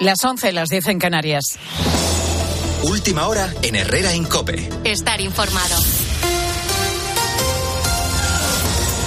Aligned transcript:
Las 0.00 0.24
11, 0.24 0.52
las 0.52 0.68
10 0.68 0.86
en 0.88 0.98
Canarias. 1.00 1.44
Última 2.84 3.26
hora 3.26 3.52
en 3.62 3.74
Herrera 3.74 4.14
Incope. 4.14 4.68
Estar 4.84 5.20
informado. 5.20 5.74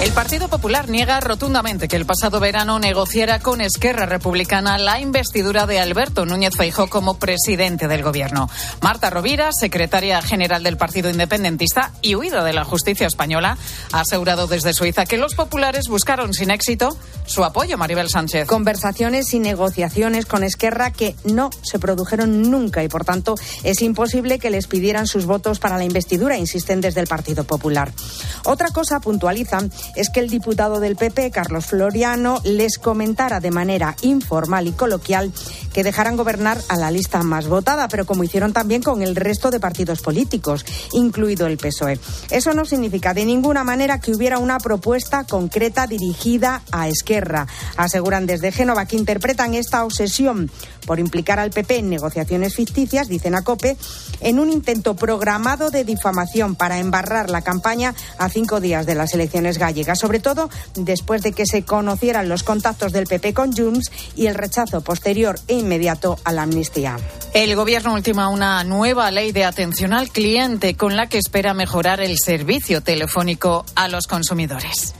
El 0.02 0.10
Partido 0.10 0.48
Popular 0.48 0.88
niega 0.88 1.20
rotundamente 1.20 1.86
que 1.86 1.94
el 1.94 2.06
pasado 2.06 2.40
verano 2.40 2.80
negociara 2.80 3.38
con 3.38 3.60
Esquerra 3.60 4.04
Republicana 4.04 4.76
la 4.76 4.98
investidura 4.98 5.64
de 5.64 5.78
Alberto 5.78 6.26
Núñez 6.26 6.56
Feijó 6.56 6.88
como 6.88 7.20
presidente 7.20 7.86
del 7.86 8.02
gobierno. 8.02 8.50
Marta 8.80 9.10
Rovira, 9.10 9.52
secretaria 9.52 10.20
general 10.20 10.64
del 10.64 10.76
Partido 10.76 11.08
Independentista 11.08 11.92
y 12.02 12.16
huida 12.16 12.42
de 12.42 12.52
la 12.52 12.64
justicia 12.64 13.06
española, 13.06 13.56
ha 13.92 14.00
asegurado 14.00 14.48
desde 14.48 14.72
Suiza 14.72 15.06
que 15.06 15.18
los 15.18 15.36
populares 15.36 15.86
buscaron 15.86 16.34
sin 16.34 16.50
éxito 16.50 16.98
su 17.24 17.44
apoyo, 17.44 17.78
Maribel 17.78 18.10
Sánchez. 18.10 18.48
Conversaciones 18.48 19.32
y 19.34 19.38
negociaciones 19.38 20.26
con 20.26 20.42
Esquerra 20.42 20.90
que 20.90 21.14
no 21.22 21.50
se 21.62 21.78
produjeron 21.78 22.50
nunca 22.50 22.82
y, 22.82 22.88
por 22.88 23.04
tanto, 23.04 23.36
es 23.62 23.80
imposible 23.82 24.40
que 24.40 24.50
les 24.50 24.66
pidieran 24.66 25.06
sus 25.06 25.26
votos 25.26 25.60
para 25.60 25.78
la 25.78 25.84
investidura, 25.84 26.36
insisten 26.36 26.80
desde 26.80 27.00
el 27.00 27.06
Partido 27.06 27.44
Popular. 27.44 27.92
Otra 28.44 28.70
cosa 28.70 28.98
puntualizan 28.98 29.70
es 29.96 30.10
que 30.10 30.20
el 30.20 30.28
diputado 30.28 30.80
del 30.80 30.96
PP, 30.96 31.30
Carlos 31.30 31.66
Floriano, 31.66 32.40
les 32.44 32.78
comentara 32.78 33.40
de 33.40 33.50
manera 33.50 33.96
informal 34.02 34.66
y 34.66 34.72
coloquial 34.72 35.32
que 35.72 35.84
dejaran 35.84 36.16
gobernar 36.16 36.58
a 36.68 36.76
la 36.76 36.90
lista 36.90 37.22
más 37.22 37.48
votada, 37.48 37.88
pero 37.88 38.06
como 38.06 38.24
hicieron 38.24 38.52
también 38.52 38.82
con 38.82 39.02
el 39.02 39.16
resto 39.16 39.50
de 39.50 39.60
partidos 39.60 40.00
políticos, 40.00 40.64
incluido 40.92 41.46
el 41.46 41.58
PSOE. 41.58 41.98
Eso 42.30 42.54
no 42.54 42.64
significa 42.64 43.14
de 43.14 43.24
ninguna 43.24 43.64
manera 43.64 44.00
que 44.00 44.14
hubiera 44.14 44.38
una 44.38 44.58
propuesta 44.58 45.24
concreta 45.24 45.86
dirigida 45.86 46.62
a 46.70 46.88
Esquerra. 46.88 47.46
Aseguran 47.76 48.26
desde 48.26 48.52
Génova 48.52 48.86
que 48.86 48.96
interpretan 48.96 49.54
esta 49.54 49.84
obsesión 49.84 50.50
por 50.86 50.98
implicar 50.98 51.38
al 51.38 51.50
PP 51.50 51.78
en 51.78 51.90
negociaciones 51.90 52.54
ficticias, 52.54 53.08
dicen 53.08 53.34
a 53.34 53.42
COPE, 53.42 53.76
en 54.20 54.38
un 54.38 54.50
intento 54.50 54.96
programado 54.96 55.70
de 55.70 55.84
difamación 55.84 56.54
para 56.54 56.78
embarrar 56.78 57.30
la 57.30 57.42
campaña 57.42 57.94
a 58.18 58.28
cinco 58.28 58.60
días 58.60 58.86
de 58.86 58.94
las 58.94 59.14
elecciones 59.14 59.58
gallegas, 59.58 59.81
sobre 59.94 60.20
todo 60.20 60.48
después 60.74 61.22
de 61.22 61.32
que 61.32 61.46
se 61.46 61.64
conocieran 61.64 62.28
los 62.28 62.42
contactos 62.42 62.92
del 62.92 63.06
PP 63.06 63.34
con 63.34 63.52
Junts 63.52 63.90
y 64.16 64.26
el 64.26 64.34
rechazo 64.34 64.80
posterior 64.80 65.38
e 65.48 65.54
inmediato 65.54 66.18
a 66.24 66.32
la 66.32 66.42
amnistía. 66.42 66.96
El 67.34 67.54
Gobierno 67.56 67.94
ultima 67.94 68.28
una 68.28 68.62
nueva 68.64 69.10
ley 69.10 69.32
de 69.32 69.44
atención 69.44 69.92
al 69.92 70.10
cliente 70.10 70.76
con 70.76 70.96
la 70.96 71.08
que 71.08 71.18
espera 71.18 71.54
mejorar 71.54 72.00
el 72.00 72.18
servicio 72.18 72.82
telefónico 72.82 73.64
a 73.74 73.88
los 73.88 74.06
consumidores 74.06 74.94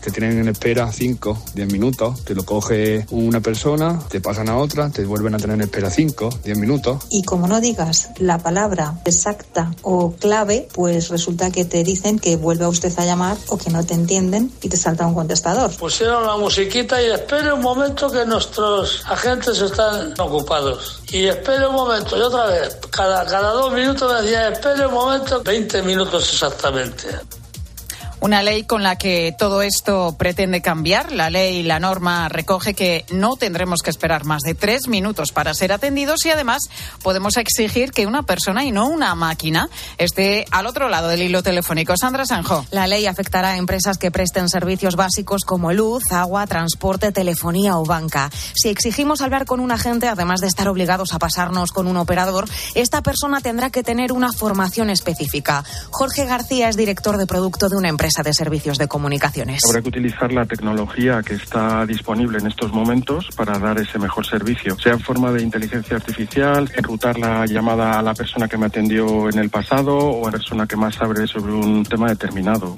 te 0.00 0.10
tienen 0.10 0.38
en 0.38 0.48
espera 0.48 0.90
5, 0.92 1.38
10 1.54 1.72
minutos, 1.72 2.24
te 2.24 2.34
lo 2.34 2.44
coge 2.44 3.06
una 3.10 3.40
persona, 3.40 3.98
te 4.08 4.20
pasan 4.20 4.48
a 4.48 4.56
otra, 4.56 4.90
te 4.90 5.04
vuelven 5.04 5.34
a 5.34 5.38
tener 5.38 5.56
en 5.56 5.62
espera 5.62 5.90
5, 5.90 6.40
10 6.44 6.58
minutos. 6.58 7.04
Y 7.10 7.22
como 7.22 7.48
no 7.48 7.60
digas 7.60 8.10
la 8.18 8.38
palabra 8.38 9.00
exacta 9.04 9.74
o 9.82 10.12
clave, 10.12 10.68
pues 10.74 11.08
resulta 11.08 11.50
que 11.50 11.64
te 11.64 11.84
dicen 11.84 12.18
que 12.18 12.36
vuelve 12.36 12.64
a 12.64 12.68
usted 12.68 12.92
a 12.98 13.04
llamar 13.04 13.36
o 13.48 13.58
que 13.58 13.70
no 13.70 13.84
te 13.84 13.94
entienden 13.94 14.52
y 14.62 14.68
te 14.68 14.76
salta 14.76 15.06
un 15.06 15.14
contestador. 15.14 15.70
Pusieron 15.76 16.26
la 16.26 16.36
musiquita 16.36 17.02
y 17.02 17.06
espere 17.06 17.52
un 17.52 17.60
momento 17.60 18.10
que 18.10 18.24
nuestros 18.24 19.02
agentes 19.06 19.60
están 19.60 20.14
ocupados. 20.18 21.02
Y 21.10 21.26
espere 21.26 21.66
un 21.66 21.74
momento, 21.74 22.16
y 22.16 22.20
otra 22.20 22.46
vez, 22.46 22.78
cada, 22.90 23.26
cada 23.26 23.50
dos 23.50 23.72
minutos 23.72 24.12
me 24.12 24.22
decía, 24.22 24.48
espere 24.48 24.86
un 24.86 24.94
momento, 24.94 25.42
20 25.42 25.82
minutos 25.82 26.32
exactamente. 26.32 27.08
Una 28.22 28.42
ley 28.42 28.64
con 28.64 28.82
la 28.82 28.96
que 28.96 29.34
todo 29.38 29.62
esto 29.62 30.14
pretende 30.18 30.60
cambiar. 30.60 31.10
La 31.10 31.30
ley, 31.30 31.62
la 31.62 31.80
norma 31.80 32.28
recoge 32.28 32.74
que 32.74 33.06
no 33.10 33.36
tendremos 33.36 33.80
que 33.80 33.88
esperar 33.88 34.26
más 34.26 34.42
de 34.42 34.54
tres 34.54 34.88
minutos 34.88 35.32
para 35.32 35.54
ser 35.54 35.72
atendidos 35.72 36.26
y 36.26 36.30
además 36.30 36.64
podemos 37.02 37.38
exigir 37.38 37.92
que 37.92 38.06
una 38.06 38.22
persona 38.24 38.62
y 38.66 38.72
no 38.72 38.88
una 38.88 39.14
máquina 39.14 39.70
esté 39.96 40.44
al 40.50 40.66
otro 40.66 40.90
lado 40.90 41.08
del 41.08 41.22
hilo 41.22 41.42
telefónico. 41.42 41.96
Sandra 41.96 42.26
Sanjo. 42.26 42.66
La 42.70 42.86
ley 42.86 43.06
afectará 43.06 43.52
a 43.52 43.56
empresas 43.56 43.96
que 43.96 44.10
presten 44.10 44.50
servicios 44.50 44.96
básicos 44.96 45.46
como 45.46 45.72
luz, 45.72 46.02
agua, 46.12 46.46
transporte, 46.46 47.12
telefonía 47.12 47.78
o 47.78 47.86
banca. 47.86 48.30
Si 48.54 48.68
exigimos 48.68 49.22
hablar 49.22 49.46
con 49.46 49.60
un 49.60 49.72
agente, 49.72 50.08
además 50.08 50.40
de 50.40 50.48
estar 50.48 50.68
obligados 50.68 51.14
a 51.14 51.18
pasarnos 51.18 51.72
con 51.72 51.86
un 51.86 51.96
operador, 51.96 52.46
esta 52.74 53.00
persona 53.00 53.40
tendrá 53.40 53.70
que 53.70 53.82
tener 53.82 54.12
una 54.12 54.30
formación 54.30 54.90
específica. 54.90 55.64
Jorge 55.90 56.26
García 56.26 56.68
es 56.68 56.76
director 56.76 57.16
de 57.16 57.26
producto 57.26 57.70
de 57.70 57.76
una 57.76 57.88
empresa 57.88 58.09
de 58.22 58.34
servicios 58.34 58.78
de 58.78 58.88
comunicaciones. 58.88 59.60
Habrá 59.68 59.80
que 59.80 59.88
utilizar 59.88 60.32
la 60.32 60.44
tecnología 60.44 61.22
que 61.22 61.34
está 61.34 61.86
disponible 61.86 62.38
en 62.38 62.46
estos 62.46 62.72
momentos 62.72 63.28
para 63.36 63.58
dar 63.58 63.78
ese 63.78 63.98
mejor 63.98 64.26
servicio, 64.26 64.76
sea 64.78 64.92
en 64.92 65.00
forma 65.00 65.32
de 65.32 65.42
inteligencia 65.42 65.96
artificial, 65.96 66.70
enrutar 66.76 67.18
la 67.18 67.46
llamada 67.46 67.98
a 67.98 68.02
la 68.02 68.14
persona 68.14 68.48
que 68.48 68.58
me 68.58 68.66
atendió 68.66 69.28
en 69.28 69.38
el 69.38 69.48
pasado 69.48 69.96
o 69.96 70.26
a 70.26 70.30
la 70.30 70.38
persona 70.38 70.66
que 70.66 70.76
más 70.76 70.94
sabe 70.94 71.26
sobre 71.26 71.52
un 71.52 71.84
tema 71.84 72.08
determinado. 72.08 72.74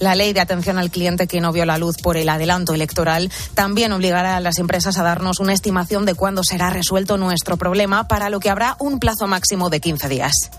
La 0.00 0.14
ley 0.14 0.32
de 0.32 0.40
atención 0.40 0.78
al 0.78 0.90
cliente 0.90 1.26
que 1.26 1.40
no 1.40 1.52
vio 1.52 1.64
la 1.64 1.78
luz 1.78 1.96
por 2.02 2.16
el 2.16 2.28
adelanto 2.28 2.74
electoral 2.74 3.30
también 3.54 3.92
obligará 3.92 4.36
a 4.36 4.40
las 4.40 4.58
empresas 4.58 4.98
a 4.98 5.02
darnos 5.02 5.38
una 5.38 5.52
estimación 5.52 6.04
de 6.04 6.14
cuándo 6.14 6.42
será 6.42 6.70
resuelto 6.70 7.16
nuestro 7.16 7.56
problema, 7.56 8.08
para 8.08 8.28
lo 8.28 8.40
que 8.40 8.50
habrá 8.50 8.76
un 8.80 8.98
plazo 8.98 9.26
máximo 9.28 9.70
de 9.70 9.80
15 9.80 10.08
días. 10.08 10.50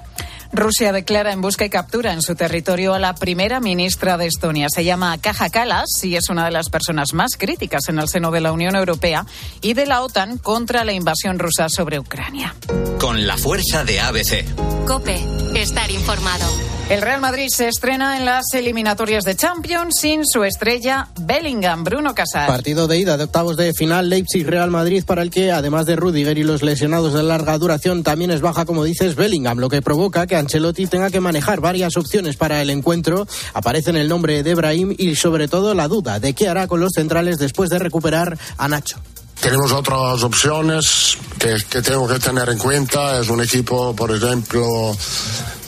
Rusia 0.51 0.91
declara 0.91 1.31
en 1.31 1.41
busca 1.41 1.65
y 1.65 1.69
captura 1.69 2.13
en 2.13 2.21
su 2.21 2.35
territorio 2.35 2.93
a 2.93 2.99
la 2.99 3.15
primera 3.15 3.59
ministra 3.59 4.17
de 4.17 4.27
Estonia. 4.27 4.67
Se 4.69 4.83
llama 4.83 5.17
Kaja 5.17 5.49
Kallas 5.49 5.85
y 6.03 6.15
es 6.15 6.29
una 6.29 6.45
de 6.45 6.51
las 6.51 6.69
personas 6.69 7.13
más 7.13 7.31
críticas 7.37 7.89
en 7.89 7.99
el 7.99 8.07
seno 8.07 8.31
de 8.31 8.41
la 8.41 8.51
Unión 8.51 8.75
Europea 8.75 9.25
y 9.61 9.73
de 9.73 9.85
la 9.85 10.01
OTAN 10.01 10.37
contra 10.37 10.83
la 10.83 10.93
invasión 10.93 11.39
rusa 11.39 11.67
sobre 11.69 11.99
Ucrania. 11.99 12.55
Con 12.99 13.27
la 13.27 13.37
fuerza 13.37 13.83
de 13.83 13.99
ABC. 13.99 14.45
Cope, 14.85 15.19
estar 15.55 15.89
informado. 15.91 16.45
El 16.87 17.01
Real 17.01 17.19
Madrid 17.19 17.47
se 17.49 17.67
estrena 17.67 18.15
en 18.15 18.25
las 18.25 18.53
eliminatorias 18.53 19.23
de 19.23 19.35
Champions 19.35 19.95
sin 19.99 20.23
su 20.23 20.43
estrella 20.43 21.07
Bellingham, 21.19 21.83
Bruno 21.83 22.13
Casar. 22.13 22.45
Partido 22.47 22.87
de 22.87 22.99
ida 22.99 23.17
de 23.17 23.23
octavos 23.23 23.57
de 23.57 23.73
final 23.73 24.07
Leipzig-Real 24.07 24.69
Madrid 24.69 25.03
para 25.03 25.23
el 25.23 25.31
que, 25.31 25.51
además 25.51 25.87
de 25.87 25.95
Rudiger 25.95 26.37
y 26.37 26.43
los 26.43 26.61
lesionados 26.61 27.13
de 27.13 27.23
larga 27.23 27.57
duración, 27.57 28.03
también 28.03 28.29
es 28.29 28.41
baja, 28.41 28.65
como 28.65 28.83
dices, 28.83 29.15
Bellingham, 29.15 29.57
lo 29.57 29.69
que 29.69 29.81
provoca 29.81 30.27
que 30.27 30.35
Ancelotti 30.45 30.85
tenga 30.85 31.09
que 31.09 31.19
manejar 31.19 31.59
varias 31.59 31.97
opciones 31.97 32.37
para 32.37 32.61
el 32.61 32.69
encuentro. 32.69 33.27
Aparecen 33.53 33.97
el 33.97 34.07
nombre 34.07 34.43
de 34.43 34.53
Brahim 34.53 34.95
y, 34.97 35.15
sobre 35.15 35.47
todo, 35.47 35.73
la 35.73 35.87
duda 35.87 36.19
de 36.19 36.33
qué 36.33 36.47
hará 36.47 36.67
con 36.67 36.79
los 36.79 36.91
centrales 36.93 37.39
después 37.39 37.69
de 37.71 37.79
recuperar 37.79 38.37
a 38.57 38.67
Nacho. 38.67 39.01
Tenemos 39.41 39.71
otras 39.71 40.23
opciones 40.23 41.17
que, 41.39 41.81
tengo 41.81 42.07
que 42.07 42.19
tener 42.19 42.47
en 42.49 42.57
cuenta. 42.57 43.19
Es 43.19 43.29
un 43.29 43.41
equipo, 43.41 43.95
por 43.95 44.15
ejemplo, 44.15 44.95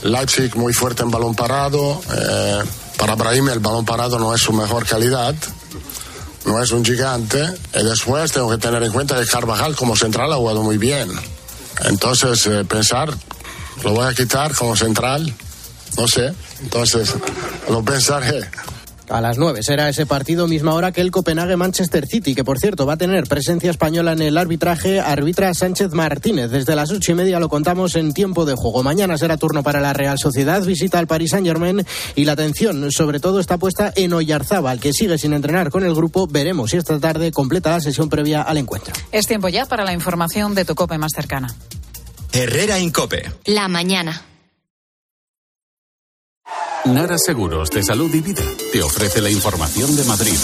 Leipzig 0.03 0.55
muy 0.55 0.73
fuerte 0.73 1.03
en 1.03 1.11
balón 1.11 1.33
parado. 1.35 1.99
Eh, 2.15 2.63
para 2.97 3.15
Brahim 3.15 3.49
el 3.49 3.59
balón 3.59 3.83
parado 3.83 4.19
no 4.19 4.33
es 4.33 4.41
su 4.41 4.53
mejor 4.53 4.85
calidad. 4.85 5.35
No 6.45 6.61
es 6.61 6.71
un 6.71 6.85
gigante. 6.85 7.43
Y 7.73 7.83
después 7.83 8.31
tengo 8.31 8.49
que 8.49 8.57
tener 8.57 8.81
en 8.83 8.91
cuenta 8.91 9.19
que 9.19 9.25
Carvajal 9.25 9.75
como 9.75 9.95
central 9.95 10.31
ha 10.31 10.37
jugado 10.37 10.61
muy 10.61 10.77
bien. 10.77 11.09
Entonces, 11.85 12.45
eh, 12.47 12.63
pensar, 12.65 13.13
lo 13.83 13.93
voy 13.93 14.07
a 14.07 14.13
quitar 14.13 14.53
como 14.53 14.75
central. 14.75 15.33
No 15.97 16.07
sé. 16.07 16.33
Entonces, 16.61 17.15
lo 17.69 17.83
pensaré. 17.83 18.47
A 19.09 19.21
las 19.21 19.37
9 19.37 19.63
será 19.63 19.87
ese 19.87 20.05
partido, 20.05 20.47
misma 20.47 20.73
hora 20.73 20.91
que 20.91 20.99
el 20.99 21.11
Copenhague-Manchester 21.11 22.05
City, 22.05 22.35
que 22.35 22.43
por 22.43 22.59
cierto 22.59 22.85
va 22.85 22.93
a 22.93 22.97
tener 22.97 23.23
presencia 23.23 23.71
española 23.71 24.11
en 24.11 24.21
el 24.21 24.37
arbitraje, 24.37 24.99
arbitra 24.99 25.53
Sánchez 25.53 25.93
Martínez. 25.93 26.51
Desde 26.51 26.75
las 26.75 26.91
ocho 26.91 27.13
y 27.13 27.15
media 27.15 27.39
lo 27.39 27.47
contamos 27.47 27.95
en 27.95 28.13
tiempo 28.13 28.43
de 28.45 28.55
juego. 28.55 28.83
Mañana 28.83 29.17
será 29.17 29.37
turno 29.37 29.63
para 29.63 29.79
la 29.79 29.93
Real 29.93 30.19
Sociedad, 30.19 30.61
visita 30.61 30.99
al 30.99 31.07
Paris 31.07 31.31
Saint-Germain 31.31 31.85
y 32.15 32.25
la 32.25 32.33
atención 32.33 32.91
sobre 32.91 33.21
todo 33.21 33.39
está 33.39 33.57
puesta 33.57 33.93
en 33.95 34.11
Oyarzábal, 34.11 34.81
que 34.81 34.91
sigue 34.91 35.17
sin 35.17 35.31
entrenar 35.31 35.71
con 35.71 35.85
el 35.85 35.95
grupo. 35.95 36.27
Veremos 36.27 36.71
si 36.71 36.77
esta 36.77 36.99
tarde 36.99 37.31
completa 37.31 37.71
la 37.71 37.79
sesión 37.79 38.09
previa 38.09 38.41
al 38.41 38.57
encuentro. 38.57 38.93
Es 39.13 39.25
tiempo 39.25 39.47
ya 39.47 39.65
para 39.65 39.85
la 39.85 39.93
información 39.93 40.53
de 40.53 40.65
tu 40.65 40.75
COPE 40.75 40.97
más 40.97 41.13
cercana. 41.15 41.55
Herrera 42.31 42.79
Incope. 42.79 43.31
La 43.45 43.67
mañana. 43.67 44.23
Nara 46.85 47.17
Seguros 47.17 47.69
de 47.69 47.83
Salud 47.83 48.13
y 48.13 48.21
Vida 48.21 48.43
te 48.71 48.81
ofrece 48.81 49.21
la 49.21 49.29
información 49.29 49.95
de 49.95 50.03
Madrid. 50.05 50.37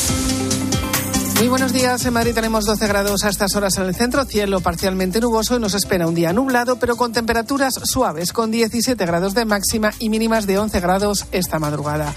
Muy 1.35 1.47
buenos 1.47 1.74
días. 1.74 2.06
En 2.06 2.13
Madrid 2.13 2.33
tenemos 2.33 2.65
12 2.65 2.88
grados 2.88 3.24
a 3.24 3.30
estas 3.30 3.56
horas 3.56 3.77
en 3.77 3.85
el 3.85 3.95
centro, 3.95 4.24
cielo 4.24 4.62
parcialmente 4.62 5.19
nuboso 5.19 5.56
y 5.56 5.59
nos 5.59 5.74
espera 5.74 6.07
un 6.07 6.15
día 6.15 6.31
nublado, 6.31 6.77
pero 6.77 6.95
con 6.95 7.12
temperaturas 7.12 7.74
suaves, 7.83 8.31
con 8.31 8.51
17 8.51 9.06
grados 9.06 9.33
de 9.33 9.44
máxima 9.44 9.91
y 10.00 10.09
mínimas 10.09 10.45
de 10.45 10.59
11 10.59 10.80
grados 10.80 11.25
esta 11.31 11.59
madrugada. 11.59 12.13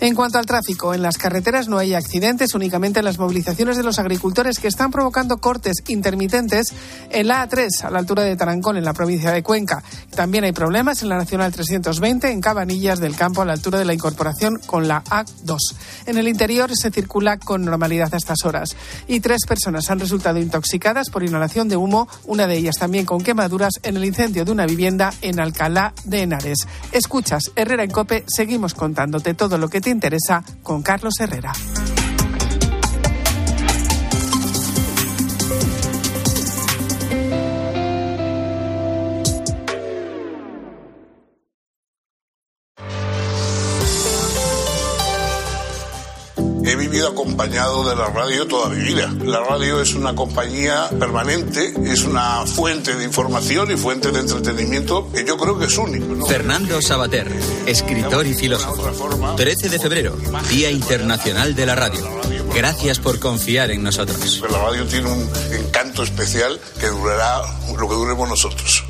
En 0.00 0.14
cuanto 0.14 0.38
al 0.38 0.46
tráfico, 0.46 0.94
en 0.94 1.02
las 1.02 1.18
carreteras 1.18 1.68
no 1.68 1.76
hay 1.76 1.92
accidentes, 1.92 2.54
únicamente 2.54 3.02
las 3.02 3.18
movilizaciones 3.18 3.76
de 3.76 3.82
los 3.82 3.98
agricultores 3.98 4.58
que 4.58 4.68
están 4.68 4.90
provocando 4.90 5.36
cortes 5.38 5.82
intermitentes 5.88 6.72
en 7.10 7.28
la 7.28 7.46
A3, 7.46 7.84
a 7.84 7.90
la 7.90 7.98
altura 7.98 8.22
de 8.22 8.34
Tarancón, 8.34 8.78
en 8.78 8.84
la 8.84 8.94
provincia 8.94 9.30
de 9.30 9.42
Cuenca. 9.42 9.82
También 10.16 10.44
hay 10.44 10.52
problemas 10.52 11.02
en 11.02 11.10
la 11.10 11.18
Nacional 11.18 11.52
320, 11.52 12.30
en 12.30 12.40
Cabanillas 12.40 12.98
del 12.98 13.14
Campo, 13.14 13.42
a 13.42 13.44
la 13.44 13.52
altura 13.52 13.78
de 13.78 13.84
la 13.84 13.92
incorporación 13.92 14.58
con 14.64 14.88
la 14.88 15.04
A2. 15.04 15.58
En 16.06 16.16
el 16.16 16.28
interior 16.28 16.70
se 16.74 16.90
circula 16.90 17.36
con 17.36 17.66
normalidad 17.66 18.14
a 18.14 18.16
estas 18.16 18.42
horas. 18.46 18.59
Y 19.06 19.20
tres 19.20 19.46
personas 19.46 19.90
han 19.90 20.00
resultado 20.00 20.38
intoxicadas 20.38 21.10
por 21.10 21.22
inhalación 21.22 21.68
de 21.68 21.76
humo, 21.76 22.08
una 22.24 22.46
de 22.46 22.56
ellas 22.56 22.76
también 22.76 23.06
con 23.06 23.22
quemaduras 23.22 23.74
en 23.82 23.96
el 23.96 24.04
incendio 24.04 24.44
de 24.44 24.52
una 24.52 24.66
vivienda 24.66 25.12
en 25.22 25.40
Alcalá 25.40 25.92
de 26.04 26.22
Henares. 26.22 26.66
Escuchas 26.92 27.50
Herrera 27.56 27.84
en 27.84 27.90
Cope, 27.90 28.24
seguimos 28.26 28.74
contándote 28.74 29.34
todo 29.34 29.58
lo 29.58 29.68
que 29.68 29.80
te 29.80 29.90
interesa 29.90 30.44
con 30.62 30.82
Carlos 30.82 31.14
Herrera. 31.20 31.52
Vivido 47.00 47.12
acompañado 47.12 47.88
de 47.88 47.96
la 47.96 48.08
radio 48.08 48.46
toda 48.46 48.68
mi 48.68 48.82
vida. 48.82 49.10
La 49.24 49.40
radio 49.40 49.80
es 49.80 49.94
una 49.94 50.14
compañía 50.14 50.88
permanente, 50.98 51.72
es 51.84 52.04
una 52.04 52.44
fuente 52.46 52.94
de 52.94 53.04
información 53.04 53.70
y 53.70 53.76
fuente 53.76 54.10
de 54.10 54.20
entretenimiento 54.20 55.10
que 55.12 55.24
yo 55.24 55.38
creo 55.38 55.58
que 55.58 55.66
es 55.66 55.78
único. 55.78 56.14
¿no? 56.14 56.26
Fernando 56.26 56.82
Sabater, 56.82 57.30
escritor 57.66 58.26
y 58.26 58.34
filósofo. 58.34 59.34
13 59.36 59.68
de 59.68 59.78
febrero, 59.78 60.16
Día 60.50 60.70
Internacional 60.70 61.54
de 61.54 61.66
la 61.66 61.74
Radio. 61.74 62.06
Gracias 62.54 62.98
por 62.98 63.18
confiar 63.18 63.70
en 63.70 63.82
nosotros. 63.82 64.42
La 64.50 64.58
radio 64.58 64.84
tiene 64.86 65.10
un 65.10 65.28
encanto 65.52 66.02
especial 66.02 66.60
que 66.78 66.88
durará 66.88 67.42
lo 67.78 67.88
que 67.88 67.94
duremos 67.94 68.28
nosotros. 68.28 68.89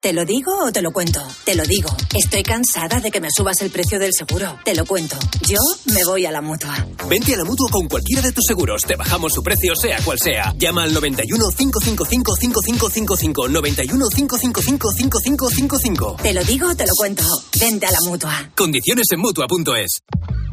¿Te 0.00 0.12
lo 0.12 0.24
digo 0.24 0.52
o 0.64 0.70
te 0.70 0.80
lo 0.80 0.92
cuento? 0.92 1.20
Te 1.44 1.56
lo 1.56 1.64
digo. 1.64 1.88
Estoy 2.14 2.44
cansada 2.44 3.00
de 3.00 3.10
que 3.10 3.20
me 3.20 3.30
subas 3.36 3.60
el 3.62 3.70
precio 3.70 3.98
del 3.98 4.12
seguro. 4.12 4.56
Te 4.64 4.72
lo 4.76 4.86
cuento. 4.86 5.16
Yo 5.44 5.58
me 5.86 6.04
voy 6.04 6.24
a 6.24 6.30
la 6.30 6.40
mutua. 6.40 6.86
Vente 7.08 7.34
a 7.34 7.38
la 7.38 7.44
mutua 7.44 7.68
con 7.68 7.88
cualquiera 7.88 8.22
de 8.22 8.30
tus 8.30 8.44
seguros. 8.46 8.82
Te 8.82 8.94
bajamos 8.94 9.32
su 9.32 9.42
precio, 9.42 9.74
sea 9.74 10.00
cual 10.04 10.20
sea. 10.20 10.54
Llama 10.56 10.84
al 10.84 10.94
91 10.94 11.44
555 11.48 12.36
5555. 12.36 13.48
91 13.48 14.08
555 14.14 14.92
5555. 14.92 16.16
Te 16.22 16.32
lo 16.32 16.44
digo 16.44 16.68
o 16.68 16.76
te 16.76 16.86
lo 16.86 16.92
cuento. 16.96 17.24
Vente 17.58 17.86
a 17.86 17.90
la 17.90 17.98
mutua. 18.06 18.52
Condiciones 18.54 19.06
en 19.10 19.18
mutua.es. 19.18 19.98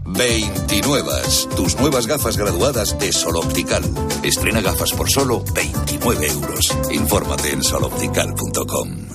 29. 0.07 1.11
Tus 1.55 1.75
nuevas 1.75 2.07
gafas 2.07 2.35
graduadas 2.35 2.97
de 2.97 3.13
Sol 3.13 3.35
Optical. 3.35 3.83
Estrena 4.23 4.61
gafas 4.61 4.91
por 4.93 5.07
solo 5.07 5.43
29 5.53 6.27
euros. 6.29 6.75
Infórmate 6.89 7.51
en 7.51 7.63
soloptical.com. 7.63 9.14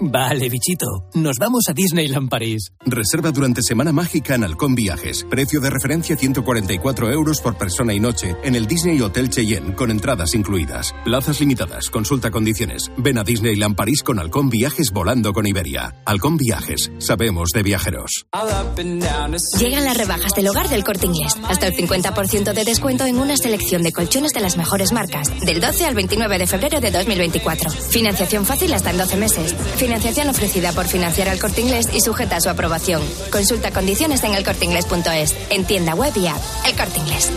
Vale, 0.00 0.48
bichito. 0.48 0.86
Nos 1.14 1.38
vamos 1.38 1.64
a 1.68 1.72
Disneyland 1.72 2.28
París. 2.28 2.72
Reserva 2.86 3.32
durante 3.32 3.62
Semana 3.62 3.92
Mágica 3.92 4.36
en 4.36 4.44
Halcón 4.44 4.74
Viajes. 4.74 5.26
Precio 5.28 5.60
de 5.60 5.70
referencia 5.70 6.16
144 6.16 7.10
euros 7.10 7.40
por 7.40 7.56
persona 7.56 7.92
y 7.92 8.00
noche 8.00 8.36
en 8.44 8.54
el 8.54 8.66
Disney 8.66 9.00
Hotel 9.00 9.28
Cheyenne 9.28 9.74
con 9.74 9.90
entradas 9.90 10.34
incluidas. 10.34 10.94
Plazas 11.04 11.40
limitadas. 11.40 11.90
Consulta 11.90 12.30
condiciones. 12.30 12.90
Ven 12.96 13.18
a 13.18 13.24
Disneyland 13.24 13.74
París 13.74 14.02
con 14.04 14.18
Halcón 14.20 14.50
Viajes 14.50 14.92
volando 14.92 15.32
con 15.32 15.46
Iberia. 15.46 15.96
Halcón 16.04 16.36
Viajes. 16.36 16.92
Sabemos 16.98 17.50
de 17.52 17.62
viajeros. 17.64 18.26
Llegan 19.58 19.84
las 19.84 19.96
rebajas 19.96 20.34
del 20.34 20.48
hogar 20.48 20.68
del 20.68 20.84
Corte 20.84 21.06
Inglés. 21.06 21.36
Hasta 21.48 21.66
el 21.66 21.74
50% 21.74 22.52
de 22.52 22.64
descuento 22.64 23.04
en 23.04 23.18
una 23.18 23.36
selección 23.36 23.82
de 23.82 23.92
colchones 23.92 24.32
de 24.32 24.40
las 24.40 24.56
mejores 24.56 24.92
marcas. 24.92 25.28
Del 25.44 25.60
12 25.60 25.86
al 25.86 25.94
29 25.96 26.38
de 26.38 26.46
febrero 26.46 26.80
de 26.80 26.90
2024. 26.92 27.70
Financiación 27.70 28.44
fácil 28.44 28.72
hasta 28.72 28.90
en 28.90 28.98
12 28.98 29.16
meses. 29.16 29.56
Financiación 29.88 30.28
ofrecida 30.28 30.72
por 30.72 30.86
Financiar 30.86 31.30
al 31.30 31.40
Corte 31.40 31.62
Inglés 31.62 31.88
y 31.94 32.02
sujeta 32.02 32.36
a 32.36 32.40
su 32.42 32.50
aprobación. 32.50 33.00
Consulta 33.32 33.70
condiciones 33.70 34.22
en 34.22 34.34
elcorteingles.es. 34.34 35.34
En 35.48 35.64
tienda 35.64 35.94
web 35.94 36.12
y 36.14 36.26
app. 36.26 36.42
El 36.66 36.76
Corte 36.76 36.98
Inglés. 36.98 37.32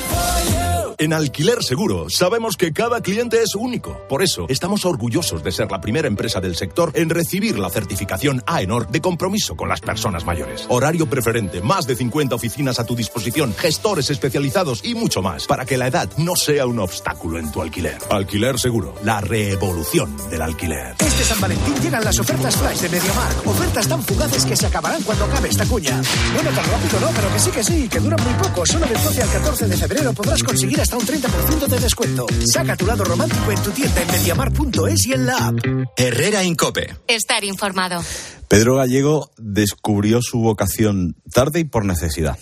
En 1.01 1.13
Alquiler 1.13 1.63
Seguro 1.63 2.11
sabemos 2.11 2.57
que 2.57 2.73
cada 2.73 3.01
cliente 3.01 3.41
es 3.41 3.55
único. 3.55 4.05
Por 4.07 4.21
eso 4.21 4.45
estamos 4.49 4.85
orgullosos 4.85 5.43
de 5.43 5.51
ser 5.51 5.71
la 5.71 5.81
primera 5.81 6.07
empresa 6.07 6.39
del 6.39 6.55
sector 6.55 6.91
en 6.93 7.09
recibir 7.09 7.57
la 7.57 7.71
certificación 7.71 8.43
AENOR 8.45 8.87
de 8.87 9.01
compromiso 9.01 9.55
con 9.55 9.67
las 9.67 9.81
personas 9.81 10.25
mayores. 10.25 10.67
Horario 10.69 11.07
preferente, 11.09 11.59
más 11.59 11.87
de 11.87 11.95
50 11.95 12.35
oficinas 12.35 12.79
a 12.79 12.85
tu 12.85 12.95
disposición, 12.95 13.55
gestores 13.57 14.11
especializados 14.11 14.85
y 14.85 14.93
mucho 14.93 15.23
más 15.23 15.47
para 15.47 15.65
que 15.65 15.75
la 15.75 15.87
edad 15.87 16.07
no 16.17 16.35
sea 16.35 16.67
un 16.67 16.77
obstáculo 16.77 17.39
en 17.39 17.51
tu 17.51 17.63
alquiler. 17.63 17.97
Alquiler 18.11 18.59
Seguro, 18.59 18.93
la 19.03 19.21
revolución 19.21 20.15
del 20.29 20.43
alquiler. 20.43 20.97
Este 20.99 21.23
San 21.23 21.41
Valentín 21.41 21.73
llegan 21.81 22.03
las 22.03 22.19
ofertas 22.19 22.40
flash 22.49 22.79
de 22.79 22.89
MediaMark. 22.89 23.47
Ofertas 23.47 23.87
tan 23.87 24.01
fugaces 24.01 24.45
que 24.45 24.55
se 24.55 24.65
acabarán 24.65 25.03
cuando 25.03 25.25
acabe 25.25 25.49
esta 25.49 25.65
cuña. 25.65 26.01
Bueno, 26.33 26.49
tan 26.51 26.65
rápido 26.65 26.99
no, 26.99 27.09
pero 27.13 27.33
que 27.33 27.39
sí 27.39 27.51
que 27.51 27.63
sí, 27.63 27.87
que 27.87 27.99
duran 27.99 28.19
muy 28.23 28.33
poco. 28.41 28.65
Solo 28.65 28.85
del 28.87 29.03
12 29.03 29.21
al 29.21 29.29
14 29.29 29.67
de 29.67 29.77
febrero 29.77 30.13
podrás 30.13 30.43
conseguir 30.43 30.81
hasta 30.81 30.97
un 30.97 31.05
30% 31.05 31.67
de 31.67 31.79
descuento. 31.79 32.25
Saca 32.51 32.75
tu 32.75 32.87
lado 32.87 33.03
romántico 33.03 33.51
en 33.51 33.61
tu 33.61 33.69
tienda 33.71 34.01
en 34.01 34.07
mediamar.es 34.07 35.05
y 35.05 35.13
en 35.13 35.25
la 35.25 35.37
app. 35.37 35.57
Herrera 35.97 36.43
Incope. 36.43 36.95
Estar 37.07 37.43
informado. 37.43 38.01
Pedro 38.47 38.77
Gallego 38.77 39.31
descubrió 39.37 40.21
su 40.21 40.39
vocación 40.39 41.15
tarde 41.31 41.59
y 41.59 41.63
por 41.65 41.85
necesidad. 41.85 42.39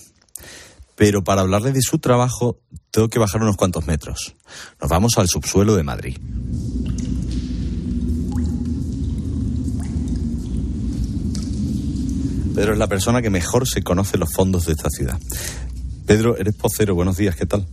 Pero 0.95 1.23
para 1.23 1.41
hablarle 1.41 1.71
de 1.71 1.81
su 1.81 1.99
trabajo 1.99 2.59
tengo 2.91 3.09
que 3.09 3.19
bajar 3.19 3.41
unos 3.41 3.57
cuantos 3.57 3.87
metros. 3.87 4.35
Nos 4.81 4.89
vamos 4.89 5.17
al 5.17 5.27
subsuelo 5.27 5.75
de 5.75 5.83
Madrid. 5.83 6.17
Pedro 12.53 12.73
es 12.73 12.79
la 12.79 12.87
persona 12.87 13.21
que 13.21 13.29
mejor 13.29 13.67
se 13.67 13.81
conoce 13.81 14.17
los 14.17 14.31
fondos 14.33 14.65
de 14.65 14.73
esta 14.73 14.89
ciudad. 14.89 15.17
Pedro, 16.05 16.37
eres 16.37 16.55
pocero. 16.55 16.95
Buenos 16.95 17.17
días, 17.17 17.35
¿qué 17.35 17.45
tal? 17.45 17.65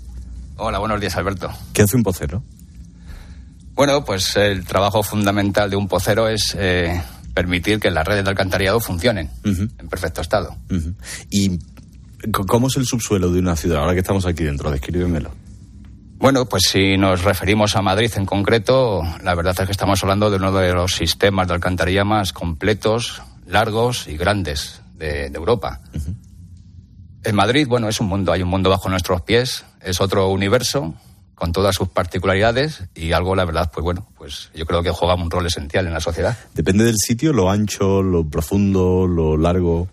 Hola, 0.57 0.79
buenos 0.79 1.01
días, 1.01 1.17
Alberto. 1.17 1.51
¿Qué 1.73 1.83
hace 1.83 1.97
un 1.97 2.03
pocero? 2.03 2.43
Bueno, 3.75 4.05
pues 4.05 4.37
el 4.37 4.65
trabajo 4.65 5.03
fundamental 5.03 5.69
de 5.71 5.77
un 5.77 5.89
pocero 5.89 6.29
es 6.29 6.57
eh, 6.59 7.03
permitir 7.35 7.79
que 7.79 7.91
las 7.91 8.07
redes 8.07 8.25
de 8.25 8.31
alcantarillado 8.31 8.81
funcionen 8.81 9.31
uh 9.45 9.49
-huh. 9.49 9.71
en 9.79 9.89
perfecto 9.89 10.23
estado. 10.23 10.57
Uh 10.71 10.75
-huh. 10.75 10.95
¿Y 11.31 11.59
cómo 12.31 12.69
es 12.69 12.77
el 12.77 12.87
subsuelo 12.87 13.31
de 13.31 13.41
una 13.41 13.57
ciudad? 13.57 13.81
Ahora 13.81 13.93
que 13.93 14.01
estamos 14.01 14.25
aquí 14.25 14.45
dentro, 14.45 14.71
descríbemelo. 14.71 15.31
Bueno, 16.19 16.47
pues 16.47 16.63
si 16.71 16.97
nos 16.97 17.23
referimos 17.23 17.77
a 17.77 17.83
Madrid 17.83 18.11
en 18.17 18.25
concreto, 18.25 19.03
la 19.23 19.35
verdad 19.35 19.55
es 19.59 19.67
que 19.67 19.73
estamos 19.73 20.03
hablando 20.03 20.31
de 20.31 20.37
uno 20.37 20.51
de 20.53 20.73
los 20.73 20.95
sistemas 20.95 21.47
de 21.47 21.55
alcantarilla 21.55 22.05
más 22.05 22.33
completos, 22.33 23.21
largos 23.47 24.09
y 24.09 24.17
grandes 24.17 24.81
de, 24.95 25.31
de 25.31 25.37
Europa. 25.37 25.81
Uh 25.95 25.99
-huh. 25.99 26.15
En 27.25 27.35
Madrid, 27.35 27.67
bueno, 27.67 27.89
es 27.89 28.01
un 28.01 28.07
mundo, 28.07 28.33
hay 28.33 28.43
un 28.43 28.49
mundo 28.49 28.71
bajo 28.71 28.89
nuestros 28.89 29.23
pies, 29.23 29.65
es 29.83 30.01
otro 30.01 30.29
universo 30.29 30.95
con 31.35 31.53
todas 31.53 31.75
sus 31.75 31.89
particularidades 31.89 32.85
y 32.95 33.13
algo, 33.13 33.37
la 33.37 33.45
verdad, 33.45 33.71
pues 33.73 33.85
bueno, 33.85 34.07
pues 34.17 34.51
yo 34.55 34.65
creo 34.65 34.83
que 34.83 34.91
juega 34.91 35.15
un 35.17 35.31
rol 35.31 35.47
esencial 35.47 35.87
en 35.87 35.93
la 35.93 36.01
sociedad. 36.01 36.37
Depende 36.55 36.85
del 36.85 36.97
sitio, 36.97 37.33
lo 37.33 37.51
ancho, 37.51 38.03
lo 38.03 38.25
profundo, 38.29 39.07
lo 39.07 39.37
largo. 39.37 39.89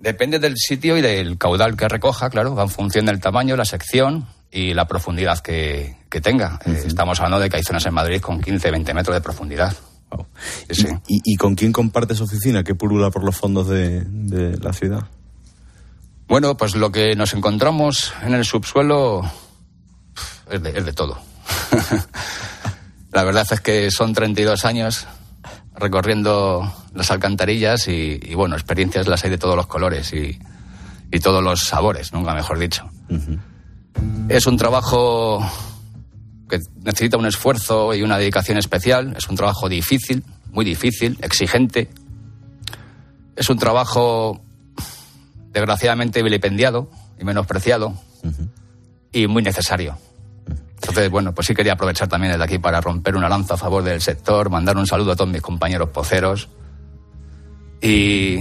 Depende 0.00 0.38
del 0.38 0.56
sitio 0.56 0.96
y 0.96 1.02
del 1.02 1.38
caudal 1.38 1.76
que 1.76 1.88
recoja, 1.88 2.30
claro, 2.30 2.54
va 2.54 2.64
en 2.64 2.68
función 2.68 3.06
del 3.06 3.20
tamaño, 3.20 3.54
la 3.56 3.64
sección 3.64 4.26
y 4.50 4.74
la 4.74 4.88
profundidad 4.88 5.38
que, 5.38 5.96
que 6.10 6.20
tenga. 6.20 6.58
Uh 6.66 6.70
-huh. 6.70 6.74
eh, 6.74 6.84
estamos 6.86 7.20
hablando 7.20 7.38
de 7.38 7.48
que 7.48 7.56
hay 7.58 7.62
zonas 7.62 7.86
en 7.86 7.94
Madrid 7.94 8.20
con 8.20 8.40
15, 8.40 8.70
20 8.70 8.92
metros 8.92 9.14
de 9.14 9.20
profundidad. 9.20 9.76
Wow. 10.14 10.26
¿Y, 11.08 11.32
¿Y, 11.32 11.36
con 11.36 11.54
quién 11.54 11.72
compartes 11.72 12.20
oficina 12.20 12.62
que 12.62 12.74
purula 12.74 13.10
por 13.10 13.24
los 13.24 13.36
fondos 13.36 13.68
de, 13.68 14.02
de 14.04 14.56
la 14.58 14.72
ciudad? 14.72 15.08
Bueno, 16.28 16.56
pues 16.56 16.74
lo 16.76 16.90
que 16.92 17.14
nos 17.16 17.34
encontramos 17.34 18.12
en 18.22 18.34
el 18.34 18.44
subsuelo 18.44 19.22
es 20.50 20.62
de, 20.62 20.70
es 20.70 20.84
de 20.84 20.92
todo. 20.92 21.18
la 23.12 23.24
verdad 23.24 23.46
es 23.50 23.60
que 23.60 23.90
son 23.90 24.12
32 24.14 24.64
años 24.64 25.06
recorriendo 25.74 26.72
las 26.94 27.10
alcantarillas 27.10 27.88
y, 27.88 28.20
y, 28.22 28.34
bueno, 28.34 28.54
experiencias 28.54 29.08
las 29.08 29.24
hay 29.24 29.30
de 29.30 29.38
todos 29.38 29.56
los 29.56 29.66
colores 29.66 30.12
y, 30.12 30.38
y 31.10 31.18
todos 31.20 31.42
los 31.42 31.64
sabores, 31.64 32.12
nunca 32.12 32.34
mejor 32.34 32.58
dicho. 32.58 32.88
Uh 33.08 33.14
-huh. 33.14 33.40
Es 34.28 34.46
un 34.46 34.56
trabajo 34.56 35.44
que 36.48 36.58
necesita 36.82 37.16
un 37.16 37.26
esfuerzo 37.26 37.94
y 37.94 38.02
una 38.02 38.18
dedicación 38.18 38.58
especial, 38.58 39.14
es 39.16 39.28
un 39.28 39.36
trabajo 39.36 39.68
difícil, 39.68 40.24
muy 40.50 40.64
difícil, 40.64 41.18
exigente. 41.22 41.90
Es 43.36 43.50
un 43.50 43.58
trabajo 43.58 44.40
desgraciadamente 45.52 46.22
vilipendiado 46.22 46.90
y 47.18 47.24
menospreciado 47.24 47.94
y 49.12 49.26
muy 49.26 49.42
necesario. 49.42 49.96
Entonces, 50.74 51.10
bueno, 51.10 51.34
pues 51.34 51.46
sí 51.46 51.54
quería 51.54 51.72
aprovechar 51.72 52.08
también 52.08 52.32
desde 52.32 52.44
aquí 52.44 52.58
para 52.58 52.80
romper 52.80 53.16
una 53.16 53.28
lanza 53.28 53.54
a 53.54 53.56
favor 53.56 53.82
del 53.82 54.02
sector, 54.02 54.50
mandar 54.50 54.76
un 54.76 54.86
saludo 54.86 55.12
a 55.12 55.16
todos 55.16 55.30
mis 55.30 55.40
compañeros 55.40 55.88
poceros. 55.88 56.48
Y, 57.80 58.38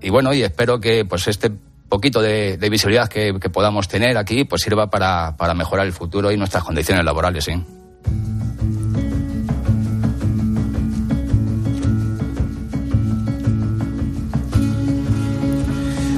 y 0.00 0.10
bueno, 0.10 0.32
y 0.32 0.42
espero 0.42 0.80
que 0.80 1.04
pues 1.04 1.28
este 1.28 1.52
poquito 1.88 2.20
de, 2.22 2.56
de 2.56 2.70
visibilidad 2.70 3.08
que, 3.08 3.34
que, 3.40 3.50
podamos 3.50 3.88
tener 3.88 4.16
aquí 4.16 4.44
pues 4.44 4.62
sirva 4.62 4.90
para, 4.90 5.36
para 5.36 5.54
mejorar 5.54 5.86
el 5.86 5.92
futuro 5.92 6.32
y 6.32 6.36
nuestras 6.36 6.64
condiciones 6.64 7.04
laborales, 7.04 7.44
¿sí? 7.44 7.52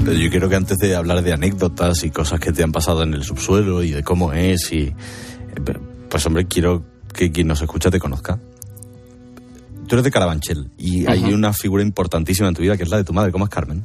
Pero 0.05 0.19
yo 0.19 0.31
quiero 0.31 0.49
que 0.49 0.55
antes 0.55 0.79
de 0.79 0.95
hablar 0.95 1.23
de 1.23 1.33
anécdotas 1.33 2.05
y 2.05 2.11
cosas 2.11 2.39
que 2.39 2.53
te 2.53 2.63
han 2.63 2.71
pasado 2.71 3.03
en 3.03 3.13
el 3.13 3.25
subsuelo 3.25 3.83
y 3.83 3.91
de 3.91 4.05
cómo 4.05 4.33
es 4.33 4.73
y 4.73 4.95
pues 6.09 6.25
hombre, 6.27 6.47
quiero 6.47 6.85
que 7.13 7.33
quien 7.33 7.49
nos 7.49 7.61
escucha 7.61 7.91
te 7.91 7.99
conozca. 7.99 8.39
Tú 9.89 9.97
eres 9.97 10.05
de 10.05 10.11
Carabanchel 10.13 10.71
y 10.79 11.03
uh 11.03 11.07
-huh. 11.07 11.11
hay 11.11 11.33
una 11.33 11.53
figura 11.53 11.83
importantísima 11.83 12.49
en 12.49 12.55
tu 12.55 12.63
vida 12.63 12.77
que 12.77 12.85
es 12.85 12.89
la 12.89 12.99
de 12.99 13.05
tu 13.05 13.13
madre. 13.13 13.33
¿Cómo 13.33 13.47
es 13.47 13.51
Carmen? 13.51 13.85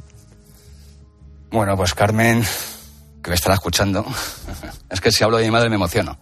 Bueno, 1.52 1.76
pues 1.76 1.92
Carmen, 1.92 2.42
que 3.22 3.28
me 3.28 3.34
estará 3.34 3.54
escuchando, 3.54 4.06
es 4.88 5.00
que 5.02 5.12
si 5.12 5.22
hablo 5.22 5.36
de 5.36 5.44
mi 5.44 5.50
madre 5.50 5.68
me 5.68 5.76
emociono. 5.76 6.18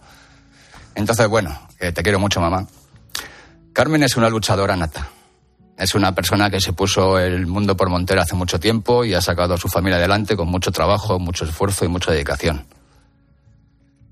Entonces, 0.93 1.25
bueno, 1.29 1.57
que 1.79 1.93
te 1.93 2.03
quiero 2.03 2.19
mucho, 2.19 2.41
mamá. 2.41 2.67
Carmen 3.71 4.03
es 4.03 4.17
una 4.17 4.29
luchadora 4.29 4.75
nata. 4.75 5.07
Es 5.77 5.95
una 5.95 6.13
persona 6.13 6.49
que 6.49 6.59
se 6.59 6.73
puso 6.73 7.17
el 7.17 7.47
mundo 7.47 7.77
por 7.77 7.89
montera 7.89 8.23
hace 8.23 8.35
mucho 8.35 8.59
tiempo 8.59 9.05
y 9.05 9.13
ha 9.13 9.21
sacado 9.21 9.53
a 9.53 9.57
su 9.57 9.69
familia 9.69 9.97
adelante 9.97 10.35
con 10.35 10.49
mucho 10.49 10.69
trabajo, 10.73 11.17
mucho 11.17 11.45
esfuerzo 11.45 11.85
y 11.85 11.87
mucha 11.87 12.11
dedicación. 12.11 12.65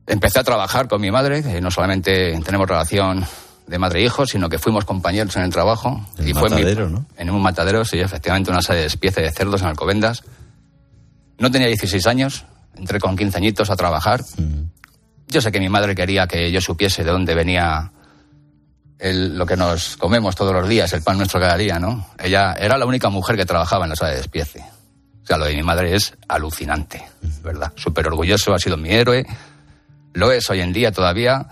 Empecé 0.08 0.40
a 0.40 0.44
trabajar 0.44 0.88
con 0.88 1.02
mi 1.02 1.12
madre, 1.12 1.44
que 1.44 1.60
no 1.60 1.70
solamente 1.70 2.40
tenemos 2.46 2.68
relación 2.68 3.26
de 3.68 3.78
madre 3.78 4.00
e 4.00 4.06
hijo, 4.06 4.26
sino 4.26 4.48
que 4.48 4.58
fuimos 4.58 4.86
compañeros 4.86 5.36
en 5.36 5.44
el 5.44 5.52
trabajo. 5.52 6.02
En 6.18 6.30
y 6.30 6.32
un 6.32 6.42
matadero, 6.42 6.88
mi, 6.88 6.94
¿no? 6.94 7.06
En 7.18 7.30
un 7.30 7.42
matadero, 7.42 7.84
sí, 7.84 8.00
efectivamente, 8.00 8.50
una 8.50 8.62
sala 8.62 8.78
de 8.78 8.84
despiece 8.84 9.22
de 9.22 9.32
cerdos 9.32 9.62
en 9.62 9.68
Alcobendas. 9.68 10.24
No 11.40 11.50
tenía 11.50 11.68
16 11.68 12.06
años, 12.08 12.46
entré 12.76 13.00
con 13.00 13.18
15 13.18 13.38
añitos 13.38 13.70
a 13.70 13.76
trabajar. 13.76 14.22
Mm. 14.38 14.64
Yo 15.28 15.42
sé 15.42 15.52
que 15.52 15.60
mi 15.60 15.70
madre 15.70 15.96
quería 15.96 16.28
que 16.28 16.52
yo 16.52 16.60
supiese 16.62 17.04
de 17.04 17.12
dónde 17.12 17.36
venía 17.36 17.92
el, 18.98 19.38
lo 19.38 19.46
que 19.46 19.56
nos 19.56 19.98
comemos 19.98 20.36
todos 20.36 20.54
los 20.54 20.68
días, 20.68 20.92
el 20.94 21.02
pan 21.02 21.18
nuestro 21.18 21.40
cada 21.40 21.56
día, 21.58 21.80
¿no? 21.80 22.08
Ella 22.20 22.54
era 22.60 22.78
la 22.78 22.86
única 22.86 23.10
mujer 23.10 23.38
que 23.38 23.46
trabajaba 23.46 23.86
en 23.86 23.90
la 23.90 23.96
sala 23.96 24.12
de 24.12 24.18
despiece. 24.18 24.64
O 25.24 25.26
sea, 25.26 25.38
lo 25.38 25.46
de 25.46 25.56
mi 25.56 25.64
madre 25.64 25.96
es 25.96 26.14
alucinante, 26.28 27.08
¿verdad? 27.44 27.72
Súper 27.76 28.08
orgulloso, 28.08 28.54
ha 28.54 28.60
sido 28.60 28.78
mi 28.78 28.90
héroe, 28.90 29.26
lo 30.14 30.32
es 30.32 30.50
hoy 30.50 30.62
en 30.62 30.74
día 30.74 30.92
todavía, 30.92 31.48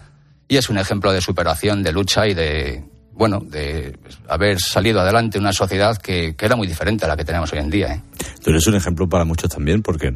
y 0.47 0.57
es 0.57 0.69
un 0.69 0.77
ejemplo 0.77 1.13
de 1.13 1.21
superación, 1.21 1.83
de 1.83 1.91
lucha 1.91 2.27
y 2.27 2.33
de, 2.33 2.83
bueno, 3.17 3.39
de 3.39 3.97
haber 4.27 4.59
salido 4.59 5.01
adelante 5.01 5.37
en 5.37 5.43
una 5.43 5.53
sociedad 5.53 5.97
que, 5.97 6.35
que 6.35 6.45
era 6.45 6.55
muy 6.55 6.67
diferente 6.67 7.05
a 7.05 7.07
la 7.07 7.17
que 7.17 7.25
tenemos 7.25 7.51
hoy 7.51 7.59
en 7.59 7.69
día. 7.69 7.93
¿eh? 7.93 8.01
Tú 8.43 8.51
eres 8.51 8.65
un 8.67 8.75
ejemplo 8.75 9.09
para 9.09 9.25
muchos 9.25 9.49
también 9.49 9.81
porque, 9.81 10.15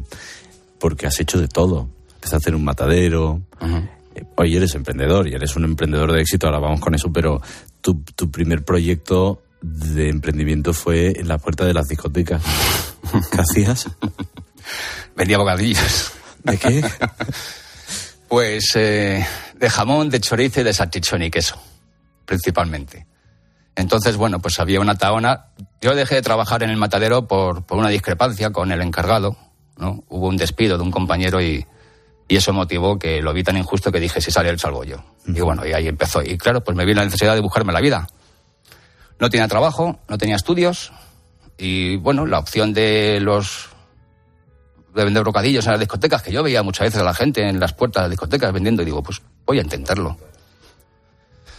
porque 0.78 1.06
has 1.06 1.18
hecho 1.20 1.40
de 1.40 1.48
todo. 1.48 1.88
Empezaste 2.14 2.50
en 2.50 2.56
un 2.56 2.64
matadero, 2.64 3.42
uh 3.60 3.64
-huh. 3.64 3.88
hoy 4.36 4.56
eres 4.56 4.74
emprendedor 4.76 5.26
y 5.26 5.34
eres 5.34 5.56
un 5.56 5.64
emprendedor 5.64 6.12
de 6.12 6.20
éxito, 6.20 6.46
ahora 6.46 6.60
vamos 6.60 6.80
con 6.80 6.94
eso, 6.94 7.12
pero 7.12 7.40
tu, 7.80 8.02
tu 8.14 8.30
primer 8.30 8.64
proyecto 8.64 9.42
de 9.60 10.08
emprendimiento 10.08 10.72
fue 10.72 11.18
en 11.18 11.26
la 11.28 11.38
puerta 11.38 11.64
de 11.64 11.74
las 11.74 11.88
discotecas. 11.88 12.42
¿Qué 13.32 13.40
hacías? 13.40 13.88
Vendía 15.16 15.38
bocadillos. 15.38 16.12
¿De 16.44 16.58
qué? 16.58 16.84
Pues 18.28 18.64
eh, 18.76 19.26
de 19.58 19.68
jamón, 19.68 20.08
de 20.08 20.18
chorizo 20.18 20.62
y 20.62 20.64
de 20.64 20.72
salchichón 20.72 21.22
y 21.22 21.30
queso, 21.30 21.60
principalmente. 22.24 23.06
Entonces, 23.74 24.16
bueno, 24.16 24.40
pues 24.40 24.60
había 24.60 24.80
una 24.80 24.96
taona. 24.96 25.46
Yo 25.80 25.94
dejé 25.94 26.16
de 26.16 26.22
trabajar 26.22 26.62
en 26.62 26.70
el 26.70 26.76
matadero 26.76 27.26
por, 27.26 27.64
por 27.64 27.78
una 27.78 27.88
discrepancia 27.88 28.50
con 28.50 28.70
el 28.70 28.82
encargado, 28.82 29.36
¿no? 29.78 30.04
Hubo 30.08 30.28
un 30.28 30.36
despido 30.36 30.76
de 30.76 30.82
un 30.82 30.90
compañero 30.90 31.40
y, 31.40 31.66
y 32.28 32.36
eso 32.36 32.52
motivó 32.52 32.98
que 32.98 33.22
lo 33.22 33.32
vi 33.32 33.42
tan 33.42 33.56
injusto 33.56 33.90
que 33.90 34.00
dije, 34.00 34.20
si 34.20 34.30
sale 34.30 34.50
él, 34.50 34.58
salgo 34.58 34.84
yo. 34.84 35.04
Y 35.26 35.40
bueno, 35.40 35.66
y 35.66 35.72
ahí 35.72 35.88
empezó. 35.88 36.22
Y 36.22 36.36
claro, 36.36 36.62
pues 36.62 36.76
me 36.76 36.84
vi 36.84 36.94
la 36.94 37.04
necesidad 37.04 37.34
de 37.34 37.40
buscarme 37.40 37.72
la 37.72 37.80
vida. 37.80 38.06
No 39.18 39.30
tenía 39.30 39.48
trabajo, 39.48 40.00
no 40.08 40.18
tenía 40.18 40.36
estudios 40.36 40.92
y 41.56 41.96
bueno, 41.96 42.26
la 42.26 42.38
opción 42.38 42.72
de 42.72 43.20
los 43.20 43.68
de 44.94 45.04
vender 45.04 45.24
bocadillos 45.24 45.64
en 45.66 45.72
las 45.72 45.80
discotecas, 45.80 46.22
que 46.22 46.32
yo 46.32 46.42
veía 46.42 46.62
muchas 46.62 46.86
veces 46.88 47.00
a 47.00 47.04
la 47.04 47.14
gente 47.14 47.48
en 47.48 47.58
las 47.60 47.72
puertas 47.72 48.02
de 48.02 48.08
las 48.08 48.10
discotecas 48.10 48.52
vendiendo 48.52 48.82
y 48.82 48.84
digo, 48.84 49.02
pues 49.02 49.22
voy 49.46 49.58
a 49.58 49.62
intentarlo. 49.62 50.16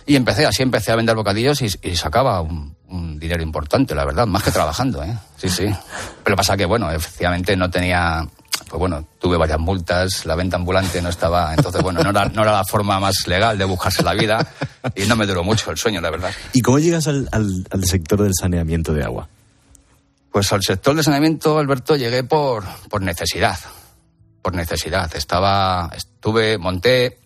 Y 0.05 0.15
empecé, 0.15 0.45
así 0.45 0.63
empecé 0.63 0.91
a 0.91 0.95
vender 0.95 1.15
bocadillos 1.15 1.61
y, 1.61 1.69
y 1.81 1.95
sacaba 1.95 2.41
un, 2.41 2.75
un, 2.89 3.19
dinero 3.19 3.41
importante, 3.41 3.95
la 3.95 4.05
verdad, 4.05 4.27
más 4.27 4.43
que 4.43 4.51
trabajando, 4.51 5.03
¿eh? 5.03 5.17
Sí, 5.37 5.49
sí. 5.49 5.65
Pero 6.23 6.35
pasa 6.35 6.57
que, 6.57 6.65
bueno, 6.65 6.91
efectivamente 6.91 7.55
no 7.55 7.69
tenía, 7.69 8.27
pues 8.67 8.79
bueno, 8.79 9.07
tuve 9.19 9.37
varias 9.37 9.59
multas, 9.59 10.25
la 10.25 10.35
venta 10.35 10.57
ambulante 10.57 11.01
no 11.01 11.09
estaba, 11.09 11.53
entonces, 11.53 11.81
bueno, 11.81 12.03
no 12.03 12.09
era, 12.09 12.25
no 12.25 12.41
era 12.41 12.51
la 12.51 12.65
forma 12.65 12.99
más 12.99 13.15
legal 13.27 13.57
de 13.57 13.65
buscarse 13.65 14.03
la 14.03 14.13
vida 14.13 14.45
y 14.95 15.05
no 15.05 15.15
me 15.15 15.25
duró 15.25 15.43
mucho 15.43 15.71
el 15.71 15.77
sueño, 15.77 16.01
la 16.01 16.09
verdad. 16.09 16.31
¿Y 16.51 16.61
cómo 16.61 16.79
llegas 16.79 17.07
al, 17.07 17.29
al, 17.31 17.65
al 17.69 17.85
sector 17.85 18.21
del 18.21 18.33
saneamiento 18.33 18.93
de 18.93 19.03
agua? 19.03 19.29
Pues 20.33 20.51
al 20.51 20.63
sector 20.63 20.95
de 20.95 21.03
saneamiento, 21.03 21.59
Alberto, 21.59 21.95
llegué 21.95 22.23
por, 22.23 22.65
por 22.89 23.03
necesidad. 23.03 23.57
Por 24.41 24.55
necesidad. 24.55 25.15
Estaba, 25.15 25.91
estuve, 25.95 26.57
monté, 26.57 27.19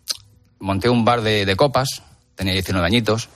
monté 0.60 0.90
un 0.90 1.06
bar 1.06 1.22
de, 1.22 1.46
de 1.46 1.56
copas, 1.56 2.04
tenía 2.38 2.54
19 2.54 2.88
añitos. 2.88 3.28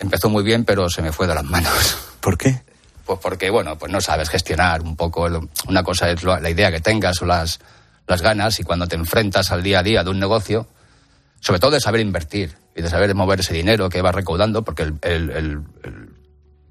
Empezó 0.00 0.28
muy 0.28 0.42
bien, 0.42 0.64
pero 0.64 0.90
se 0.90 1.02
me 1.02 1.12
fue 1.12 1.28
de 1.28 1.36
las 1.36 1.44
manos. 1.44 1.96
¿Por 2.20 2.36
qué? 2.36 2.62
Pues 3.04 3.20
porque, 3.20 3.50
bueno, 3.50 3.78
pues 3.78 3.92
no 3.92 4.00
sabes 4.00 4.28
gestionar 4.28 4.82
un 4.82 4.96
poco. 4.96 5.28
Una 5.68 5.84
cosa 5.84 6.10
es 6.10 6.24
la 6.24 6.50
idea 6.50 6.72
que 6.72 6.80
tengas 6.80 7.22
o 7.22 7.26
las, 7.26 7.60
las 8.08 8.22
ganas 8.22 8.58
y 8.58 8.64
cuando 8.64 8.88
te 8.88 8.96
enfrentas 8.96 9.52
al 9.52 9.62
día 9.62 9.78
a 9.78 9.82
día 9.84 10.02
de 10.02 10.10
un 10.10 10.18
negocio, 10.18 10.66
sobre 11.38 11.60
todo 11.60 11.70
de 11.70 11.80
saber 11.80 12.00
invertir 12.00 12.56
y 12.74 12.82
de 12.82 12.90
saber 12.90 13.14
mover 13.14 13.40
ese 13.40 13.54
dinero 13.54 13.88
que 13.88 14.02
vas 14.02 14.14
recaudando, 14.14 14.64
porque 14.64 14.82
el, 14.82 14.98
el, 15.02 15.30
el, 15.30 15.62
el 15.84 16.20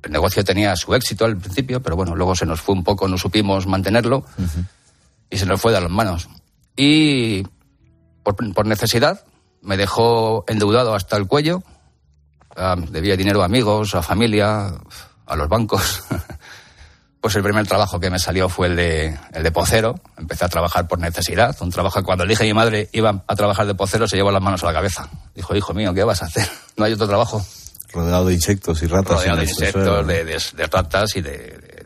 el 0.03 0.11
negocio 0.11 0.43
tenía 0.43 0.75
su 0.75 0.93
éxito 0.95 1.25
al 1.25 1.37
principio, 1.37 1.81
pero 1.81 1.95
bueno, 1.95 2.15
luego 2.15 2.35
se 2.35 2.45
nos 2.45 2.61
fue 2.61 2.75
un 2.75 2.83
poco, 2.83 3.07
no 3.07 3.17
supimos 3.17 3.67
mantenerlo 3.67 4.17
uh 4.37 4.41
-huh. 4.41 4.65
y 5.29 5.37
se 5.37 5.45
nos 5.45 5.59
fue 5.59 5.73
de 5.73 5.81
las 5.81 5.89
manos. 5.89 6.29
Y 6.75 7.43
por, 8.23 8.35
por, 8.53 8.65
necesidad 8.65 9.23
me 9.61 9.77
dejó 9.77 10.43
endeudado 10.47 10.93
hasta 10.93 11.17
el 11.17 11.27
cuello, 11.27 11.63
uh, 12.55 12.79
debía 12.89 13.15
dinero 13.17 13.41
a 13.41 13.45
amigos, 13.45 13.95
a 13.95 14.01
familia, 14.01 14.73
a 15.25 15.35
los 15.35 15.49
bancos. 15.49 16.03
pues 17.21 17.35
el 17.35 17.43
primer 17.43 17.67
trabajo 17.67 17.99
que 17.99 18.09
me 18.09 18.19
salió 18.19 18.49
fue 18.49 18.67
el 18.67 18.75
de, 18.75 19.19
el 19.33 19.43
de 19.43 19.51
pocero. 19.51 19.95
Empecé 20.17 20.45
a 20.45 20.49
trabajar 20.49 20.87
por 20.87 20.99
necesidad. 20.99 21.55
Un 21.61 21.71
trabajo 21.71 21.99
que 21.99 22.05
cuando 22.05 22.25
le 22.25 22.31
dije 22.31 22.43
a 22.43 22.47
mi 22.47 22.53
madre 22.53 22.89
iba 22.93 23.23
a 23.27 23.35
trabajar 23.35 23.67
de 23.67 23.75
pocero 23.75 24.07
se 24.07 24.15
llevó 24.15 24.31
las 24.31 24.41
manos 24.41 24.63
a 24.63 24.67
la 24.67 24.73
cabeza. 24.73 25.09
Dijo, 25.35 25.55
hijo 25.55 25.73
mío, 25.73 25.93
¿qué 25.93 26.03
vas 26.03 26.21
a 26.21 26.25
hacer? 26.25 26.47
No 26.77 26.85
hay 26.85 26.93
otro 26.93 27.09
trabajo 27.09 27.45
rodeado 27.91 28.25
de 28.27 28.33
insectos 28.33 28.81
y 28.83 28.87
ratas. 28.87 29.17
Rodeado 29.17 29.37
de 29.37 29.43
insectos, 29.43 30.07
de, 30.07 30.25
de, 30.25 30.41
de, 30.55 30.67
ratas 30.67 31.15
y 31.15 31.21
de, 31.21 31.31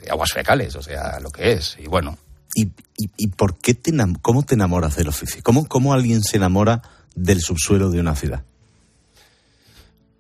de, 0.02 0.12
aguas 0.12 0.32
fecales, 0.32 0.76
o 0.76 0.82
sea, 0.82 1.20
lo 1.20 1.30
que 1.30 1.54
es. 1.54 1.78
Y 1.80 1.88
bueno. 1.88 2.18
¿Y, 2.56 2.66
y, 2.98 3.10
y 3.18 3.28
por 3.30 3.58
qué 3.58 3.74
te, 3.74 3.92
cómo 4.22 4.44
te 4.44 4.54
enamoras 4.54 4.96
del 4.96 5.08
oficio? 5.08 5.42
¿Cómo, 5.44 5.66
¿Cómo 5.68 5.94
alguien 5.94 6.24
se 6.24 6.38
enamora 6.38 6.82
del 7.16 7.42
subsuelo 7.42 7.90
de 7.90 8.00
una 8.00 8.16
ciudad? 8.16 8.44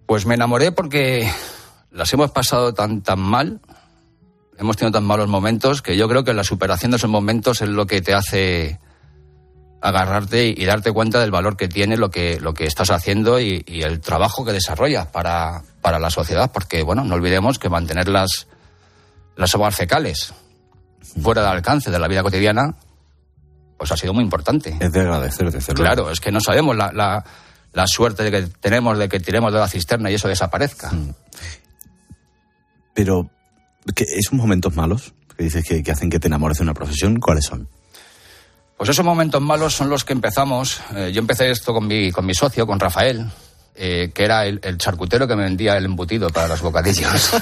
Pues 0.05 0.25
me 0.25 0.35
enamoré 0.35 0.71
porque 0.71 1.29
las 1.91 2.11
hemos 2.13 2.31
pasado 2.31 2.73
tan, 2.73 3.01
tan 3.01 3.19
mal, 3.19 3.61
hemos 4.57 4.77
tenido 4.77 4.91
tan 4.91 5.05
malos 5.05 5.27
momentos, 5.27 5.81
que 5.81 5.97
yo 5.97 6.07
creo 6.09 6.23
que 6.23 6.33
la 6.33 6.43
superación 6.43 6.91
de 6.91 6.97
esos 6.97 7.09
momentos 7.09 7.61
es 7.61 7.69
lo 7.69 7.85
que 7.87 8.01
te 8.01 8.13
hace 8.13 8.79
agarrarte 9.81 10.47
y, 10.47 10.65
darte 10.65 10.93
cuenta 10.93 11.19
del 11.19 11.31
valor 11.31 11.57
que 11.57 11.67
tiene 11.67 11.97
lo 11.97 12.09
que, 12.09 12.39
lo 12.39 12.53
que 12.53 12.65
estás 12.65 12.89
haciendo 12.89 13.39
y, 13.39 13.63
el 13.67 13.99
trabajo 13.99 14.45
que 14.45 14.53
desarrollas 14.53 15.07
para, 15.07 15.63
para, 15.81 15.99
la 15.99 16.09
sociedad, 16.09 16.51
porque, 16.53 16.83
bueno, 16.83 17.03
no 17.03 17.15
olvidemos 17.15 17.59
que 17.59 17.69
mantener 17.69 18.07
las, 18.07 18.47
las 19.35 19.53
aguas 19.53 19.75
fecales 19.75 20.33
fuera 21.21 21.41
del 21.41 21.51
alcance 21.51 21.91
de 21.91 21.99
la 21.99 22.07
vida 22.07 22.23
cotidiana, 22.23 22.75
pues 23.83 23.91
ha 23.91 23.97
sido 23.97 24.13
muy 24.13 24.23
importante. 24.23 24.77
Es 24.79 24.93
de 24.93 25.01
agradecer, 25.01 25.51
de 25.51 25.57
hacerlo. 25.57 25.83
Claro, 25.83 26.09
es 26.09 26.21
que 26.21 26.31
no 26.31 26.39
sabemos 26.39 26.77
la, 26.77 26.93
la, 26.93 27.21
la, 27.73 27.85
suerte 27.85 28.23
de 28.23 28.31
que 28.31 28.41
tenemos 28.61 28.97
de 28.97 29.09
que 29.09 29.19
tiremos 29.19 29.51
de 29.51 29.59
la 29.59 29.67
cisterna 29.67 30.09
y 30.09 30.13
eso 30.13 30.29
desaparezca. 30.29 30.89
Mm. 30.89 31.13
Pero, 32.93 33.29
¿qué, 33.93 34.05
¿esos 34.05 34.35
momentos 34.35 34.73
malos 34.73 35.13
que 35.35 35.43
dices 35.43 35.65
que, 35.65 35.83
que 35.83 35.91
hacen 35.91 36.09
que 36.09 36.17
te 36.17 36.27
enamores 36.27 36.59
de 36.59 36.63
una 36.63 36.73
profesión, 36.73 37.19
cuáles 37.19 37.43
son? 37.43 37.67
Pues 38.77 38.89
esos 38.89 39.03
momentos 39.03 39.41
malos 39.41 39.75
son 39.75 39.89
los 39.89 40.05
que 40.05 40.13
empezamos. 40.13 40.79
Eh, 40.95 41.11
yo 41.13 41.19
empecé 41.19 41.51
esto 41.51 41.73
con 41.73 41.85
mi, 41.85 42.09
con 42.13 42.25
mi 42.25 42.33
socio, 42.33 42.65
con 42.65 42.79
Rafael, 42.79 43.29
eh, 43.75 44.11
que 44.15 44.23
era 44.23 44.45
el, 44.45 44.61
el, 44.63 44.77
charcutero 44.77 45.27
que 45.27 45.35
me 45.35 45.43
vendía 45.43 45.75
el 45.75 45.83
embutido 45.83 46.29
para 46.29 46.47
los 46.47 46.61
bocadillos. 46.61 47.33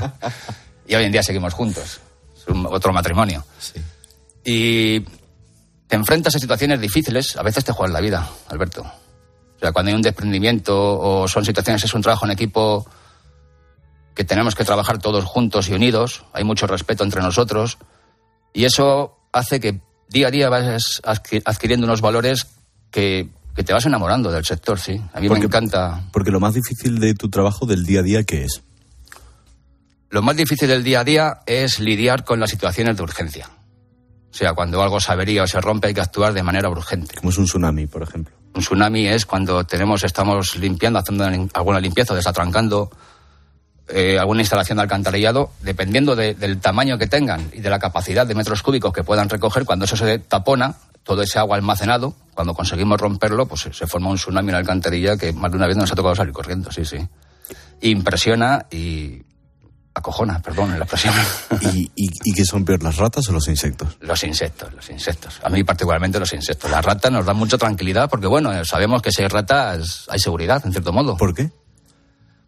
y 0.88 0.96
hoy 0.96 1.04
en 1.04 1.12
día 1.12 1.22
seguimos 1.22 1.54
juntos. 1.54 2.00
Es 2.36 2.48
un, 2.48 2.66
otro 2.66 2.92
matrimonio. 2.92 3.46
Sí. 3.60 3.80
Y 4.44 5.21
te 5.92 5.96
enfrentas 5.96 6.34
a 6.34 6.38
situaciones 6.38 6.80
difíciles, 6.80 7.36
a 7.36 7.42
veces 7.42 7.66
te 7.66 7.72
juegas 7.72 7.92
la 7.92 8.00
vida, 8.00 8.26
Alberto. 8.48 8.80
O 8.80 9.58
sea, 9.60 9.72
cuando 9.72 9.90
hay 9.90 9.94
un 9.94 10.00
desprendimiento 10.00 10.74
o 10.74 11.28
son 11.28 11.44
situaciones, 11.44 11.84
es 11.84 11.92
un 11.92 12.00
trabajo 12.00 12.24
en 12.24 12.32
equipo 12.32 12.88
que 14.14 14.24
tenemos 14.24 14.54
que 14.54 14.64
trabajar 14.64 15.00
todos 15.00 15.22
juntos 15.26 15.68
y 15.68 15.74
unidos, 15.74 16.24
hay 16.32 16.44
mucho 16.44 16.66
respeto 16.66 17.04
entre 17.04 17.20
nosotros, 17.20 17.76
y 18.54 18.64
eso 18.64 19.18
hace 19.34 19.60
que 19.60 19.82
día 20.08 20.28
a 20.28 20.30
día 20.30 20.48
vas 20.48 21.02
adquiriendo 21.04 21.84
unos 21.84 22.00
valores 22.00 22.46
que, 22.90 23.28
te 23.54 23.74
vas 23.74 23.84
enamorando 23.84 24.32
del 24.32 24.46
sector, 24.46 24.80
sí. 24.80 24.98
A 25.12 25.20
mí 25.20 25.28
me 25.28 25.40
encanta. 25.40 26.04
Porque 26.10 26.30
lo 26.30 26.40
más 26.40 26.54
difícil 26.54 27.00
de 27.00 27.12
tu 27.12 27.28
trabajo 27.28 27.66
del 27.66 27.84
día 27.84 28.00
a 28.00 28.02
día, 28.02 28.24
¿qué 28.24 28.44
es? 28.44 28.62
Lo 30.08 30.22
más 30.22 30.36
difícil 30.36 30.68
del 30.68 30.84
día 30.84 31.00
a 31.00 31.04
día 31.04 31.40
es 31.44 31.80
lidiar 31.80 32.24
con 32.24 32.40
las 32.40 32.48
situaciones 32.48 32.96
de 32.96 33.02
urgencia. 33.02 33.50
O 34.32 34.34
sea, 34.34 34.54
cuando 34.54 34.82
algo 34.82 34.98
se 34.98 35.12
avería 35.12 35.42
o 35.42 35.46
se 35.46 35.60
rompe 35.60 35.88
hay 35.88 35.94
que 35.94 36.00
actuar 36.00 36.32
de 36.32 36.42
manera 36.42 36.70
urgente. 36.70 37.16
Como 37.16 37.28
es 37.28 37.36
un 37.36 37.44
tsunami, 37.44 37.86
por 37.86 38.02
ejemplo. 38.02 38.34
Un 38.54 38.62
tsunami 38.62 39.06
es 39.06 39.26
cuando 39.26 39.64
tenemos, 39.64 40.04
estamos 40.04 40.56
limpiando, 40.56 40.98
haciendo 40.98 41.24
alguna 41.52 41.80
limpieza, 41.80 42.14
desatrancando 42.14 42.90
eh, 43.88 44.18
alguna 44.18 44.40
instalación 44.40 44.76
de 44.76 44.82
alcantarillado, 44.82 45.50
dependiendo 45.60 46.16
del 46.16 46.60
tamaño 46.60 46.96
que 46.96 47.06
tengan 47.06 47.50
y 47.52 47.60
de 47.60 47.68
la 47.68 47.78
capacidad 47.78 48.26
de 48.26 48.34
metros 48.34 48.62
cúbicos 48.62 48.92
que 48.92 49.04
puedan 49.04 49.28
recoger, 49.28 49.66
cuando 49.66 49.84
eso 49.84 49.96
se 49.96 50.18
tapona, 50.18 50.76
todo 51.02 51.20
ese 51.20 51.38
agua 51.38 51.56
almacenado, 51.56 52.14
cuando 52.32 52.54
conseguimos 52.54 52.98
romperlo, 52.98 53.44
pues 53.44 53.68
se 53.70 53.86
forma 53.86 54.08
un 54.08 54.16
tsunami 54.16 54.48
en 54.48 54.52
la 54.52 54.58
alcantarilla 54.60 55.18
que 55.18 55.34
más 55.34 55.50
de 55.50 55.58
una 55.58 55.66
vez 55.66 55.76
nos 55.76 55.92
ha 55.92 55.94
tocado 55.94 56.14
salir 56.14 56.32
corriendo, 56.32 56.72
sí, 56.72 56.86
sí. 56.86 57.06
Impresiona 57.82 58.64
y 58.70 59.22
acojona, 59.94 60.40
perdón, 60.40 60.72
en 60.72 60.78
la 60.78 60.84
expresión. 60.84 61.14
¿Y, 61.60 61.90
y, 61.94 62.32
qué 62.32 62.44
son 62.44 62.64
peor, 62.64 62.82
las 62.82 62.96
ratas 62.96 63.28
o 63.28 63.32
los 63.32 63.48
insectos? 63.48 63.96
Los 64.00 64.24
insectos, 64.24 64.72
los 64.72 64.88
insectos. 64.90 65.40
A 65.42 65.48
mí 65.48 65.64
particularmente 65.64 66.18
los 66.18 66.32
insectos. 66.32 66.70
Las 66.70 66.84
ratas 66.84 67.12
nos 67.12 67.26
dan 67.26 67.36
mucha 67.36 67.58
tranquilidad 67.58 68.08
porque, 68.08 68.26
bueno, 68.26 68.64
sabemos 68.64 69.02
que 69.02 69.12
si 69.12 69.22
hay 69.22 69.28
ratas 69.28 70.06
hay 70.08 70.18
seguridad, 70.18 70.62
en 70.64 70.72
cierto 70.72 70.92
modo. 70.92 71.16
¿Por 71.16 71.34
qué? 71.34 71.50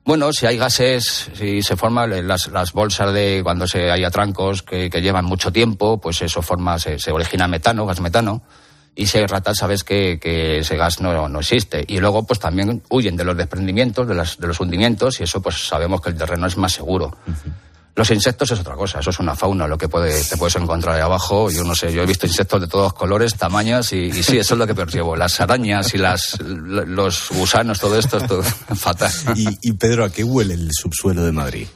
Bueno, 0.06 0.32
si 0.34 0.44
hay 0.44 0.58
gases, 0.58 1.30
si 1.34 1.62
se 1.62 1.76
forman 1.76 2.26
las, 2.26 2.48
las 2.48 2.72
bolsas 2.72 3.14
de 3.14 3.40
cuando 3.42 3.66
se 3.66 3.90
hay 3.90 4.04
atrancos 4.04 4.62
que, 4.62 4.90
que 4.90 5.00
llevan 5.00 5.24
mucho 5.24 5.50
tiempo, 5.50 5.98
pues 5.98 6.20
eso 6.20 6.42
forma, 6.42 6.78
se, 6.78 6.98
se, 6.98 7.10
origina 7.10 7.48
metano, 7.48 7.86
gas 7.86 8.00
metano. 8.00 8.42
Y 8.96 9.06
si 9.06 9.18
hay 9.18 9.26
ratas, 9.26 9.56
sabes 9.58 9.82
que, 9.82 10.18
que 10.20 10.58
ese 10.58 10.76
gas 10.76 11.00
no, 11.00 11.28
no, 11.28 11.40
existe. 11.40 11.84
Y 11.88 11.98
luego, 11.98 12.24
pues 12.24 12.38
también 12.38 12.82
huyen 12.90 13.16
de 13.16 13.24
los 13.24 13.36
desprendimientos, 13.36 14.06
de, 14.06 14.14
las, 14.14 14.38
de 14.38 14.46
los 14.46 14.60
hundimientos, 14.60 15.18
y 15.20 15.24
eso, 15.24 15.42
pues 15.42 15.66
sabemos 15.66 16.00
que 16.00 16.10
el 16.10 16.16
terreno 16.16 16.46
es 16.46 16.56
más 16.56 16.72
seguro. 16.72 17.16
Los 17.96 18.10
insectos 18.10 18.50
es 18.50 18.58
otra 18.58 18.74
cosa, 18.74 18.98
eso 18.98 19.10
es 19.10 19.20
una 19.20 19.36
fauna, 19.36 19.68
lo 19.68 19.78
que 19.78 19.88
puede, 19.88 20.22
te 20.24 20.36
puedes 20.36 20.56
encontrar 20.56 20.96
ahí 20.96 21.00
abajo. 21.00 21.48
Yo 21.48 21.62
no 21.62 21.76
sé, 21.76 21.92
yo 21.92 22.02
he 22.02 22.06
visto 22.06 22.26
insectos 22.26 22.60
de 22.60 22.66
todos 22.66 22.92
colores, 22.92 23.36
tamaños, 23.36 23.92
y, 23.92 24.12
sí, 24.12 24.36
eso 24.36 24.54
es 24.54 24.58
lo 24.58 24.66
que 24.66 24.74
percibo. 24.74 25.14
Las 25.14 25.40
arañas 25.40 25.94
y 25.94 25.98
las, 25.98 26.40
los 26.40 27.30
gusanos, 27.30 27.78
todo 27.78 27.96
esto 27.96 28.18
es 28.18 28.26
todo 28.26 28.42
fatal. 28.74 29.12
¿Y, 29.36 29.72
Pedro, 29.74 30.04
a 30.04 30.10
qué 30.10 30.24
huele 30.24 30.54
el 30.54 30.70
subsuelo 30.72 31.24
de 31.24 31.30
Madrid? 31.30 31.68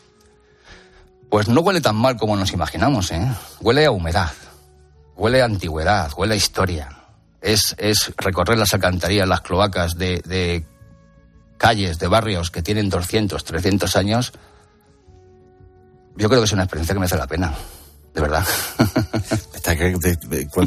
Pues 1.31 1.47
no 1.47 1.61
huele 1.61 1.81
tan 1.81 1.95
mal 1.95 2.17
como 2.17 2.37
nos 2.37 2.53
imaginamos, 2.53 3.13
¿eh? 3.13 3.29
Huele 3.61 3.87
a 3.87 3.93
humedad, 3.93 4.33
huele 5.15 5.43
a 5.43 5.45
antigüedad, 5.45 6.11
huele 6.17 6.35
a 6.35 6.37
historia. 6.37 6.98
Es, 7.41 7.75
es 7.79 8.13
recorrer 8.17 8.59
las 8.59 8.75
alcantarillas, 8.75 9.29
las 9.29 9.43
cloacas 9.43 9.97
de, 9.97 10.21
de 10.27 10.67
calles, 11.57 11.99
de 11.99 12.09
barrios 12.09 12.51
que 12.51 12.63
tienen 12.63 12.89
200, 12.89 13.45
300 13.45 13.97
años 13.97 14.33
yo 16.19 16.29
creo 16.29 16.41
que 16.41 16.47
es 16.47 16.53
una 16.53 16.65
experiencia 16.65 16.95
que 16.95 16.99
merece 16.99 17.17
la 17.17 17.29
pena, 17.29 17.55
de 18.13 18.21
verdad. 18.21 18.45
Está 19.55 19.77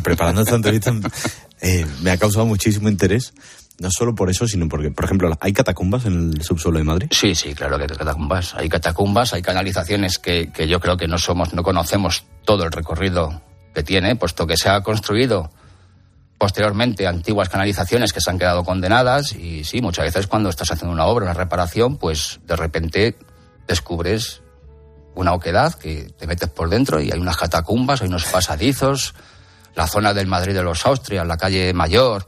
preparando 0.02 0.42
esta 0.42 0.56
entrevista 0.56 0.94
eh, 1.60 1.86
me 2.02 2.12
ha 2.12 2.18
causado 2.18 2.46
muchísimo 2.46 2.88
interés. 2.88 3.34
No 3.80 3.90
solo 3.92 4.16
por 4.16 4.30
eso, 4.30 4.48
sino 4.48 4.70
porque, 4.70 4.92
por 4.92 5.06
ejemplo, 5.06 5.36
¿hay 5.42 5.54
catacumbas 5.54 6.06
en 6.06 6.34
el 6.34 6.42
subsuelo 6.44 6.78
de 6.78 6.84
Madrid? 6.84 7.08
Sí, 7.12 7.36
sí, 7.36 7.54
claro 7.54 7.78
que 7.78 7.84
hay 7.84 7.90
catacumbas. 7.90 8.54
Hay 8.56 8.70
catacumbas, 8.70 9.34
hay 9.34 9.42
canalizaciones 9.42 10.20
que, 10.20 10.52
que 10.52 10.68
yo 10.68 10.80
creo 10.80 10.98
que 10.98 11.08
no 11.08 11.18
somos, 11.18 11.54
no 11.54 11.64
conocemos 11.64 12.24
todo 12.46 12.64
el 12.64 12.72
recorrido 12.72 13.42
que 13.74 13.84
tiene, 13.84 14.16
puesto 14.16 14.48
que 14.48 14.56
se 14.56 14.70
ha 14.70 14.82
construido 14.82 15.52
posteriormente 16.42 17.06
antiguas 17.06 17.50
canalizaciones 17.50 18.14
que 18.14 18.20
se 18.20 18.32
han 18.32 18.40
quedado 18.40 18.64
condenadas 18.64 19.34
y 19.34 19.64
sí, 19.64 19.80
muchas 19.80 20.06
veces 20.06 20.26
cuando 20.26 20.50
estás 20.50 20.72
haciendo 20.72 20.92
una 20.92 21.06
obra, 21.06 21.26
una 21.26 21.36
reparación, 21.36 21.98
pues 21.98 22.40
de 22.48 22.56
repente 22.56 23.16
descubres 23.68 24.42
una 25.14 25.34
oquedad 25.34 25.76
que 25.76 26.12
te 26.18 26.26
metes 26.26 26.50
por 26.50 26.70
dentro 26.70 27.00
y 27.00 27.12
hay 27.12 27.20
unas 27.20 27.38
catacumbas, 27.38 28.02
hay 28.02 28.08
unos 28.08 28.26
pasadizos, 28.26 29.14
la 29.76 29.86
zona 29.86 30.16
del 30.16 30.26
Madrid 30.26 30.56
de 30.56 30.64
los 30.64 30.84
Austrias, 30.84 31.28
la 31.28 31.38
calle 31.38 31.74
Mayor, 31.76 32.28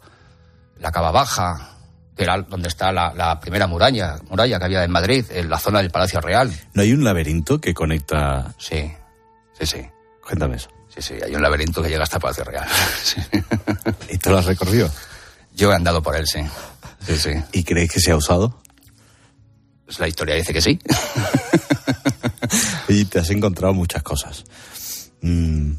la 0.77 0.91
Cava 0.91 1.09
Baja, 1.09 1.71
que 2.15 2.21
era 2.21 2.39
donde 2.39 2.67
está 2.67 2.91
la, 2.91 3.39
primera 3.39 3.65
muralla, 3.65 4.17
muralla 4.29 4.59
que 4.59 4.65
había 4.65 4.83
en 4.83 4.91
Madrid, 4.91 5.25
en 5.31 5.49
la 5.49 5.57
zona 5.57 5.79
del 5.79 5.89
Palacio 5.89 6.21
Real. 6.21 6.53
¿No 6.75 6.83
hay 6.83 6.93
un 6.93 7.03
laberinto 7.03 7.59
que 7.59 7.73
conecta? 7.73 8.53
Sí, 8.59 8.93
sí, 9.53 9.65
sí. 9.65 9.81
Cuéntame 10.23 10.57
eso. 10.57 10.69
Sí, 10.93 11.01
sí, 11.01 11.13
hay 11.25 11.35
un 11.35 11.41
laberinto 11.41 11.81
que 11.81 11.89
llega 11.89 12.03
hasta 12.03 12.19
Palacio 12.19 12.43
Real. 12.43 12.67
¿Y 14.09 14.17
tú 14.19 14.29
lo 14.29 14.37
has 14.37 14.45
recorrido? 14.45 14.91
Yo 15.55 15.71
he 15.71 15.75
andado 15.75 16.03
por 16.03 16.15
él, 16.15 16.27
sí. 16.27 16.41
Sí, 17.05 17.17
sí. 17.17 17.31
¿Y 17.51 17.63
crees 17.63 17.91
que 17.91 17.99
se 17.99 18.11
ha 18.11 18.15
usado? 18.15 18.61
Pues 19.85 19.99
la 19.99 20.07
historia 20.07 20.35
dice 20.35 20.53
que 20.53 20.61
sí. 20.61 20.79
y 22.87 23.05
te 23.05 23.19
has 23.19 23.29
encontrado 23.31 23.73
muchas 23.73 24.03
cosas. 24.03 24.43
Mm. 25.21 25.71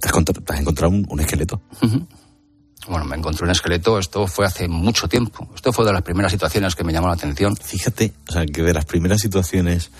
¿Te, 0.00 0.08
has 0.08 0.60
encontrado 0.60 0.92
un, 0.92 1.20
esqueleto? 1.20 1.62
Bueno, 2.88 3.04
me 3.06 3.16
encontré 3.16 3.44
un 3.44 3.50
esqueleto, 3.50 3.98
esto 3.98 4.26
fue 4.26 4.46
hace 4.46 4.68
mucho 4.68 5.08
tiempo. 5.08 5.48
Esto 5.54 5.72
fue 5.72 5.84
de 5.86 5.92
las 5.92 6.02
primeras 6.02 6.30
situaciones 6.30 6.74
que 6.74 6.84
me 6.84 6.92
llamó 6.92 7.08
la 7.08 7.14
atención. 7.14 7.56
Fíjate, 7.56 8.12
o 8.28 8.32
sea, 8.32 8.44
que 8.46 8.62
de 8.62 8.74
las 8.74 8.84
primeras 8.84 9.20
situaciones 9.20 9.90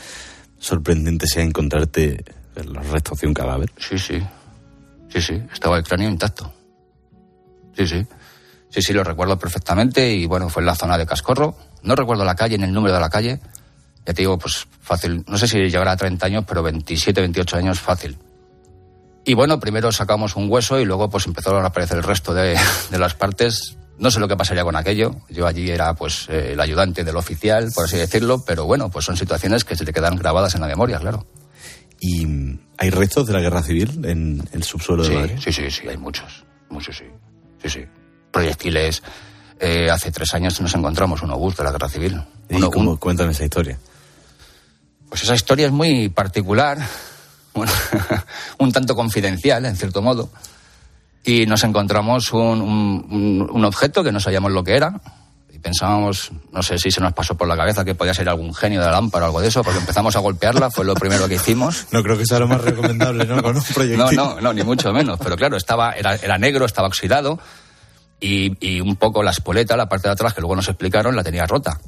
sorprendentes 0.59 1.31
sea 1.31 1.43
encontrarte 1.43 2.25
los 2.65 2.89
restos 2.89 3.21
de 3.21 3.27
un 3.27 3.35
cadáver. 3.35 3.73
Sí, 3.79 3.99
sí. 3.99 4.23
Sí, 5.09 5.23
sí, 5.23 5.43
estaba 5.53 5.77
el 5.77 5.85
cráneo 5.85 6.09
intacto. 6.09 6.53
Sí, 7.77 7.87
sí. 7.87 8.07
Sí, 8.69 8.83
sí, 8.83 8.93
lo 8.93 9.05
recuerdo 9.05 9.39
perfectamente 9.39 10.13
y 10.13 10.27
bueno, 10.27 10.49
fue 10.49 10.63
en 10.63 10.67
la 10.67 10.75
zona 10.75 10.99
de 10.99 11.07
Cascorro. 11.07 11.57
No 11.83 11.95
recuerdo 11.95 12.25
la 12.25 12.35
calle 12.35 12.59
ni 12.59 12.65
el 12.65 12.73
número 12.73 12.95
de 12.95 13.01
la 13.01 13.09
calle, 13.09 13.41
ya 14.07 14.15
te 14.15 14.23
digo, 14.23 14.39
pues 14.39 14.69
fácil, 14.81 15.25
no 15.27 15.37
sé 15.37 15.49
si 15.49 15.59
llegará 15.59 15.93
a 15.93 15.97
30 15.97 16.27
años, 16.27 16.45
pero 16.47 16.63
27, 16.63 17.21
28 17.21 17.57
años 17.57 17.81
fácil. 17.81 18.17
Y 19.25 19.35
bueno, 19.35 19.59
primero 19.59 19.91
sacamos 19.91 20.37
un 20.37 20.49
hueso 20.49 20.79
y 20.79 20.85
luego 20.85 21.11
pues 21.11 21.27
empezaron 21.27 21.65
a 21.65 21.69
aparecer 21.69 21.97
el 21.97 22.05
resto 22.05 22.33
de, 22.35 22.57
las 22.91 23.15
partes. 23.15 23.77
No 23.99 24.11
sé 24.11 24.21
lo 24.21 24.29
que 24.29 24.37
pasaría 24.37 24.63
con 24.63 24.77
aquello. 24.77 25.17
Yo 25.29 25.47
allí 25.47 25.71
era 25.71 25.95
pues 25.95 26.29
eh, 26.29 26.53
el 26.53 26.61
ayudante 26.61 27.03
del 27.03 27.17
oficial, 27.17 27.73
por 27.75 27.87
así 27.87 27.97
decirlo, 27.97 28.45
pero 28.45 28.65
bueno, 28.65 28.91
pues 28.91 29.05
son 29.05 29.17
situaciones 29.17 29.65
que 29.65 29.75
se 29.75 29.85
te 29.85 29.93
quedan 29.93 30.15
grabadas 30.15 30.55
en 30.55 30.61
la 30.61 30.69
memoria, 30.69 30.99
claro. 30.99 31.27
¿Y 32.01 32.27
hay 32.79 32.91
restos 32.91 33.27
de 33.27 33.33
la 33.33 33.41
guerra 33.41 33.63
civil 33.63 34.05
en 34.05 34.47
el 34.53 34.63
subsuelo 34.63 35.03
de 35.03 35.15
Madrid? 35.15 35.39
Sí, 35.43 35.53
sí, 35.53 35.71
sí, 35.71 35.89
hay 35.89 35.97
muchos. 35.97 36.45
Muchos, 36.69 36.97
sí. 36.97 37.05
Sí, 37.63 37.69
sí. 37.71 37.85
Proyectiles. 38.31 39.03
Eh, 39.59 39.89
hace 39.91 40.13
tres 40.13 40.35
años 40.35 40.61
nos 40.61 40.75
encontramos 40.75 41.23
un 41.23 41.31
obús 41.31 41.57
de 41.57 41.65
la 41.65 41.73
guerra 41.73 41.89
civil. 41.89 42.21
¿Y 42.49 42.61
cómo 42.61 42.99
cuentan 42.99 43.31
esa 43.31 43.45
historia? 43.45 43.79
Pues 45.09 45.23
esa 45.23 45.35
historia 45.35 45.67
es 45.67 45.73
muy 45.73 46.09
particular, 46.09 46.79
bueno, 47.55 47.73
un 48.59 48.73
tanto 48.73 48.95
confidencial, 48.95 49.65
en 49.65 49.77
cierto 49.77 50.03
modo. 50.03 50.31
Y 51.25 51.47
nos 51.47 51.65
encontramos 51.65 52.33
un, 52.33 52.61
un, 53.51 53.65
objeto 53.65 54.05
que 54.05 54.13
no 54.13 54.21
sabíamos 54.21 54.53
lo 54.53 54.63
que 54.63 54.77
era. 54.77 55.01
Pensábamos, 55.67 56.31
no 56.53 56.63
sé 56.63 56.79
si 56.79 56.93
se 56.93 57.01
nos 57.01 57.13
pasó 57.13 57.37
por 57.37 57.49
la 57.49 57.57
cabeza 57.57 57.85
que 57.85 57.97
podía 57.97 58.15
ser 58.15 58.29
algún 58.29 58.55
genio 58.55 58.79
de 58.79 58.87
la 58.87 58.93
lámpara 58.93 59.25
o 59.25 59.27
algo 59.27 59.41
de 59.41 59.49
eso, 59.49 59.65
porque 59.65 59.81
empezamos 59.81 60.15
a 60.15 60.21
golpearla, 60.21 60.71
fue 60.71 60.85
lo 60.85 60.95
primero 60.95 61.27
que 61.27 61.35
hicimos. 61.35 61.89
No 61.93 62.05
creo 62.05 62.17
que 62.17 62.25
sea 62.25 62.39
lo 62.39 62.47
más 62.47 62.61
recomendable, 62.61 63.25
¿no? 63.25 63.43
Con 63.43 63.57
un 63.57 63.65
proyectil. 63.75 63.99
No, 63.99 64.13
no, 64.13 64.41
no, 64.41 64.53
ni 64.53 64.63
mucho 64.63 64.93
menos. 64.93 65.19
Pero 65.21 65.35
claro, 65.35 65.57
estaba, 65.57 65.91
era, 65.95 66.15
era 66.15 66.39
negro, 66.39 66.67
estaba 66.67 66.87
oxidado. 66.87 67.41
Y, 68.21 68.53
y, 68.65 68.81
un 68.81 68.95
poco 68.95 69.25
la 69.25 69.33
espoleta, 69.33 69.77
la 69.77 69.89
parte 69.89 70.07
de 70.07 70.13
atrás, 70.13 70.35
que 70.35 70.41
luego 70.41 70.55
nos 70.55 70.69
explicaron, 70.69 71.17
la 71.17 71.25
tenía 71.25 71.47
rota. 71.47 71.81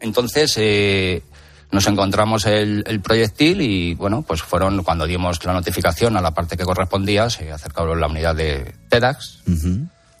Entonces, 0.00 0.54
eh, 0.58 1.22
nos 1.70 1.86
encontramos 1.86 2.44
el, 2.44 3.00
proyectil 3.02 3.62
y, 3.62 3.94
bueno, 3.94 4.20
pues 4.20 4.42
fueron 4.42 4.84
cuando 4.84 5.06
dimos 5.06 5.42
la 5.46 5.54
notificación 5.54 6.18
a 6.18 6.20
la 6.20 6.34
parte 6.34 6.58
que 6.58 6.64
correspondía, 6.64 7.30
se 7.30 7.50
acercaron 7.50 7.98
la 7.98 8.08
unidad 8.08 8.36
de 8.36 8.74
TEDx, 8.90 9.42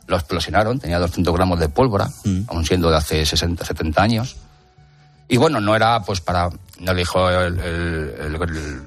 lo 0.08 0.16
explosionaron, 0.16 0.80
tenía 0.80 0.98
200 0.98 1.32
gramos 1.34 1.60
de 1.60 1.68
pólvora, 1.68 2.08
aún 2.48 2.64
siendo 2.64 2.90
de 2.90 2.96
hace 2.96 3.24
60, 3.24 3.64
70 3.64 4.02
años. 4.02 4.36
Y 5.28 5.36
bueno, 5.36 5.60
no 5.60 5.76
era 5.76 6.02
pues 6.02 6.20
para, 6.20 6.48
no 6.80 6.92
le 6.92 7.00
dijo 7.00 7.30
el, 7.30 8.82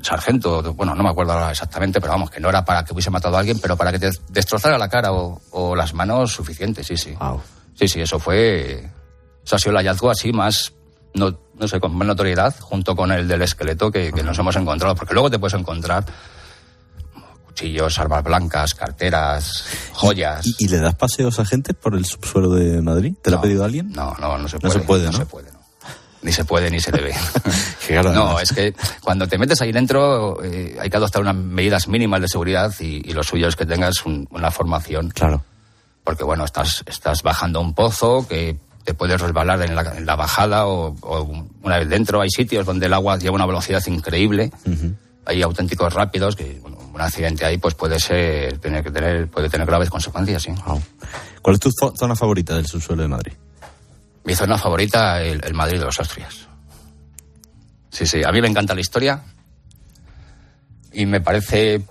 sargento, 0.00 0.62
bueno, 0.74 0.94
no 0.94 1.02
me 1.02 1.10
acuerdo 1.10 1.32
ahora 1.32 1.50
exactamente, 1.50 2.00
pero 2.00 2.12
vamos, 2.12 2.30
que 2.30 2.40
no 2.40 2.48
era 2.48 2.64
para 2.64 2.84
que 2.84 2.92
hubiese 2.92 3.10
matado 3.10 3.36
a 3.36 3.40
alguien, 3.40 3.58
pero 3.58 3.76
para 3.76 3.90
que 3.90 3.98
te 3.98 4.10
destrozara 4.28 4.78
la 4.78 4.88
cara 4.88 5.10
o, 5.12 5.74
las 5.76 5.92
manos 5.92 6.32
suficientes, 6.32 6.86
sí, 6.86 6.96
sí. 6.96 7.16
Sí, 7.74 7.88
sí, 7.88 8.00
eso 8.00 8.18
fue, 8.18 8.88
eso 9.44 9.56
ha 9.56 9.58
sido 9.58 9.72
el 9.72 9.78
hallazgo 9.78 10.10
así 10.10 10.32
más 10.32 10.72
no, 11.14 11.38
no 11.58 11.68
sé, 11.68 11.80
con 11.80 11.94
más 11.96 12.06
notoriedad, 12.06 12.54
junto 12.60 12.96
con 12.96 13.12
el 13.12 13.28
del 13.28 13.42
esqueleto 13.42 13.90
que, 13.90 14.12
nos 14.22 14.38
hemos 14.38 14.56
encontrado, 14.56 14.94
porque 14.94 15.14
luego 15.14 15.30
te 15.30 15.38
puedes 15.38 15.58
encontrar 15.58 16.04
cuchillos, 17.58 17.98
armas 17.98 18.22
blancas, 18.22 18.74
carteras, 18.74 19.64
joyas. 19.92 20.46
¿Y, 20.46 20.64
y 20.64 20.68
le 20.68 20.78
das 20.78 20.94
paseos 20.94 21.38
a 21.40 21.44
gente 21.44 21.74
por 21.74 21.94
el 21.96 22.04
subsuelo 22.04 22.50
de 22.50 22.80
Madrid? 22.82 23.14
¿Te 23.20 23.30
lo 23.30 23.38
ha 23.38 23.40
pedido 23.40 23.64
alguien? 23.64 23.90
No, 23.92 24.14
no, 24.20 24.38
no 24.38 24.48
se 24.48 24.56
No 24.56 24.60
puede. 24.60 24.72
se 24.74 24.80
puede, 24.80 25.06
¿no? 25.06 25.12
se 25.12 25.26
puede, 25.26 25.52
no. 25.52 25.58
Ni 26.22 26.32
se 26.32 26.44
puede 26.44 26.70
ni 26.70 26.80
se 26.80 26.90
debe. 26.92 27.14
no, 28.14 28.38
es 28.40 28.52
que 28.52 28.74
cuando 29.02 29.26
te 29.26 29.38
metes 29.38 29.60
ahí 29.60 29.72
dentro 29.72 30.42
eh, 30.44 30.76
hay 30.80 30.88
que 30.90 30.96
adoptar 30.96 31.22
unas 31.22 31.34
medidas 31.36 31.88
mínimas 31.88 32.20
de 32.20 32.28
seguridad 32.28 32.72
y, 32.80 33.08
y 33.08 33.12
lo 33.12 33.22
suyo 33.22 33.48
es 33.48 33.56
que 33.56 33.66
tengas 33.66 34.04
un- 34.06 34.26
una 34.30 34.50
formación. 34.50 35.10
Claro. 35.10 35.42
Porque 36.04 36.24
bueno, 36.24 36.44
estás, 36.44 36.82
estás 36.86 37.22
bajando 37.22 37.60
un 37.60 37.74
pozo 37.74 38.26
que 38.28 38.56
te 38.84 38.94
puedes 38.94 39.20
resbalar 39.20 39.62
en 39.62 39.74
la, 39.74 39.82
en 39.96 40.06
la 40.06 40.16
bajada 40.16 40.66
o, 40.66 40.94
o 41.02 41.44
una 41.62 41.78
vez 41.78 41.88
dentro. 41.88 42.20
Hay 42.20 42.30
sitios 42.30 42.64
donde 42.66 42.86
el 42.86 42.94
agua 42.94 43.16
lleva 43.18 43.34
una 43.36 43.46
velocidad 43.46 43.82
increíble. 43.86 44.50
Hay 45.28 45.42
auténticos 45.42 45.92
rápidos 45.92 46.34
que 46.34 46.58
bueno, 46.60 46.78
un 46.92 47.00
accidente 47.00 47.44
ahí 47.44 47.58
pues 47.58 47.74
puede 47.74 48.00
ser 48.00 48.58
tener 48.58 48.82
que 48.82 48.90
tener 48.90 49.28
puede 49.28 49.48
tener 49.50 49.66
graves 49.66 49.90
consecuencias. 49.90 50.42
¿sí? 50.42 50.52
¿Cuál 51.42 51.54
es 51.54 51.60
tu 51.60 51.68
zo- 51.70 51.94
zona 51.96 52.16
favorita 52.16 52.56
del 52.56 52.66
subsuelo 52.66 53.02
de 53.02 53.08
Madrid? 53.08 53.32
Mi 54.24 54.34
zona 54.34 54.58
favorita, 54.58 55.22
el, 55.22 55.40
el 55.44 55.54
Madrid 55.54 55.78
de 55.78 55.84
los 55.84 55.98
Austrias. 56.00 56.48
Sí, 57.90 58.06
sí, 58.06 58.22
a 58.24 58.32
mí 58.32 58.40
me 58.40 58.48
encanta 58.48 58.74
la 58.74 58.80
historia 58.80 59.22
y 60.92 61.06
me 61.06 61.20
parece 61.20 61.82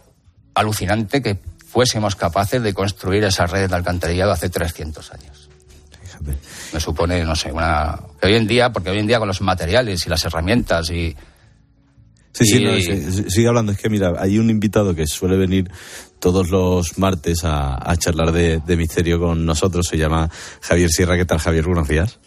alucinante 0.53 1.21
que 1.21 1.39
fuésemos 1.67 2.15
capaces 2.15 2.61
de 2.61 2.73
construir 2.73 3.23
esa 3.23 3.45
red 3.45 3.69
de 3.69 3.75
alcantarillado 3.75 4.31
hace 4.31 4.49
300 4.49 5.11
años. 5.13 5.49
Me 6.73 6.79
supone, 6.79 7.23
no 7.23 7.35
sé, 7.35 7.51
una... 7.51 7.97
Que 8.19 8.27
hoy 8.27 8.35
en 8.35 8.47
día, 8.47 8.71
porque 8.71 8.89
hoy 8.89 8.99
en 8.99 9.07
día 9.07 9.19
con 9.19 9.27
los 9.27 9.41
materiales 9.41 10.05
y 10.05 10.09
las 10.09 10.25
herramientas 10.25 10.89
y... 10.89 11.15
Sí, 12.37 12.45
sí, 12.45 12.63
no, 12.63 12.75
sí, 12.75 13.25
sigue 13.29 13.47
hablando. 13.47 13.71
Es 13.71 13.77
que, 13.79 13.89
mira, 13.89 14.13
hay 14.19 14.37
un 14.37 14.49
invitado 14.49 14.93
que 14.93 15.07
suele 15.07 15.37
venir 15.37 15.71
todos 16.19 16.49
los 16.49 16.97
martes 16.97 17.43
a, 17.43 17.77
a 17.89 17.95
charlar 17.97 18.31
de, 18.31 18.59
de 18.65 18.77
misterio 18.77 19.19
con 19.19 19.45
nosotros. 19.45 19.87
Se 19.87 19.97
llama 19.97 20.29
Javier 20.61 20.89
Sierra. 20.89 21.17
¿Qué 21.17 21.25
tal, 21.25 21.39
Javier? 21.39 21.65
Buenos 21.65 21.87
días. 21.87 22.19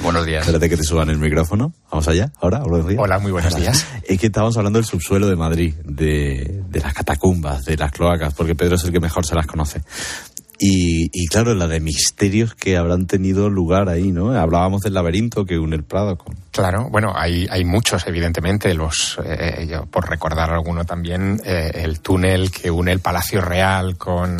Buenos 0.00 0.24
días. 0.24 0.40
Espérate 0.46 0.68
que 0.70 0.76
te 0.76 0.84
suban 0.84 1.10
el 1.10 1.18
micrófono. 1.18 1.74
Vamos 1.90 2.08
allá, 2.08 2.32
ahora. 2.40 2.62
Hola, 2.98 3.18
muy 3.18 3.30
buenos 3.32 3.54
días. 3.54 3.86
Es 4.08 4.18
que 4.18 4.26
estábamos 4.26 4.56
hablando 4.56 4.78
del 4.78 4.86
subsuelo 4.86 5.28
de 5.28 5.36
Madrid, 5.36 5.74
de, 5.84 6.62
de 6.68 6.80
las 6.80 6.94
catacumbas, 6.94 7.64
de 7.64 7.76
las 7.76 7.92
cloacas, 7.92 8.34
porque 8.34 8.54
Pedro 8.54 8.76
es 8.76 8.84
el 8.84 8.92
que 8.92 9.00
mejor 9.00 9.26
se 9.26 9.34
las 9.34 9.46
conoce. 9.46 9.82
Y, 10.64 11.10
y 11.12 11.26
claro, 11.26 11.56
la 11.56 11.66
de 11.66 11.80
misterios 11.80 12.54
que 12.54 12.76
habrán 12.76 13.08
tenido 13.08 13.50
lugar 13.50 13.88
ahí, 13.88 14.12
¿no? 14.12 14.30
Hablábamos 14.30 14.82
del 14.82 14.94
laberinto 14.94 15.44
que 15.44 15.58
une 15.58 15.74
el 15.74 15.82
Prado 15.82 16.16
con... 16.16 16.36
Claro, 16.52 16.88
bueno, 16.88 17.12
hay, 17.16 17.48
hay 17.50 17.64
muchos, 17.64 18.06
evidentemente. 18.06 18.72
Los, 18.72 19.18
eh, 19.24 19.80
por 19.90 20.08
recordar 20.08 20.52
alguno 20.52 20.84
también, 20.84 21.40
eh, 21.44 21.72
el 21.74 21.98
túnel 21.98 22.52
que 22.52 22.70
une 22.70 22.92
el 22.92 23.00
Palacio 23.00 23.40
Real 23.40 23.96
con, 23.98 24.38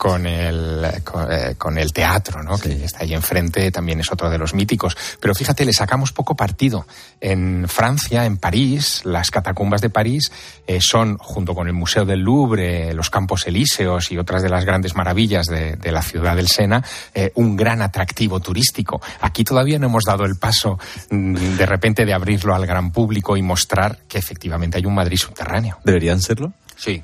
con, 0.00 0.26
el, 0.26 1.02
con, 1.04 1.30
eh, 1.30 1.56
con 1.58 1.76
el 1.76 1.92
teatro, 1.92 2.42
¿no? 2.42 2.56
Que 2.56 2.86
está 2.86 3.00
ahí 3.00 3.12
enfrente, 3.12 3.70
también 3.70 4.00
es 4.00 4.10
otro 4.10 4.30
de 4.30 4.38
los 4.38 4.54
míticos. 4.54 4.96
Pero 5.20 5.34
fíjate, 5.34 5.62
le 5.66 5.74
sacamos 5.74 6.10
poco 6.10 6.34
partido. 6.34 6.86
En 7.20 7.68
Francia, 7.68 8.24
en 8.24 8.38
París, 8.38 9.02
las 9.04 9.30
catacumbas 9.30 9.82
de 9.82 9.90
París 9.90 10.32
eh, 10.66 10.78
son, 10.80 11.18
junto 11.18 11.54
con 11.54 11.66
el 11.66 11.74
Museo 11.74 12.06
del 12.06 12.20
Louvre, 12.20 12.94
los 12.94 13.10
Campos 13.10 13.46
Elíseos 13.46 14.10
y 14.10 14.16
otras 14.16 14.42
de 14.42 14.48
las 14.48 14.64
grandes 14.64 14.96
maravillas 14.96 15.44
de, 15.44 15.76
de 15.76 15.92
la 15.92 16.00
ciudad 16.00 16.34
del 16.34 16.48
Sena, 16.48 16.82
eh, 17.12 17.30
un 17.34 17.54
gran 17.54 17.82
atractivo 17.82 18.40
turístico. 18.40 19.02
Aquí 19.20 19.44
todavía 19.44 19.78
no 19.78 19.88
hemos 19.88 20.04
dado 20.04 20.24
el 20.24 20.36
paso 20.36 20.78
mm, 21.10 21.58
de 21.58 21.66
repente 21.66 22.06
de 22.06 22.14
abrirlo 22.14 22.54
al 22.54 22.64
gran 22.64 22.90
público 22.90 23.36
y 23.36 23.42
mostrar 23.42 23.98
que 24.08 24.16
efectivamente 24.16 24.78
hay 24.78 24.86
un 24.86 24.94
Madrid 24.94 25.18
subterráneo. 25.18 25.76
¿Deberían 25.84 26.22
serlo? 26.22 26.54
Sí, 26.74 27.02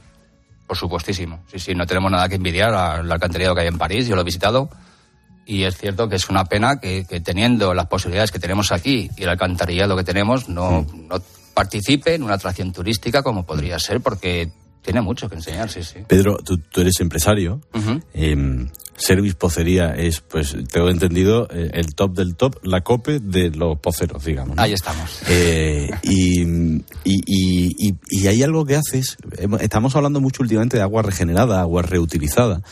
por 0.67 0.77
supuestísimo. 0.77 1.41
Sí, 1.51 1.59
sí, 1.59 1.75
no 1.75 1.87
tenemos 1.87 2.11
nada 2.11 2.29
que 2.29 2.37
envidiar 2.37 2.75
al 2.75 3.11
alcantarillado 3.11 3.55
que 3.55 3.63
hay 3.63 3.69
en 3.69 3.79
París, 3.79 4.07
yo 4.07 4.15
lo 4.15 4.23
he 4.23 4.25
visitado. 4.25 4.69
Y 5.45 5.63
es 5.63 5.77
cierto 5.77 6.09
que 6.09 6.17
es 6.17 6.29
una 6.29 6.45
pena 6.45 6.81
que, 6.81 7.05
que 7.05 7.21
teniendo 7.21 7.73
las 7.73 7.87
posibilidades 7.87 8.33
que 8.33 8.41
tenemos 8.41 8.73
aquí 8.73 9.11
y 9.17 9.23
el 9.23 9.29
alcantarillado 9.29 9.97
que 9.97 10.03
tenemos, 10.03 10.49
no, 10.49 10.85
no 10.93 11.23
participe 11.55 12.15
en 12.15 12.23
una 12.23 12.35
atracción 12.35 12.73
turística 12.73 13.23
como 13.23 13.47
podría 13.47 13.79
ser, 13.79 14.01
porque 14.01 14.51
tiene 14.87 15.01
mucho 15.03 15.29
que 15.29 15.35
enseñar, 15.35 15.69
sí, 15.69 15.83
sí. 15.83 15.99
Pedro, 16.07 16.39
tú, 16.39 16.59
tú 16.59 16.81
eres 16.81 16.95
empresario. 17.01 17.61
Eh, 18.15 18.67
Service 18.97 19.35
Pocería 19.35 19.95
es, 19.95 20.21
pues, 20.21 20.57
tengo 20.73 20.89
entendido, 20.89 21.49
eh, 21.51 21.71
el 21.75 21.95
top 21.95 22.15
del 22.15 22.35
top, 22.37 22.65
la 22.65 22.81
cope 22.83 23.19
de 23.21 23.51
los 23.51 23.79
poceros, 23.81 24.25
digamos. 24.25 24.57
¿no? 24.57 24.63
Ahí 24.63 24.73
estamos. 24.73 25.21
Eh, 25.29 25.91
y, 26.03 26.41
y, 26.41 26.81
y- 27.05 27.89
y- 27.89 27.95
y 28.09 28.27
hay 28.29 28.43
algo 28.45 28.65
que 28.65 28.77
haces, 28.77 29.19
estamos 29.61 29.97
hablando 29.97 30.21
mucho 30.23 30.43
últimamente 30.43 30.77
de 30.79 30.83
agua 30.85 31.03
regenerada, 31.03 31.61
agua 31.61 31.83
reutilizada. 31.83 32.63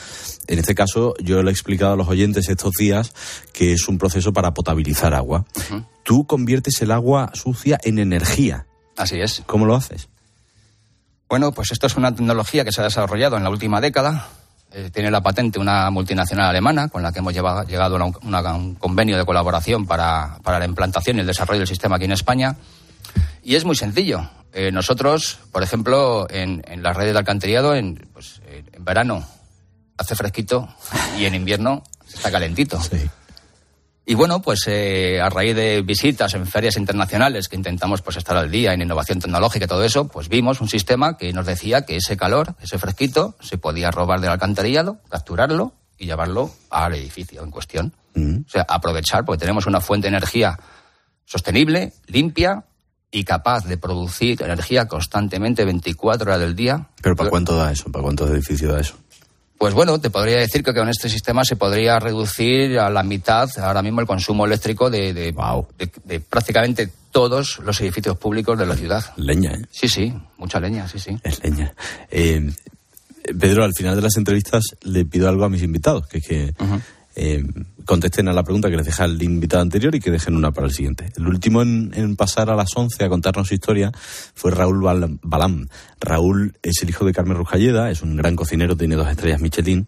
En 0.47 0.59
este 0.61 0.75
caso, 0.75 1.15
yo 1.23 1.43
le 1.43 1.51
he 1.51 1.53
explicado 1.53 1.93
a 1.95 1.97
los 1.97 2.09
oyentes 2.09 2.49
estos 2.49 2.73
días 2.79 3.13
que 3.53 3.73
es 3.73 3.89
un 3.89 3.99
proceso 3.99 4.33
para 4.33 4.55
potabilizar 4.55 5.13
agua. 5.15 5.45
Tú 6.05 6.27
conviertes 6.27 6.81
el 6.81 6.93
agua 6.93 7.33
sucia 7.35 7.79
en 7.83 7.99
energía. 7.99 8.67
Así 8.97 9.21
es. 9.21 9.43
¿Cómo 9.47 9.67
lo 9.67 9.75
haces? 9.75 10.09
Bueno, 11.29 11.53
pues 11.53 11.73
esto 11.73 11.87
es 11.87 11.97
una 11.97 12.15
tecnología 12.15 12.65
que 12.65 12.73
se 12.73 12.81
ha 12.81 12.85
desarrollado 12.85 13.37
en 13.37 13.45
la 13.45 13.51
última 13.51 13.81
década. 13.81 14.29
Eh, 14.73 14.91
tiene 14.93 15.11
la 15.11 15.21
patente 15.23 15.59
una 15.59 15.91
multinacional 15.91 16.47
alemana 16.51 16.89
con 16.89 17.03
la 17.03 17.13
que 17.13 17.21
hemos 17.21 17.33
lleva- 17.33 17.65
llegado 17.65 17.97
a 17.97 18.05
un, 18.05 18.17
un 18.25 18.75
convenio 18.75 19.17
de 19.17 19.25
colaboración 19.25 19.87
para, 19.87 20.39
para 20.43 20.59
la 20.59 20.65
implantación 20.65 21.17
y 21.17 21.21
el 21.21 21.27
desarrollo 21.27 21.61
del 21.61 21.69
sistema 21.69 21.97
aquí 21.97 22.05
en 22.07 22.13
España. 22.13 22.57
Y 23.43 23.55
es 23.55 23.65
muy 23.65 23.77
sencillo. 23.77 24.29
Eh, 24.53 24.71
nosotros, 24.73 25.39
por 25.53 25.63
ejemplo, 25.63 26.27
en, 26.31 26.63
las 26.83 26.97
redes 26.97 27.13
de 27.13 27.19
alcantarillado, 27.19 27.75
en, 27.75 28.09
pues, 28.13 28.41
en 28.73 28.85
verano 28.85 29.25
hace 29.97 30.15
fresquito 30.17 30.69
y 31.19 31.25
en 31.25 31.35
invierno 31.35 31.83
está 32.13 32.31
calentito. 32.31 32.81
Y 34.07 34.15
bueno, 34.15 34.43
pues 34.43 34.65
eh, 34.67 35.19
a 35.21 35.31
raíz 35.31 35.57
de 35.57 35.81
visitas 35.81 36.35
en 36.35 36.47
ferias 36.47 36.77
internacionales 36.77 37.49
que 37.49 37.57
intentamos 37.57 38.03
pues 38.03 38.19
estar 38.19 38.37
al 38.37 38.51
día 38.51 38.75
en 38.75 38.83
innovación 38.83 39.19
tecnológica 39.19 39.65
y 39.65 39.69
todo 39.69 39.83
eso, 39.83 40.09
pues 40.09 40.29
vimos 40.29 40.61
un 40.61 40.69
sistema 40.69 41.17
que 41.17 41.33
nos 41.33 41.47
decía 41.47 41.87
que 41.87 41.97
ese 41.97 42.17
calor, 42.17 42.55
ese 42.61 42.79
fresquito, 42.79 43.35
se 43.41 43.57
podía 43.57 43.91
robar 43.91 44.21
del 44.21 44.31
alcantarillado, 44.31 44.99
capturarlo 45.09 45.73
y 45.97 46.05
llevarlo 46.05 46.51
al 46.71 46.95
edificio 46.95 47.43
en 47.43 47.51
cuestión. 47.51 47.93
O 48.17 48.49
sea, 48.49 48.65
aprovechar, 48.69 49.25
porque 49.25 49.41
tenemos 49.41 49.67
una 49.67 49.81
fuente 49.81 50.05
de 50.05 50.17
energía 50.17 50.59
sostenible, 51.25 51.95
limpia 52.07 52.65
y 53.11 53.25
capaz 53.25 53.65
de 53.65 53.77
producir 53.79 54.43
energía 54.43 54.87
constantemente 54.87 55.65
24 55.65 56.27
horas 56.27 56.41
del 56.41 56.55
día. 56.55 56.89
¿Pero 57.01 57.17
para 57.17 57.31
cuánto 57.31 57.57
da 57.57 57.73
eso? 57.73 57.91
¿Para 57.91 58.03
cuántos 58.03 58.31
edificios 58.31 58.73
da 58.73 58.81
eso? 58.81 58.97
Pues 59.65 59.73
bueno, 59.73 59.99
te 59.99 60.11
podría 60.11 60.37
decir 60.41 60.63
que 60.63 60.75
con 60.75 60.91
este 60.91 61.09
sistema 61.09 61.43
se 61.43 61.57
podría 61.57 61.99
reducir 61.99 62.79
a 62.79 62.91
la 62.91 63.03
mitad 63.03 63.49
ahora 63.61 63.81
mismo 63.81 64.03
el 64.03 64.07
consumo 64.07 64.45
eléctrico 64.45 64.91
de, 64.91 65.15
de, 65.15 65.33
de- 65.79 65.91
de 66.05 66.21
prácticamente 66.21 66.91
todos 67.11 67.61
los 67.61 67.81
edificios 67.81 68.19
públicos 68.19 68.59
de 68.59 68.67
la 68.67 68.77
ciudad. 68.77 69.03
Leña, 69.17 69.53
¿eh? 69.53 69.63
Sí, 69.71 69.89
sí, 69.89 70.13
mucha 70.37 70.61
leña, 70.61 70.87
sí, 70.87 70.99
sí. 70.99 71.17
Es 71.25 71.43
leña. 71.43 71.73
Eh, 72.11 72.53
Pedro, 73.41 73.65
al 73.65 73.73
final 73.75 73.97
de 73.97 74.03
las 74.03 74.19
entrevistas 74.19 74.65
le 74.83 75.07
pido 75.07 75.31
algo 75.31 75.45
a 75.47 75.49
mis 75.49 75.63
invitados, 75.63 76.07
que 76.09 76.19
es 76.19 76.27
que 76.29 76.55
eh, 77.17 77.45
contesten 77.85 78.29
a 78.29 78.33
la 78.33 78.43
pregunta 78.43 78.71
que 78.71 78.77
les 78.77 78.87
deja 78.87 79.05
el 79.05 79.23
invitado 79.23 79.63
anterior 79.63 79.95
y 79.95 80.01
que 80.01 80.11
dejen 80.11 80.35
una 80.37 80.53
para 80.53 80.67
el 80.67 80.73
siguiente. 80.73 81.13
El 81.17 81.27
último 81.29 81.63
en, 81.63 82.17
pasar 82.17 82.51
a 82.51 82.57
las 82.57 82.71
11 82.77 83.05
a 83.05 83.09
contarnos 83.09 83.49
su 83.49 83.55
historia 83.55 83.93
fue 84.35 84.51
Raúl 84.51 84.81
Bal- 84.83 85.19
Balam. 85.23 85.69
Raúl 86.01 86.57
es 86.63 86.83
el 86.83 86.91
hijo 86.91 87.05
de 87.05 87.13
Carmen 87.13 87.37
Rujalleda, 87.37 87.91
es 87.91 88.03
un 88.03 88.17
gran 88.17 88.37
cocinero, 88.37 88.77
tiene 88.77 88.97
dos 88.97 89.09
estrellas 89.09 89.41
Michelin, 89.41 89.87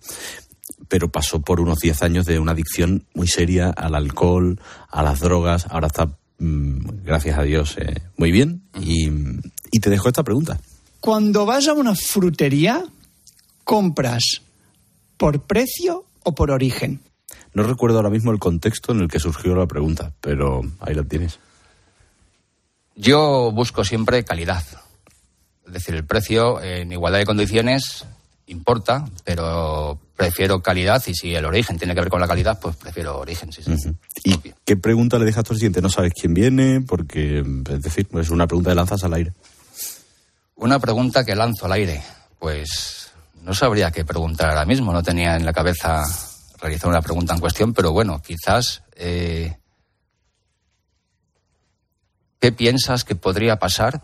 pero 0.88 1.10
pasó 1.10 1.40
por 1.40 1.60
unos 1.60 1.78
10 1.78 2.02
años 2.02 2.26
de 2.26 2.38
una 2.38 2.52
adicción 2.52 3.04
muy 3.14 3.26
seria 3.28 3.70
al 3.70 3.94
alcohol, 3.94 4.60
a 4.90 5.02
las 5.02 5.20
drogas. 5.20 5.66
Ahora 5.70 5.88
está, 5.88 6.06
mm, 6.38 7.02
gracias 7.04 7.38
a 7.38 7.42
Dios, 7.42 7.76
eh, 7.78 8.02
muy 8.16 8.30
bien. 8.30 8.62
Y, 8.80 9.08
y 9.72 9.80
te 9.80 9.90
dejo 9.90 10.08
esta 10.08 10.22
pregunta. 10.22 10.60
Cuando 11.00 11.44
vas 11.46 11.66
a 11.68 11.72
una 11.72 11.94
frutería, 11.94 12.84
compras 13.64 14.42
por 15.16 15.42
precio 15.42 16.04
o 16.22 16.34
por 16.34 16.50
origen. 16.50 17.00
No 17.56 17.62
recuerdo 17.62 17.96
ahora 17.96 18.10
mismo 18.10 18.32
el 18.32 18.38
contexto 18.38 18.92
en 18.92 19.00
el 19.00 19.08
que 19.08 19.18
surgió 19.18 19.56
la 19.56 19.64
pregunta, 19.64 20.12
pero 20.20 20.60
ahí 20.78 20.94
la 20.94 21.04
tienes. 21.04 21.38
Yo 22.94 23.50
busco 23.50 23.82
siempre 23.82 24.26
calidad. 24.26 24.62
Es 25.66 25.72
decir, 25.72 25.94
el 25.94 26.04
precio 26.04 26.60
en 26.60 26.92
igualdad 26.92 27.18
de 27.18 27.24
condiciones 27.24 28.04
importa, 28.46 29.06
pero 29.24 29.98
prefiero 30.16 30.60
calidad 30.60 31.02
y 31.06 31.14
si 31.14 31.34
el 31.34 31.46
origen 31.46 31.78
tiene 31.78 31.94
que 31.94 32.02
ver 32.02 32.10
con 32.10 32.20
la 32.20 32.28
calidad, 32.28 32.60
pues 32.60 32.76
prefiero 32.76 33.20
origen, 33.20 33.50
sí, 33.50 33.62
sí. 33.62 33.90
¿Y 34.22 34.36
qué 34.66 34.76
pregunta 34.76 35.18
le 35.18 35.24
dejas 35.24 35.42
tú 35.42 35.54
al 35.54 35.58
siguiente? 35.58 35.80
No 35.80 35.88
sabes 35.88 36.12
quién 36.12 36.34
viene, 36.34 36.82
porque, 36.82 37.38
es 37.38 37.82
decir, 37.82 38.06
es 38.20 38.28
una 38.28 38.46
pregunta 38.46 38.68
de 38.68 38.76
lanzas 38.76 39.02
al 39.02 39.14
aire. 39.14 39.32
Una 40.56 40.78
pregunta 40.78 41.24
que 41.24 41.34
lanzo 41.34 41.64
al 41.64 41.72
aire. 41.72 42.02
Pues 42.38 43.12
no 43.40 43.54
sabría 43.54 43.90
qué 43.92 44.04
preguntar 44.04 44.50
ahora 44.50 44.66
mismo. 44.66 44.92
No 44.92 45.02
tenía 45.02 45.36
en 45.36 45.46
la 45.46 45.54
cabeza 45.54 46.04
realizar 46.66 46.90
una 46.90 47.02
pregunta 47.02 47.34
en 47.34 47.40
cuestión, 47.40 47.72
pero 47.72 47.92
bueno, 47.92 48.20
quizás. 48.22 48.82
eh, 48.96 49.56
¿Qué 52.38 52.52
piensas 52.52 53.02
que 53.04 53.16
podría 53.16 53.58
pasar 53.58 54.02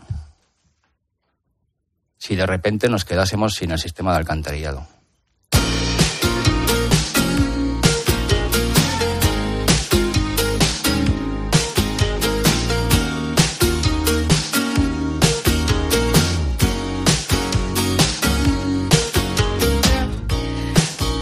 si 2.23 2.37
de 2.37 2.45
repente 2.45 2.87
nos 2.87 3.03
quedásemos 3.03 3.51
sin 3.51 3.71
el 3.71 3.79
sistema 3.79 4.13
de 4.13 4.19
alcantarillado. 4.19 4.87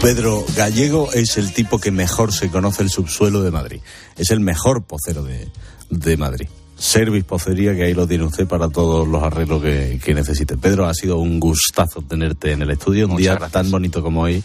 Pedro 0.02 0.44
Gallego 0.56 1.12
es 1.12 1.38
el 1.38 1.52
tipo 1.52 1.78
que 1.78 1.92
mejor 1.92 2.32
se 2.32 2.50
conoce 2.50 2.82
el 2.82 2.90
subsuelo 2.90 3.40
de 3.42 3.52
Madrid. 3.52 3.80
Es 4.16 4.30
el 4.32 4.40
mejor 4.40 4.82
pocero 4.82 5.22
de, 5.22 5.48
de 5.90 6.16
Madrid. 6.16 6.48
Service 6.76 7.22
Pocería, 7.24 7.76
que 7.76 7.84
ahí 7.84 7.94
lo 7.94 8.08
tiene 8.08 8.24
usted 8.24 8.48
para 8.48 8.68
todos 8.68 9.06
los 9.06 9.22
arreglos 9.22 9.62
que, 9.62 10.00
que 10.04 10.12
necesite. 10.12 10.56
Pedro, 10.56 10.86
ha 10.86 10.94
sido 10.94 11.18
un 11.18 11.38
gustazo 11.38 12.02
tenerte 12.02 12.50
en 12.50 12.62
el 12.62 12.70
estudio, 12.70 13.04
un 13.04 13.12
Muchas 13.12 13.22
día 13.22 13.34
gracias. 13.34 13.52
tan 13.52 13.70
bonito 13.70 14.02
como 14.02 14.22
hoy, 14.22 14.42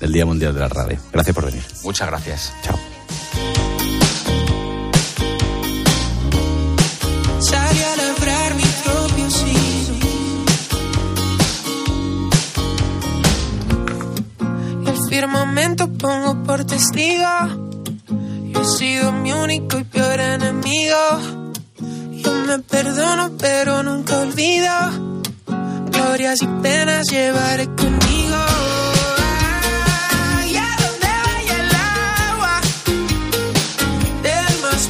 el 0.00 0.12
Día 0.12 0.24
Mundial 0.24 0.54
de 0.54 0.60
la 0.60 0.68
Radio. 0.68 0.98
Gracias 1.12 1.34
por 1.34 1.46
venir. 1.46 1.62
Muchas 1.82 2.06
gracias. 2.08 2.52
Chao. 2.62 2.78
Firmamento 15.80 15.98
pongo 15.98 16.42
por 16.44 16.64
testigo. 16.64 17.24
Yo 18.52 18.60
he 18.60 18.64
sido 18.64 19.12
mi 19.12 19.32
único 19.32 19.78
y 19.78 19.84
peor 19.84 20.20
enemigo. 20.20 20.96
Yo 22.12 22.32
me 22.46 22.58
perdono, 22.58 23.32
pero 23.38 23.82
nunca 23.82 24.18
olvido. 24.18 24.70
Glorias 25.90 26.42
y 26.42 26.46
penas 26.62 27.06
llevaré 27.10 27.66
conmigo. 27.66 28.36
El 34.22 34.60
más. 34.62 34.88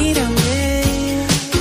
Mírame. 0.00 0.82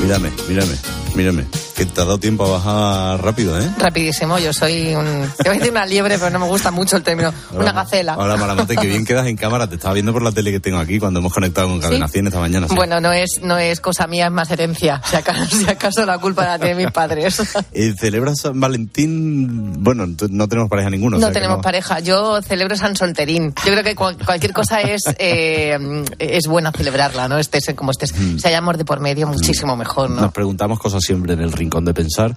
Mírame, 0.01 0.31
mírame, 0.47 0.77
mírame. 1.15 1.66
Que 1.77 1.85
te 1.85 2.01
ha 2.01 2.05
dado 2.05 2.17
tiempo 2.17 2.43
a 2.43 2.57
bajar 2.57 3.23
rápido, 3.23 3.59
¿eh? 3.61 3.69
Rapidísimo, 3.77 4.39
yo 4.39 4.51
soy 4.51 4.95
un... 4.95 5.05
Te 5.37 5.47
voy 5.47 5.57
a 5.57 5.59
decir 5.59 5.69
una 5.71 5.85
liebre, 5.85 6.17
pero 6.17 6.31
no 6.31 6.39
me 6.39 6.47
gusta 6.47 6.71
mucho 6.71 6.97
el 6.97 7.03
término. 7.03 7.31
Una 7.51 7.71
gacela. 7.71 8.17
Hola, 8.17 8.35
Maramate, 8.35 8.75
que 8.75 8.87
bien 8.87 9.05
quedas 9.05 9.27
en 9.27 9.37
cámara. 9.37 9.67
Te 9.69 9.75
estaba 9.75 9.93
viendo 9.93 10.11
por 10.11 10.23
la 10.23 10.31
tele 10.31 10.51
que 10.51 10.59
tengo 10.59 10.79
aquí 10.79 10.97
cuando 10.97 11.19
hemos 11.19 11.31
conectado 11.31 11.67
con 11.67 11.79
Cadena 11.79 12.07
100 12.07 12.27
esta 12.27 12.39
mañana. 12.39 12.67
sí. 12.67 12.73
Bueno, 12.75 12.99
no 12.99 13.13
es, 13.13 13.39
no 13.43 13.59
es 13.59 13.79
cosa 13.79 14.07
mía, 14.07 14.25
es 14.25 14.31
más 14.31 14.49
herencia. 14.49 14.99
Si 15.07 15.15
acaso, 15.17 15.45
si 15.55 15.69
acaso 15.69 16.03
la 16.03 16.17
culpa 16.17 16.45
la 16.45 16.57
tienen 16.57 16.77
mis 16.77 16.91
padres. 16.91 17.41
Eh, 17.73 17.93
¿Celebras 17.99 18.39
San 18.41 18.59
Valentín? 18.59 19.83
Bueno, 19.83 20.07
no 20.07 20.47
tenemos 20.47 20.69
pareja 20.69 20.89
ninguno. 20.89 21.17
o 21.17 21.19
No 21.19 21.27
sea 21.27 21.31
que 21.33 21.39
tenemos 21.39 21.57
no. 21.57 21.61
pareja. 21.61 21.99
Yo 21.99 22.41
celebro 22.41 22.75
San 22.75 22.95
Solterín. 22.95 23.53
Yo 23.65 23.71
creo 23.71 23.83
que 23.83 23.93
cual- 23.95 24.17
cualquier 24.25 24.51
cosa 24.53 24.81
es 24.81 25.03
eh, 25.19 25.77
es 26.17 26.47
buena 26.47 26.71
celebrarla, 26.71 27.27
¿no? 27.27 27.37
Estés 27.37 27.65
como 27.75 27.91
estés. 27.91 28.15
Si 28.15 28.47
hay 28.47 28.55
amor 28.55 28.77
de 28.77 28.85
por 28.85 28.99
medio, 28.99 29.27
muchísimo 29.27 29.75
mejor, 29.75 30.09
¿no? 30.09 30.21
Nos 30.21 30.31
preguntamos 30.33 30.79
cosas 30.79 31.03
siempre 31.03 31.33
en 31.33 31.41
el 31.41 31.51
rincón 31.67 31.85
de 31.85 31.93
pensar. 31.93 32.35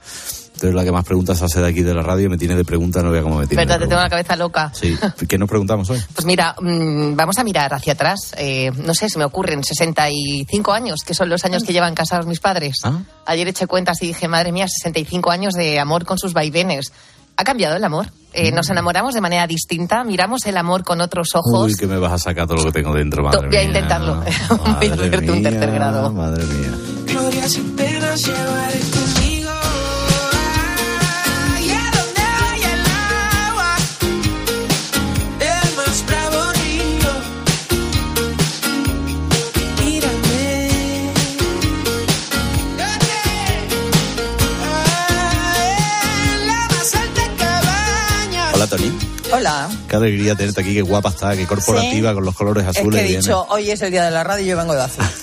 Entonces 0.54 0.74
la 0.76 0.84
que 0.84 0.92
más 0.92 1.04
preguntas 1.06 1.40
hace 1.40 1.58
de 1.60 1.68
aquí 1.68 1.80
de 1.80 1.94
la 1.94 2.02
radio 2.02 2.28
me 2.28 2.36
tiene 2.36 2.54
de 2.54 2.66
pregunta, 2.66 3.00
no 3.02 3.10
vea 3.10 3.22
cómo 3.22 3.38
me 3.38 3.46
tiene. 3.46 3.62
¿Verdad? 3.64 3.78
Te 3.80 3.86
tengo 3.86 4.02
la 4.02 4.10
cabeza 4.10 4.36
loca. 4.36 4.70
Sí. 4.74 4.94
¿Qué 5.26 5.38
nos 5.38 5.48
preguntamos 5.48 5.88
hoy? 5.88 5.98
Pues 6.14 6.26
mira, 6.26 6.54
mm, 6.60 7.16
vamos 7.16 7.38
a 7.38 7.44
mirar 7.44 7.72
hacia 7.72 7.94
atrás. 7.94 8.34
Eh, 8.36 8.70
no 8.84 8.92
sé, 8.94 9.08
se 9.08 9.18
me 9.18 9.24
ocurren 9.24 9.64
65 9.64 10.72
años, 10.72 11.00
que 11.06 11.14
son 11.14 11.30
los 11.30 11.46
años 11.46 11.62
que 11.64 11.72
llevan 11.72 11.94
casados 11.94 12.26
mis 12.26 12.40
padres. 12.40 12.74
Ah. 12.84 12.98
Ayer 13.24 13.48
eché 13.48 13.66
cuentas 13.66 14.02
y 14.02 14.08
dije, 14.08 14.28
madre 14.28 14.52
mía, 14.52 14.66
65 14.68 15.30
años 15.30 15.54
de 15.54 15.78
amor 15.80 16.04
con 16.04 16.18
sus 16.18 16.34
vaivenes. 16.34 16.92
¿Ha 17.38 17.44
cambiado 17.44 17.76
el 17.76 17.84
amor? 17.84 18.08
Eh, 18.34 18.52
¿Nos 18.52 18.68
enamoramos 18.68 19.14
de 19.14 19.22
manera 19.22 19.46
distinta? 19.46 20.04
¿Miramos 20.04 20.44
el 20.44 20.58
amor 20.58 20.84
con 20.84 21.00
otros 21.00 21.28
ojos? 21.34 21.70
Uy, 21.70 21.74
que 21.74 21.86
me 21.86 21.96
vas 21.98 22.12
a 22.12 22.18
sacar 22.18 22.46
todo 22.46 22.58
lo 22.58 22.64
que 22.64 22.72
tengo 22.72 22.92
dentro, 22.92 23.22
madre 23.24 23.48
Voy 23.48 23.56
a 23.56 23.60
mía. 23.60 23.62
intentarlo. 23.62 24.16
Voy 24.50 24.58
a 24.66 24.68
Madre 24.72 24.88
hacerte 24.92 25.30
un 25.32 25.42
tercer 25.42 25.70
mía, 25.70 25.78
grado. 25.78 26.12
Madre 26.12 26.44
mía. 26.44 26.70
Penas 27.76 28.26
llevaré. 28.26 29.19
Hola. 49.40 49.70
Qué 49.88 49.96
alegría 49.96 50.34
tenerte 50.34 50.60
aquí, 50.60 50.74
qué 50.74 50.82
guapa 50.82 51.08
está, 51.08 51.34
qué 51.34 51.46
corporativa, 51.46 52.10
Sí. 52.10 52.14
con 52.14 52.24
los 52.26 52.34
colores 52.34 52.64
Es 52.64 52.76
azules. 52.76 53.00
que 53.00 53.04
he 53.06 53.08
viene. 53.08 53.22
dicho, 53.22 53.46
hoy 53.48 53.70
es 53.70 53.80
el 53.80 53.90
día 53.90 54.04
de 54.04 54.10
la 54.10 54.22
radio 54.22 54.44
y 54.44 54.48
yo 54.48 54.56
vengo 54.56 54.74
de 54.74 54.82
azul. 54.82 55.04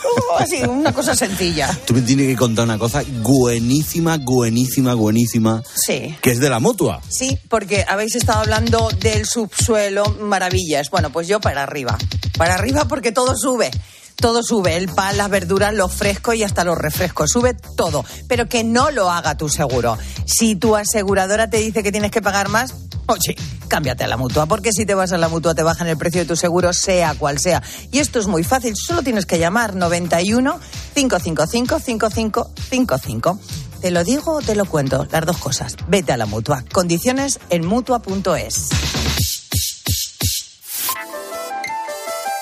Uh, 0.00 0.38
Así, 0.42 0.62
una 0.62 0.92
cosa 0.94 1.14
sencilla. 1.14 1.76
Tú 1.84 1.92
me 1.92 2.00
tienes 2.00 2.28
que 2.28 2.36
contar 2.36 2.64
una 2.64 2.78
cosa 2.78 3.02
buenísima, 3.20 4.16
buenísima, 4.16 4.94
buenísima, 4.94 5.62
Sí. 5.74 6.16
que 6.22 6.30
es 6.30 6.38
de 6.40 6.48
la 6.48 6.60
mutua. 6.60 7.02
Sí, 7.08 7.36
porque 7.50 7.84
habéis 7.86 8.14
estado 8.14 8.40
hablando 8.40 8.88
del 9.00 9.26
subsuelo, 9.26 10.04
maravillas. 10.20 10.88
Bueno, 10.90 11.10
pues 11.10 11.28
yo 11.28 11.40
para 11.40 11.62
arriba. 11.64 11.98
Para 12.38 12.54
arriba 12.54 12.86
porque 12.86 13.12
todo 13.12 13.36
sube. 13.36 13.70
Todo 14.16 14.42
sube, 14.42 14.76
el 14.76 14.88
pan, 14.88 15.16
las 15.16 15.28
verduras, 15.30 15.74
los 15.74 15.92
frescos 15.94 16.34
y 16.36 16.42
hasta 16.42 16.64
los 16.64 16.78
refrescos. 16.78 17.30
Sube 17.30 17.54
todo. 17.76 18.04
Pero 18.28 18.48
que 18.48 18.64
no 18.64 18.90
lo 18.90 19.10
haga 19.10 19.36
tu 19.36 19.48
seguro. 19.48 19.98
Si 20.24 20.56
tu 20.56 20.74
aseguradora 20.74 21.50
te 21.50 21.58
dice 21.58 21.82
que 21.82 21.92
tienes 21.92 22.10
que 22.10 22.22
pagar 22.22 22.48
más, 22.48 22.74
oye, 23.08 23.36
cámbiate 23.66 24.04
a 24.04 24.08
la 24.08 24.16
mutua. 24.16 24.46
Porque 24.46 24.72
si 24.72 24.86
te 24.86 24.94
vas 24.94 25.12
a 25.12 25.18
la 25.18 25.28
mutua 25.28 25.54
te 25.54 25.62
bajan 25.62 25.88
el 25.88 25.96
precio 25.96 26.20
de 26.20 26.26
tu 26.26 26.36
seguro, 26.36 26.72
sea 26.72 27.14
cual 27.14 27.38
sea. 27.38 27.62
Y 27.90 27.98
esto 27.98 28.18
es 28.18 28.26
muy 28.26 28.44
fácil. 28.44 28.74
Solo 28.76 29.02
tienes 29.02 29.26
que 29.26 29.38
llamar 29.38 29.74
91 29.74 30.60
555 30.94 31.80
5555. 31.80 33.40
Te 33.80 33.90
lo 33.90 34.04
digo 34.04 34.36
o 34.36 34.42
te 34.42 34.54
lo 34.54 34.64
cuento, 34.64 35.06
las 35.10 35.24
dos 35.24 35.36
cosas. 35.38 35.76
Vete 35.88 36.12
a 36.12 36.16
la 36.16 36.26
mutua. 36.26 36.64
Condiciones 36.72 37.38
en 37.50 37.66
mutua.es. 37.66 38.68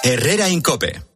Herrera 0.02 0.48
Incope. 0.48 1.15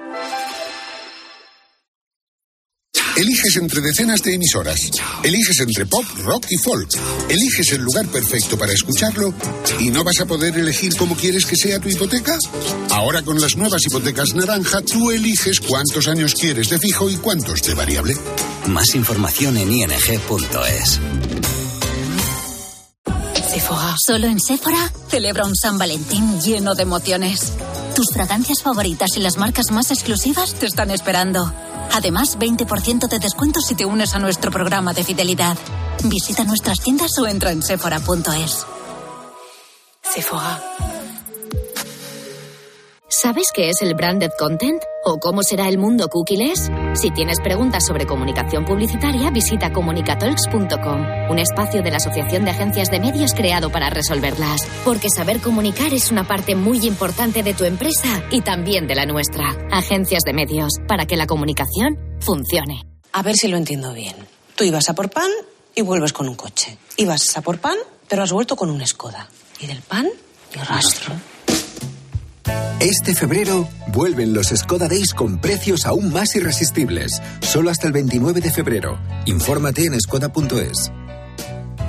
Eliges 3.21 3.55
entre 3.57 3.81
decenas 3.81 4.23
de 4.23 4.33
emisoras. 4.33 4.89
Eliges 5.21 5.59
entre 5.59 5.85
pop, 5.85 6.03
rock 6.23 6.47
y 6.49 6.57
folk. 6.57 6.89
Eliges 7.29 7.71
el 7.71 7.83
lugar 7.83 8.07
perfecto 8.07 8.57
para 8.57 8.73
escucharlo 8.73 9.31
y 9.79 9.91
no 9.91 10.03
vas 10.03 10.19
a 10.21 10.25
poder 10.25 10.57
elegir 10.57 10.95
cómo 10.97 11.15
quieres 11.15 11.45
que 11.45 11.55
sea 11.55 11.79
tu 11.79 11.87
hipoteca. 11.87 12.35
Ahora 12.89 13.21
con 13.21 13.39
las 13.39 13.55
nuevas 13.55 13.85
hipotecas 13.85 14.33
naranja, 14.33 14.81
tú 14.81 15.11
eliges 15.11 15.59
cuántos 15.59 16.07
años 16.07 16.33
quieres 16.33 16.71
de 16.71 16.79
fijo 16.79 17.11
y 17.11 17.17
cuántos 17.17 17.61
de 17.61 17.75
variable. 17.75 18.17
Más 18.65 18.95
información 18.95 19.55
en 19.55 19.71
ing.es. 19.71 20.99
Sephora. 23.53 23.95
Solo 24.03 24.25
en 24.25 24.39
Sephora 24.39 24.91
celebra 25.09 25.45
un 25.45 25.55
San 25.55 25.77
Valentín 25.77 26.41
lleno 26.41 26.73
de 26.73 26.81
emociones. 26.81 27.53
Tus 27.95 28.07
fragancias 28.11 28.63
favoritas 28.63 29.15
y 29.15 29.19
las 29.19 29.37
marcas 29.37 29.69
más 29.69 29.91
exclusivas 29.91 30.55
te 30.55 30.65
están 30.65 30.89
esperando. 30.89 31.53
Además, 31.93 32.37
20% 32.37 33.07
de 33.07 33.19
descuento 33.19 33.59
si 33.61 33.75
te 33.75 33.85
unes 33.85 34.15
a 34.15 34.19
nuestro 34.19 34.51
programa 34.51 34.93
de 34.93 35.03
fidelidad. 35.03 35.57
Visita 36.03 36.43
nuestras 36.43 36.79
tiendas 36.79 37.17
o 37.19 37.27
entra 37.27 37.51
en 37.51 37.61
sephora.es. 37.61 38.65
Sephora. 40.03 40.90
¿Sabes 43.13 43.49
qué 43.53 43.67
es 43.67 43.81
el 43.81 43.93
branded 43.93 44.31
content? 44.39 44.81
¿O 45.03 45.19
cómo 45.19 45.43
será 45.43 45.67
el 45.67 45.77
mundo 45.77 46.07
cookieless? 46.07 46.71
Si 46.93 47.11
tienes 47.11 47.41
preguntas 47.41 47.85
sobre 47.85 48.05
comunicación 48.05 48.63
publicitaria, 48.63 49.29
visita 49.31 49.73
comunicatalks.com, 49.73 51.29
un 51.29 51.37
espacio 51.37 51.81
de 51.81 51.91
la 51.91 51.97
Asociación 51.97 52.45
de 52.45 52.51
Agencias 52.51 52.89
de 52.89 53.01
Medios 53.01 53.33
creado 53.33 53.69
para 53.69 53.89
resolverlas. 53.89 54.61
Porque 54.85 55.09
saber 55.09 55.41
comunicar 55.41 55.93
es 55.93 56.09
una 56.09 56.25
parte 56.25 56.55
muy 56.55 56.87
importante 56.87 57.43
de 57.43 57.53
tu 57.53 57.65
empresa 57.65 58.23
y 58.31 58.43
también 58.43 58.87
de 58.87 58.95
la 58.95 59.05
nuestra. 59.05 59.57
Agencias 59.73 60.23
de 60.23 60.31
Medios, 60.31 60.71
para 60.87 61.05
que 61.05 61.17
la 61.17 61.27
comunicación 61.27 61.99
funcione. 62.21 62.85
A 63.11 63.23
ver 63.23 63.35
si 63.35 63.49
lo 63.49 63.57
entiendo 63.57 63.93
bien. 63.93 64.15
Tú 64.55 64.63
ibas 64.63 64.87
a 64.87 64.95
por 64.95 65.09
pan 65.09 65.29
y 65.75 65.81
vuelves 65.81 66.13
con 66.13 66.29
un 66.29 66.35
coche. 66.35 66.77
Ibas 66.95 67.35
a 67.35 67.41
por 67.41 67.59
pan, 67.59 67.75
pero 68.07 68.23
has 68.23 68.31
vuelto 68.31 68.55
con 68.55 68.69
un 68.69 68.87
Skoda. 68.87 69.27
Y 69.59 69.67
del 69.67 69.81
pan, 69.81 70.07
ni 70.55 70.61
rastro. 70.61 71.13
Este 72.79 73.13
febrero 73.13 73.67
vuelven 73.87 74.33
los 74.33 74.47
Skoda 74.47 74.87
Days 74.87 75.13
con 75.13 75.39
precios 75.39 75.85
aún 75.85 76.11
más 76.11 76.35
irresistibles. 76.35 77.21
Solo 77.41 77.69
hasta 77.69 77.87
el 77.87 77.93
29 77.93 78.41
de 78.41 78.51
febrero. 78.51 78.99
Infórmate 79.25 79.85
en 79.85 79.99
skoda.es. 79.99 80.91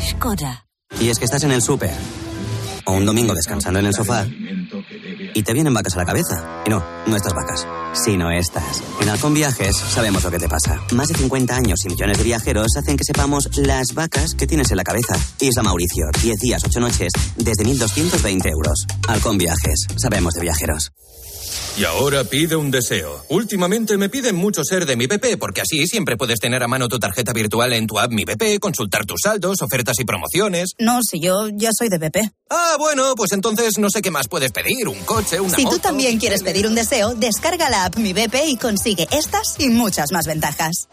Skoda. 0.01 0.67
Y 1.01 1.09
es 1.09 1.19
que 1.19 1.25
estás 1.25 1.45
en 1.45 1.53
el 1.53 1.62
súper. 1.62 1.93
O 2.85 2.93
un 2.93 3.07
domingo 3.07 3.35
descansando 3.35 3.79
en 3.81 3.87
el 3.87 3.95
sofá. 3.95 4.27
Y 5.35 5.42
te 5.42 5.53
vienen 5.53 5.73
vacas 5.73 5.95
a 5.95 5.99
la 5.99 6.05
cabeza. 6.05 6.62
Y 6.66 6.71
no, 6.71 6.85
no 7.07 7.16
estas 7.16 7.33
vacas, 7.35 7.66
sino 7.92 8.31
estas. 8.31 8.83
En 9.01 9.09
Halcón 9.09 9.35
Viajes 9.35 9.77
sabemos 9.77 10.23
lo 10.25 10.31
que 10.31 10.38
te 10.38 10.49
pasa. 10.49 10.81
Más 10.92 11.09
de 11.09 11.14
50 11.14 11.55
años 11.55 11.85
y 11.85 11.88
millones 11.88 12.18
de 12.18 12.25
viajeros 12.25 12.68
hacen 12.77 12.97
que 12.97 13.05
sepamos 13.05 13.49
las 13.57 13.95
vacas 13.95 14.35
que 14.35 14.47
tienes 14.47 14.71
en 14.71 14.77
la 14.77 14.85
cabeza. 14.85 15.16
Isla 15.40 15.62
Mauricio, 15.62 16.07
10 16.23 16.38
días, 16.38 16.62
8 16.64 16.81
noches, 16.81 17.12
desde 17.37 17.64
1.220 17.64 18.51
euros. 18.51 18.87
Halcón 19.09 19.38
Viajes, 19.38 19.87
sabemos 19.97 20.35
de 20.35 20.42
viajeros. 20.42 20.92
Y 21.77 21.85
ahora 21.85 22.25
pide 22.25 22.57
un 22.57 22.71
deseo. 22.71 23.25
Últimamente 23.29 23.97
me 23.97 24.09
piden 24.09 24.37
mucho 24.37 24.62
ser 24.65 24.87
de 24.87 24.97
mi 24.97 25.07
BP, 25.07 25.38
porque 25.38 25.61
así 25.62 25.87
siempre 25.87 26.17
puedes 26.17 26.38
tener 26.38 26.62
a 26.62 26.69
mano 26.69 26.88
tu 26.88 26.99
tarjeta 26.99 27.33
virtual 27.33 27.73
en 27.73 27.87
tu 27.87 27.99
app 27.99 28.11
Mi 28.12 28.25
BP, 28.25 28.59
consultar 28.61 29.05
tus 29.07 29.21
saldos, 29.23 29.62
ofertas 29.62 29.99
y 30.01 30.05
promociones. 30.05 30.71
No, 30.79 31.01
si 31.03 31.21
yo 31.21 31.49
ya 31.53 31.71
soy 31.77 31.88
de 31.88 31.99
BP. 31.99 32.17
Ah, 32.51 32.77
bueno, 32.79 33.15
pues 33.17 33.33
entonces 33.33 33.79
no 33.79 33.88
sé 33.91 34.03
qué 34.03 34.11
más 34.11 34.29
puedes 34.29 34.53
pedir, 34.53 34.88
un 34.88 34.99
coche, 35.05 35.41
una 35.41 35.57
Si 35.57 35.65
moto. 35.65 35.77
tú 35.77 35.83
también 35.83 36.19
quieres 36.19 36.43
pedir 36.43 36.67
un 36.67 36.75
deseo, 36.75 37.15
descarga 37.15 37.71
la 37.71 37.87
app 37.87 37.97
Mi 37.97 38.12
BP 38.12 38.35
y 38.49 38.57
consigue 38.57 39.09
estas 39.11 39.55
y 39.59 39.69
muchas 39.69 40.12
más 40.12 40.27
ventajas. 40.27 40.88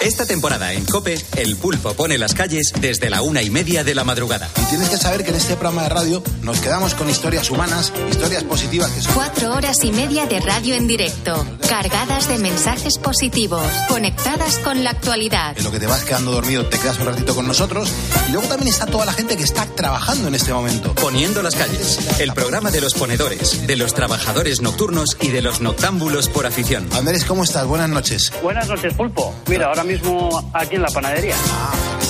Esta 0.00 0.24
temporada 0.24 0.72
en 0.72 0.84
Cope, 0.86 1.18
el 1.36 1.56
pulpo 1.56 1.92
pone 1.94 2.16
las 2.16 2.32
calles 2.34 2.72
desde 2.80 3.10
la 3.10 3.22
una 3.22 3.42
y 3.42 3.50
media 3.50 3.84
de 3.84 3.94
la 3.94 4.04
madrugada. 4.04 4.48
Y 4.62 4.64
tienes 4.70 4.88
que 4.88 4.96
saber 4.96 5.24
que 5.24 5.30
en 5.30 5.36
este 5.36 5.54
programa 5.56 5.82
de 5.82 5.88
radio 5.90 6.22
nos 6.42 6.60
quedamos 6.60 6.94
con 6.94 7.10
historias 7.10 7.50
humanas, 7.50 7.92
historias 8.10 8.44
positivas 8.44 8.90
que 8.92 9.02
son... 9.02 9.12
Cuatro 9.14 9.52
horas 9.54 9.76
y 9.82 9.92
media 9.92 9.99
de 10.08 10.40
radio 10.40 10.74
en 10.76 10.86
directo, 10.86 11.46
cargadas 11.68 12.26
de 12.26 12.38
mensajes 12.38 12.96
positivos, 12.96 13.62
conectadas 13.86 14.58
con 14.60 14.82
la 14.82 14.90
actualidad. 14.90 15.56
En 15.58 15.64
lo 15.64 15.70
que 15.70 15.78
te 15.78 15.86
vas 15.86 16.04
quedando 16.04 16.32
dormido, 16.32 16.64
te 16.66 16.78
quedas 16.78 16.98
un 17.00 17.06
ratito 17.06 17.34
con 17.34 17.46
nosotros. 17.46 17.92
Y 18.26 18.32
luego 18.32 18.48
también 18.48 18.68
está 18.68 18.86
toda 18.86 19.04
la 19.04 19.12
gente 19.12 19.36
que 19.36 19.42
está 19.42 19.66
trabajando 19.66 20.28
en 20.28 20.34
este 20.34 20.54
momento. 20.54 20.94
Poniendo 20.94 21.42
las 21.42 21.54
calles, 21.54 22.18
el 22.18 22.32
programa 22.32 22.70
de 22.70 22.80
los 22.80 22.94
ponedores, 22.94 23.66
de 23.66 23.76
los 23.76 23.92
trabajadores 23.92 24.62
nocturnos 24.62 25.18
y 25.20 25.28
de 25.28 25.42
los 25.42 25.60
noctámbulos 25.60 26.30
por 26.30 26.46
afición. 26.46 26.88
Andrés, 26.94 27.26
¿cómo 27.26 27.44
estás? 27.44 27.66
Buenas 27.66 27.90
noches. 27.90 28.32
Buenas 28.42 28.68
noches, 28.68 28.94
Pulpo. 28.94 29.34
Mira, 29.48 29.66
ahora 29.66 29.84
mismo 29.84 30.50
aquí 30.54 30.76
en 30.76 30.82
la 30.82 30.88
panadería. 30.88 31.36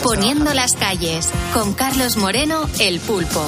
Poniendo 0.04 0.54
las 0.54 0.74
calles, 0.74 1.28
con 1.52 1.74
Carlos 1.74 2.16
Moreno, 2.16 2.70
el 2.78 3.00
pulpo. 3.00 3.44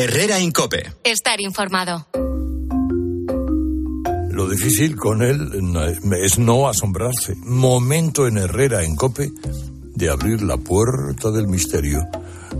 Herrera 0.00 0.38
Incope. 0.38 0.92
Estar 1.02 1.40
informado. 1.40 2.06
Lo 4.30 4.48
difícil 4.48 4.94
con 4.94 5.22
él 5.22 5.50
es 6.22 6.38
no 6.38 6.68
asombrarse. 6.68 7.34
Momento 7.42 8.28
en 8.28 8.38
Herrera 8.38 8.84
en 8.84 8.94
Cope 8.94 9.32
de 9.96 10.08
abrir 10.08 10.42
la 10.42 10.56
puerta 10.56 11.32
del 11.32 11.48
misterio, 11.48 12.06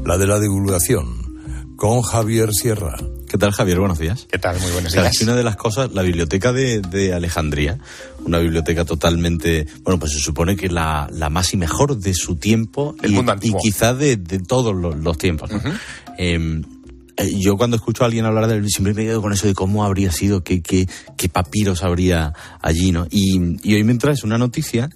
la 0.04 0.18
de 0.18 0.26
la 0.26 0.40
divulgación, 0.40 1.76
con 1.76 2.02
Javier 2.02 2.50
Sierra. 2.52 2.96
¿Qué 3.28 3.38
tal, 3.38 3.52
Javier? 3.52 3.78
Buenos 3.78 4.00
días. 4.00 4.26
¿Qué 4.28 4.38
tal? 4.38 4.58
Muy 4.58 4.72
buenos 4.72 4.92
días. 4.92 5.16
que 5.16 5.22
una 5.22 5.36
de 5.36 5.44
las 5.44 5.54
cosas, 5.54 5.92
la 5.92 6.02
biblioteca 6.02 6.52
de, 6.52 6.80
de 6.80 7.12
Alejandría, 7.14 7.78
una 8.24 8.38
biblioteca 8.40 8.84
totalmente, 8.84 9.68
bueno, 9.84 10.00
pues 10.00 10.10
se 10.14 10.18
supone 10.18 10.56
que 10.56 10.68
la, 10.70 11.08
la 11.12 11.30
más 11.30 11.54
y 11.54 11.56
mejor 11.56 11.98
de 11.98 12.14
su 12.14 12.34
tiempo 12.34 12.96
El 13.00 13.12
y, 13.12 13.14
mundo 13.14 13.30
y 13.30 13.34
antiguo. 13.34 13.60
quizás 13.62 13.96
de, 13.96 14.16
de 14.16 14.40
todos 14.40 14.74
los, 14.74 14.96
los 14.96 15.16
tiempos. 15.18 15.50
¿no? 15.52 15.60
Eh, 16.18 16.62
eh, 17.18 17.38
yo 17.38 17.56
cuando 17.56 17.76
escucho 17.76 18.02
a 18.04 18.06
alguien 18.06 18.24
hablar 18.24 18.46
de 18.46 18.56
él 18.56 18.68
siempre 18.68 18.94
me 18.94 19.04
quedo 19.04 19.20
con 19.20 19.32
eso 19.32 19.46
de 19.46 19.54
cómo 19.54 19.84
habría 19.84 20.12
sido, 20.12 20.42
qué, 20.42 20.62
qué, 20.62 20.88
qué 21.16 21.28
papiros 21.28 21.82
habría 21.82 22.32
allí, 22.62 22.92
¿no? 22.92 23.06
Y, 23.10 23.58
y 23.62 23.74
hoy 23.74 23.84
me 23.84 23.94
traes 23.96 24.24
una 24.24 24.38
noticia 24.38 24.90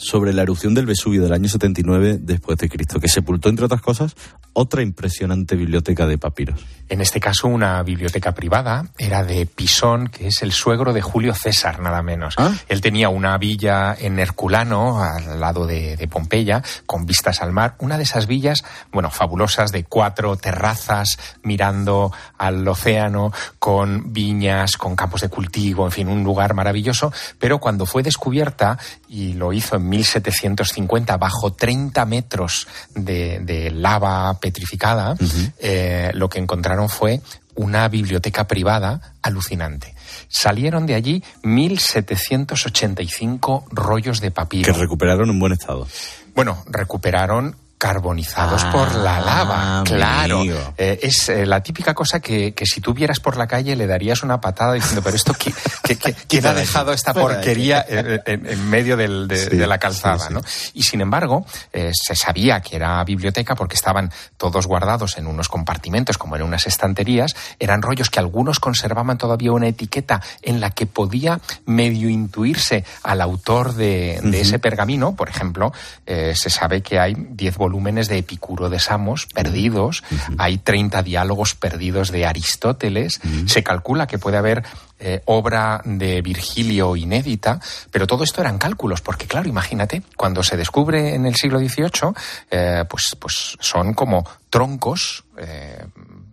sobre 0.00 0.32
la 0.32 0.42
erupción 0.42 0.72
del 0.74 0.86
Vesubio 0.86 1.22
del 1.22 1.32
año 1.34 1.48
79 1.48 2.18
después 2.20 2.56
de 2.58 2.70
Cristo, 2.70 2.98
que 2.98 3.08
sepultó, 3.08 3.50
entre 3.50 3.66
otras 3.66 3.82
cosas, 3.82 4.16
otra 4.54 4.82
impresionante 4.82 5.56
biblioteca 5.56 6.06
de 6.06 6.16
papiros. 6.16 6.64
En 6.88 7.00
este 7.00 7.20
caso, 7.20 7.46
una 7.46 7.82
biblioteca 7.82 8.32
privada 8.32 8.86
era 8.98 9.22
de 9.22 9.46
Pisón, 9.46 10.08
que 10.08 10.26
es 10.26 10.42
el 10.42 10.52
suegro 10.52 10.92
de 10.92 11.02
Julio 11.02 11.34
César, 11.34 11.80
nada 11.80 12.02
menos. 12.02 12.34
Él 12.68 12.80
tenía 12.80 13.10
una 13.10 13.36
villa 13.38 13.94
en 13.96 14.18
Herculano, 14.18 15.04
al 15.04 15.38
lado 15.38 15.66
de, 15.66 15.96
de 15.96 16.08
Pompeya, 16.08 16.62
con 16.86 17.06
vistas 17.06 17.42
al 17.42 17.52
mar. 17.52 17.76
Una 17.78 17.96
de 17.96 18.02
esas 18.02 18.26
villas, 18.26 18.64
bueno, 18.90 19.10
fabulosas, 19.10 19.70
de 19.70 19.84
cuatro 19.84 20.34
terrazas, 20.36 21.18
mirando 21.42 22.10
al 22.38 22.66
océano, 22.66 23.32
con 23.58 24.12
viñas, 24.12 24.76
con 24.76 24.96
campos 24.96 25.20
de 25.20 25.28
cultivo, 25.28 25.84
en 25.84 25.92
fin, 25.92 26.08
un 26.08 26.24
lugar 26.24 26.54
maravilloso. 26.54 27.12
Pero 27.38 27.58
cuando 27.58 27.86
fue 27.86 28.02
descubierta, 28.02 28.78
y 29.08 29.34
lo 29.34 29.52
hizo 29.52 29.76
en 29.76 29.89
1750, 29.90 31.16
bajo 31.16 31.52
30 31.52 32.04
metros 32.06 32.66
de, 32.94 33.40
de 33.40 33.70
lava 33.70 34.38
petrificada, 34.40 35.16
eh, 35.58 36.10
lo 36.14 36.28
que 36.28 36.38
encontraron 36.38 36.88
fue 36.88 37.20
una 37.56 37.88
biblioteca 37.88 38.46
privada 38.46 39.14
alucinante. 39.22 39.96
Salieron 40.28 40.86
de 40.86 40.94
allí 40.94 41.24
1.785 41.42 43.64
rollos 43.70 44.20
de 44.20 44.30
papiro. 44.30 44.72
Que 44.72 44.78
recuperaron 44.78 45.28
en 45.28 45.38
buen 45.38 45.52
estado. 45.52 45.86
Bueno, 46.34 46.64
recuperaron 46.68 47.56
carbonizados 47.80 48.62
Ah, 48.62 48.70
por 48.72 48.94
la 48.94 49.20
lava, 49.20 49.82
claro. 49.86 50.42
Eh, 50.76 50.98
es 51.02 51.30
eh, 51.30 51.46
la 51.46 51.62
típica 51.62 51.94
cosa 51.94 52.20
que, 52.20 52.52
que 52.52 52.66
si 52.66 52.82
tú 52.82 52.92
vieras 52.92 53.20
por 53.20 53.38
la 53.38 53.46
calle 53.46 53.74
le 53.74 53.86
darías 53.86 54.22
una 54.22 54.38
patada 54.38 54.74
diciendo, 54.74 55.00
pero 55.02 55.16
esto, 55.16 55.32
¿qué, 55.32 55.50
qué- 55.82 55.96
qué- 55.96 56.14
quién 56.28 56.44
ha 56.46 56.52
dejado 56.52 56.92
esta 56.92 57.14
porquería 57.14 57.82
en, 57.88 58.20
en- 58.26 58.46
en 58.46 58.68
medio 58.68 58.98
del- 58.98 59.26
de, 59.26 59.36
Sí, 59.48 59.56
de 59.56 59.66
la 59.66 59.78
calzada? 59.78 60.18
sí, 60.18 60.26
sí. 60.28 60.34
¿no? 60.34 60.42
Y 60.74 60.82
sin 60.82 61.00
embargo, 61.00 61.46
eh, 61.72 61.90
se 61.94 62.14
sabía 62.14 62.60
que 62.60 62.76
era 62.76 63.02
biblioteca 63.02 63.54
porque 63.54 63.76
estaban 63.76 64.12
todos 64.36 64.66
guardados 64.66 65.16
en 65.16 65.26
unos 65.26 65.48
compartimentos, 65.48 66.18
como 66.18 66.36
en 66.36 66.42
unas 66.42 66.66
estanterías. 66.66 67.34
Eran 67.58 67.80
rollos 67.80 68.10
que 68.10 68.18
algunos 68.20 68.60
conservaban 68.60 69.16
todavía 69.16 69.52
una 69.52 69.68
etiqueta 69.68 70.20
en 70.42 70.60
la 70.60 70.70
que 70.72 70.84
podía 70.84 71.40
medio 71.64 72.10
intuirse 72.10 72.84
al 73.04 73.22
autor 73.22 73.72
de, 73.74 74.20
ese 74.38 74.58
pergamino. 74.58 75.16
Por 75.16 75.30
ejemplo, 75.30 75.72
se 76.06 76.50
sabe 76.50 76.82
que 76.82 76.98
hay 76.98 77.14
10 77.16 77.56
volúmenes 77.56 77.69
de 77.70 78.18
Epicuro 78.18 78.68
de 78.68 78.78
Samos 78.78 79.26
perdidos, 79.26 80.02
hay 80.38 80.58
30 80.58 81.02
diálogos 81.02 81.54
perdidos 81.54 82.10
de 82.10 82.26
Aristóteles, 82.26 83.20
se 83.46 83.62
calcula 83.62 84.06
que 84.06 84.18
puede 84.18 84.36
haber 84.36 84.62
eh, 84.98 85.22
obra 85.24 85.80
de 85.84 86.20
Virgilio 86.20 86.94
inédita, 86.96 87.58
pero 87.90 88.06
todo 88.06 88.22
esto 88.24 88.40
eran 88.42 88.58
cálculos, 88.58 89.00
porque 89.00 89.26
claro, 89.26 89.48
imagínate, 89.48 90.02
cuando 90.16 90.42
se 90.42 90.56
descubre 90.56 91.14
en 91.14 91.24
el 91.24 91.34
siglo 91.36 91.58
XVIII, 91.58 92.12
eh, 92.50 92.84
pues, 92.88 93.16
pues 93.18 93.56
son 93.60 93.94
como 93.94 94.24
troncos. 94.50 95.24
eh, 95.38 95.86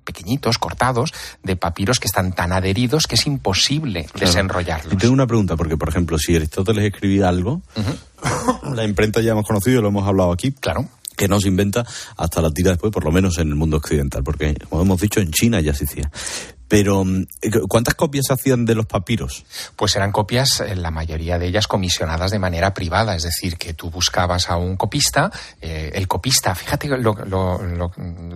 pequeñitos, 0.04 0.58
cortados, 0.58 1.13
de 1.43 1.58
papiros 1.58 2.00
que 2.00 2.08
están 2.08 2.32
tan 2.32 2.54
adheridos 2.54 3.08
que 3.08 3.15
es 3.15 3.28
imposible 3.28 4.06
Claro. 4.06 4.26
desenrollarlos. 4.26 4.93
Y 4.93 4.95
tengo 4.95 5.13
una 5.13 5.28
pregunta, 5.28 5.58
porque 5.58 5.76
por 5.76 5.89
ejemplo, 5.89 6.17
si 6.17 6.34
Aristóteles 6.34 6.86
escribía 6.86 7.28
algo, 7.28 7.62
la 8.73 8.86
imprenta 8.86 9.19
ya 9.19 9.32
hemos 9.32 9.45
conocido, 9.45 9.82
lo 9.82 9.89
hemos 9.89 10.08
hablado 10.08 10.32
aquí. 10.32 10.54
Claro. 10.54 10.86
Que 11.17 11.27
no 11.27 11.41
se 11.41 11.49
inventa 11.49 11.86
hasta 12.15 12.41
la 12.41 12.51
tira 12.51 12.71
después, 12.71 12.93
por 12.93 13.03
lo 13.03 13.12
menos 13.12 13.38
en 13.39 13.49
el 13.49 13.56
mundo 13.56 13.77
occidental, 13.77 14.23
porque 14.23 14.56
como 14.69 14.84
hemos 14.84 15.01
dicho, 15.01 15.19
en 15.19 15.32
China 15.32 15.60
ya 15.60 15.73
se 15.73 15.84
hacía. 15.84 16.10
Pero, 16.67 17.06
mm, 17.06 17.25
¿cuántas 17.69 17.95
copias 17.95 18.30
hacían 18.30 18.65
de 18.65 18.75
los 18.75 18.86
papiros? 18.86 19.45
Pues 19.75 19.95
eran 19.95 20.12
copias, 20.12 20.60
eh, 20.60 20.75
la 20.75 20.91
mayoría 20.91 21.39
de 21.39 21.47
ellas 21.47 21.67
comisionadas 21.67 22.32
de 22.32 22.39
manera 22.39 22.73
privada, 22.73 23.15
es 23.15 23.23
decir, 23.23 23.58
que 23.58 23.73
tú 23.73 23.89
buscabas 23.89 24.49
a 24.49 24.58
un 24.58 24.75
copista, 24.75 25.32
eh, 25.62 25.91
el 25.95 26.08
copista, 26.08 26.53
fíjate, 26.56 26.88
lo- 26.89 27.13
lo- 27.13 27.62
lo- 27.63 27.91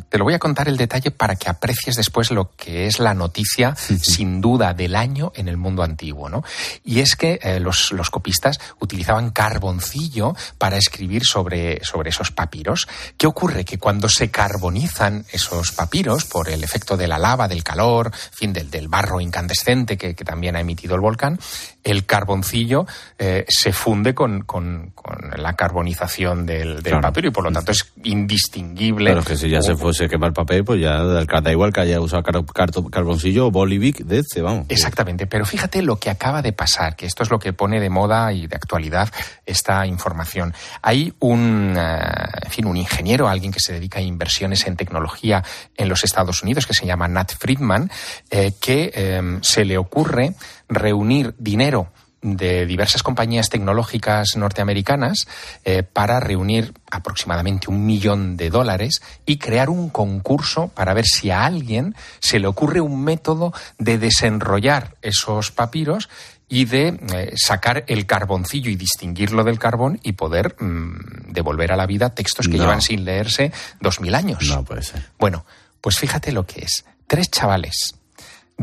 te 0.09 0.17
lo 0.17 0.23
voy 0.23 0.33
a 0.33 0.39
contar 0.39 0.67
el 0.67 0.77
detalle 0.77 1.11
para 1.11 1.35
que 1.35 1.49
aprecies 1.49 1.95
después 1.95 2.31
lo 2.31 2.51
que 2.55 2.85
es 2.87 2.99
la 2.99 3.13
noticia, 3.13 3.75
sin 3.75 4.39
duda, 4.41 4.73
del 4.73 4.95
año 4.95 5.31
en 5.35 5.47
el 5.47 5.57
mundo 5.57 5.83
antiguo, 5.83 6.29
¿no? 6.29 6.43
Y 6.85 6.99
es 7.01 7.15
que 7.15 7.39
eh, 7.41 7.59
los, 7.59 7.91
los 7.91 8.09
copistas 8.09 8.59
utilizaban 8.79 9.31
carboncillo 9.31 10.35
para 10.57 10.77
escribir 10.77 11.23
sobre, 11.25 11.83
sobre 11.83 12.09
esos 12.09 12.31
papiros. 12.31 12.87
¿Qué 13.17 13.27
ocurre? 13.27 13.65
Que 13.65 13.77
cuando 13.77 14.09
se 14.09 14.31
carbonizan 14.31 15.25
esos 15.31 15.71
papiros 15.71 16.25
por 16.25 16.49
el 16.49 16.63
efecto 16.63 16.97
de 16.97 17.07
la 17.07 17.17
lava, 17.19 17.47
del 17.47 17.63
calor, 17.63 18.11
fin, 18.31 18.53
del, 18.53 18.69
del 18.69 18.87
barro 18.87 19.19
incandescente 19.19 19.97
que, 19.97 20.15
que 20.15 20.25
también 20.25 20.55
ha 20.55 20.59
emitido 20.61 20.95
el 20.95 21.01
volcán, 21.01 21.39
el 21.83 22.05
carboncillo 22.05 22.85
eh, 23.17 23.45
se 23.47 23.73
funde 23.73 24.13
con, 24.13 24.41
con, 24.41 24.93
la 25.35 25.53
carbonización 25.53 26.45
del, 26.45 26.81
papiro 27.01 27.29
y 27.29 27.31
por 27.31 27.43
lo 27.43 27.51
tanto 27.51 27.71
es 27.71 27.91
indistinguible. 28.03 29.11
Claro, 29.11 29.23
que 29.23 29.37
si 29.37 29.49
ya 29.49 29.61
se 29.61 29.75
fuese 29.75 30.05
a 30.05 30.07
quemar 30.07 30.29
el 30.29 30.33
papel, 30.33 30.63
pues 30.63 30.79
ya 30.79 31.01
da 31.01 31.51
igual 31.51 31.73
que 31.73 31.81
haya 31.81 31.99
usado 31.99 32.23
carboncillo 32.23 33.47
o 33.47 33.51
bolivic 33.51 34.03
de 34.03 34.19
este, 34.19 34.41
vamos. 34.41 34.65
Exactamente, 34.69 35.27
pero 35.27 35.45
fíjate 35.45 35.81
lo 35.81 35.97
que 35.97 36.09
acaba 36.09 36.41
de 36.41 36.53
pasar, 36.53 36.95
que 36.95 37.05
esto 37.05 37.23
es 37.23 37.29
lo 37.29 37.39
que 37.39 37.53
pone 37.53 37.79
de 37.79 37.89
moda 37.89 38.31
y 38.33 38.47
de 38.47 38.55
actualidad 38.55 39.09
esta 39.45 39.85
información. 39.85 40.53
Hay 40.81 41.13
un, 41.19 41.75
eh, 41.77 41.99
en 42.43 42.51
fin, 42.51 42.65
un 42.65 42.77
ingeniero, 42.77 43.27
alguien 43.27 43.51
que 43.51 43.59
se 43.59 43.73
dedica 43.73 43.99
a 43.99 44.01
inversiones 44.01 44.65
en 44.67 44.75
tecnología 44.75 45.43
en 45.77 45.89
los 45.89 46.03
Estados 46.03 46.43
Unidos, 46.43 46.65
que 46.67 46.73
se 46.73 46.85
llama 46.85 47.07
Nat 47.07 47.33
Friedman, 47.37 47.91
eh, 48.29 48.53
que 48.59 48.91
em, 48.93 49.41
se 49.41 49.65
le 49.65 49.77
ocurre 49.77 50.35
reunir 50.71 51.35
dinero 51.37 51.91
de 52.21 52.65
diversas 52.65 53.03
compañías 53.03 53.49
tecnológicas 53.49 54.35
norteamericanas 54.35 55.27
eh, 55.65 55.83
para 55.83 56.19
reunir 56.19 56.73
aproximadamente 56.89 57.69
un 57.69 57.85
millón 57.85 58.37
de 58.37 58.49
dólares 58.49 59.01
y 59.25 59.37
crear 59.37 59.69
un 59.69 59.89
concurso 59.89 60.67
para 60.69 60.93
ver 60.93 61.05
si 61.05 61.31
a 61.31 61.45
alguien 61.45 61.95
se 62.19 62.39
le 62.39 62.47
ocurre 62.47 62.79
un 62.79 63.03
método 63.03 63.53
de 63.79 63.97
desenrollar 63.97 64.95
esos 65.01 65.51
papiros 65.51 66.09
y 66.47 66.65
de 66.65 66.99
eh, 67.13 67.33
sacar 67.37 67.85
el 67.87 68.05
carboncillo 68.05 68.69
y 68.69 68.75
distinguirlo 68.75 69.43
del 69.43 69.57
carbón 69.57 69.99
y 70.03 70.11
poder 70.11 70.55
mm, 70.59 71.31
devolver 71.31 71.71
a 71.71 71.77
la 71.77 71.87
vida 71.87 72.13
textos 72.13 72.47
que 72.47 72.59
llevan 72.59 72.81
sin 72.81 73.03
leerse 73.03 73.51
dos 73.79 73.99
mil 73.99 74.13
años. 74.13 74.47
No 74.47 74.63
puede 74.63 74.83
ser. 74.83 75.09
Bueno, 75.17 75.45
pues 75.79 75.97
fíjate 75.97 76.31
lo 76.31 76.45
que 76.45 76.61
es. 76.61 76.85
Tres 77.07 77.31
chavales 77.31 77.95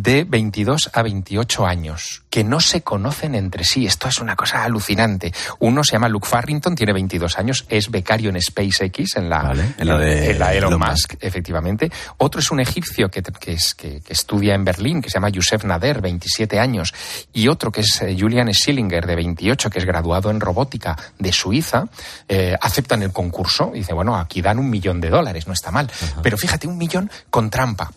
de 0.02 0.24
22 0.24 0.90
a 0.92 1.02
28 1.02 1.66
años 1.66 2.22
que 2.30 2.44
no 2.44 2.60
se 2.60 2.82
conocen 2.82 3.34
entre 3.34 3.64
sí. 3.64 3.86
Esto 3.86 4.08
es 4.08 4.18
una 4.18 4.36
cosa 4.36 4.62
alucinante. 4.62 5.32
Uno 5.58 5.82
se 5.82 5.92
llama 5.92 6.08
Luke 6.08 6.28
Farrington, 6.28 6.74
tiene 6.74 6.92
22 6.92 7.38
años, 7.38 7.66
es 7.68 7.90
becario 7.90 8.30
en 8.30 8.40
SpaceX, 8.40 9.16
en 9.16 9.28
la, 9.28 9.54
en 9.78 9.88
la 9.88 9.98
de 9.98 10.30
Elon, 10.30 10.78
Musk, 10.78 11.14
efectivamente. 11.20 11.90
Otro 12.18 12.40
es 12.40 12.50
un 12.50 12.60
egipcio 12.60 13.10
que, 13.10 13.22
es, 13.46 13.74
que, 13.74 14.02
estudia 14.08 14.54
en 14.54 14.64
Berlín, 14.64 15.02
que 15.02 15.10
se 15.10 15.14
llama 15.14 15.30
Youssef 15.30 15.64
Nader, 15.64 16.00
27 16.00 16.60
años. 16.60 16.94
Y 17.32 17.48
otro 17.48 17.72
que 17.72 17.80
es 17.80 18.02
eh, 18.02 18.16
Julian 18.18 18.52
Schillinger, 18.52 19.06
de 19.06 19.16
28, 19.16 19.70
que 19.70 19.78
es 19.78 19.84
graduado 19.84 20.30
en 20.30 20.40
robótica 20.40 20.96
de 21.18 21.32
Suiza. 21.32 21.86
Eh, 22.28 22.56
aceptan 22.60 23.02
el 23.02 23.12
concurso 23.12 23.72
y 23.74 23.78
dice, 23.78 23.94
bueno, 23.94 24.16
aquí 24.16 24.42
dan 24.42 24.58
un 24.58 24.70
millón 24.70 25.00
de 25.00 25.10
dólares, 25.10 25.46
no 25.46 25.54
está 25.54 25.70
mal. 25.70 25.90
Pero 26.22 26.36
fíjate, 26.36 26.68
un 26.68 26.78
millón 26.78 27.10
con 27.30 27.50
trampa 27.50 27.90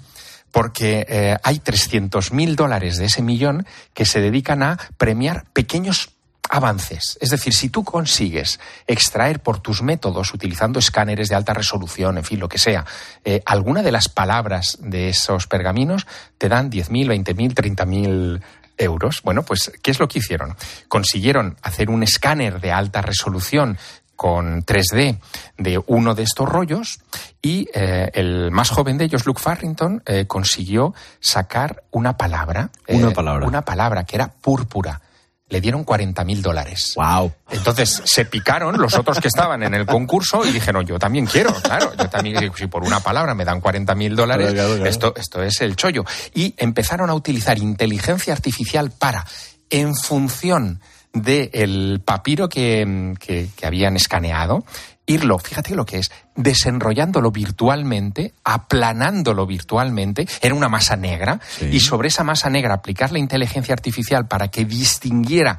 porque 0.52 1.06
eh, 1.08 1.38
hay 1.44 1.58
300.000 1.60 2.56
dólares 2.56 2.98
de 2.98 3.06
ese 3.06 3.22
millón 3.22 3.66
que 3.94 4.06
se 4.06 4.22
dedican 4.22 4.64
a 4.64 4.78
premiar 4.98 5.46
pequeños 5.54 6.10
avances. 6.50 7.18
Es 7.22 7.30
decir, 7.30 7.54
si 7.54 7.70
tú 7.70 7.84
consigues 7.84 8.60
extraer 8.86 9.40
por 9.40 9.60
tus 9.60 9.82
métodos, 9.82 10.34
utilizando 10.34 10.80
escáneres 10.80 11.30
de 11.30 11.36
alta 11.36 11.54
resolución, 11.54 12.18
en 12.18 12.26
fin, 12.26 12.40
lo 12.40 12.50
que 12.50 12.58
sea, 12.58 12.86
eh, 13.24 13.42
alguna 13.46 13.84
de 13.84 13.92
las 13.92 14.10
palabras 14.10 14.78
de 14.82 15.10
esos 15.10 15.48
pergaminos, 15.48 16.06
te 16.38 16.50
dan 16.50 16.70
10.000, 16.70 17.24
20.000, 17.24 17.54
30.000 17.54 18.42
euros. 18.78 19.22
Bueno, 19.24 19.44
pues, 19.44 19.72
¿qué 19.82 19.92
es 19.92 20.00
lo 20.00 20.08
que 20.08 20.20
hicieron? 20.20 20.56
Consiguieron 20.88 21.58
hacer 21.62 21.90
un 21.90 22.04
escáner 22.04 22.60
de 22.60 22.72
alta 22.72 23.02
resolución 23.02 23.78
con 24.22 24.64
3D 24.64 25.18
de 25.58 25.84
uno 25.88 26.14
de 26.14 26.22
estos 26.22 26.48
rollos 26.48 27.00
y 27.42 27.68
eh, 27.74 28.12
el 28.14 28.52
más 28.52 28.70
joven 28.70 29.00
de 29.00 29.06
ellos, 29.06 29.26
Luke 29.26 29.42
Farrington, 29.42 30.04
eh, 30.06 30.28
consiguió 30.28 30.94
sacar 31.20 31.82
una 31.90 32.18
palabra. 32.18 32.70
Una 32.88 33.10
eh, 33.10 33.14
palabra. 33.16 33.48
Una 33.48 33.64
palabra 33.64 34.04
que 34.04 34.18
era 34.18 34.32
púrpura. 34.32 35.02
Le 35.50 35.60
dieron 35.60 35.84
40 35.84 36.24
mil 36.24 36.44
dólares. 36.44 36.94
¡Wow! 36.98 37.34
Entonces 37.50 38.04
se 38.06 38.26
picaron 38.26 38.80
los 38.80 38.94
otros 38.94 39.20
que 39.20 39.28
estaban 39.28 39.64
en 39.64 39.74
el 39.74 39.88
concurso 39.88 40.46
y 40.46 40.52
dijeron, 40.52 40.86
yo 40.86 41.00
también 41.00 41.26
quiero, 41.26 41.52
claro, 41.56 41.92
yo 41.98 42.08
también, 42.08 42.52
si 42.56 42.68
por 42.68 42.84
una 42.84 43.00
palabra 43.00 43.34
me 43.34 43.44
dan 43.44 43.60
40 43.60 43.96
mil 43.96 44.16
dólares, 44.16 44.54
esto, 44.86 45.16
esto 45.16 45.42
es 45.42 45.62
el 45.62 45.76
chollo. 45.76 46.06
Y 46.36 46.54
empezaron 46.58 47.10
a 47.10 47.16
utilizar 47.16 47.58
inteligencia 47.58 48.34
artificial 48.34 48.92
para, 48.92 49.26
en 49.72 49.96
función 49.96 50.80
del 51.14 52.02
papiro 52.04 52.48
que, 52.48 53.18
habían 53.64 53.96
escaneado, 53.96 54.64
irlo, 55.06 55.40
fíjate 55.40 55.76
lo 55.76 55.86
que 55.86 56.00
es, 56.00 56.12
desenrollándolo 56.36 57.32
virtualmente, 57.32 58.34
aplanándolo 58.44 59.46
virtualmente, 59.46 60.28
en 60.42 60.54
una 60.54 60.70
masa 60.70 60.96
negra, 60.96 61.40
y 61.70 61.80
sobre 61.80 62.08
esa 62.08 62.24
masa 62.24 62.50
negra 62.50 62.76
aplicar 62.76 63.12
la 63.12 63.20
inteligencia 63.20 63.74
artificial 63.74 64.28
para 64.28 64.50
que 64.50 64.66
distinguiera 64.66 65.58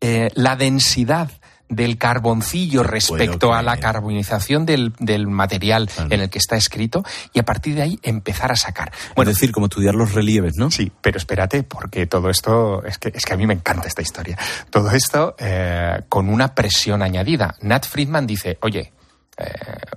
eh, 0.00 0.30
la 0.34 0.56
densidad 0.56 1.30
del 1.68 1.96
carboncillo 1.98 2.82
respecto 2.82 3.54
a 3.54 3.62
la 3.62 3.78
carbonización 3.78 4.66
del, 4.66 4.92
material 5.26 5.90
en 6.10 6.20
el 6.20 6.30
que 6.30 6.38
está 6.38 6.56
escrito 6.56 7.04
y 7.32 7.38
a 7.38 7.44
partir 7.44 7.74
de 7.74 7.82
ahí 7.82 7.98
empezar 8.02 8.52
a 8.52 8.56
sacar. 8.56 8.92
Bueno, 9.16 9.30
es 9.30 9.38
decir, 9.38 9.52
como 9.52 9.66
estudiar 9.66 9.94
los 9.94 10.12
relieves, 10.12 10.54
¿no? 10.56 10.70
Sí, 10.70 10.92
pero 11.00 11.18
espérate, 11.18 11.62
porque 11.62 12.06
todo 12.06 12.30
esto, 12.30 12.84
es 12.84 12.98
que, 12.98 13.12
es 13.14 13.24
que 13.24 13.34
a 13.34 13.36
mí 13.36 13.46
me 13.46 13.54
encanta 13.54 13.88
esta 13.88 14.02
historia. 14.02 14.38
Todo 14.70 14.90
esto 14.90 15.34
eh, 15.38 16.02
con 16.08 16.28
una 16.28 16.54
presión 16.54 17.02
añadida. 17.02 17.54
Nat 17.62 17.86
Friedman 17.86 18.26
dice, 18.26 18.58
oye, 18.60 18.92
eh, 19.36 19.44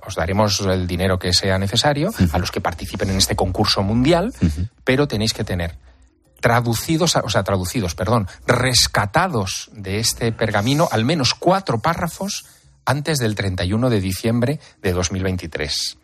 os 0.06 0.14
daremos 0.16 0.60
el 0.60 0.86
dinero 0.86 1.18
que 1.18 1.32
sea 1.32 1.58
necesario 1.58 2.12
a 2.32 2.38
los 2.38 2.50
que 2.50 2.60
participen 2.60 3.10
en 3.10 3.18
este 3.18 3.36
concurso 3.36 3.82
mundial, 3.82 4.32
pero 4.84 5.06
tenéis 5.06 5.32
que 5.32 5.44
tener 5.44 5.76
traducidos, 6.40 7.16
o 7.16 7.30
sea, 7.30 7.42
traducidos, 7.42 7.94
perdón, 7.94 8.28
rescatados 8.46 9.70
de 9.72 9.98
este 9.98 10.32
pergamino 10.32 10.88
al 10.90 11.04
menos 11.04 11.34
cuatro 11.34 11.80
párrafos 11.80 12.46
antes 12.84 13.18
del 13.18 13.34
31 13.34 13.90
de 13.90 14.00
diciembre 14.00 14.60
de 14.82 14.92
2023. 14.92 15.98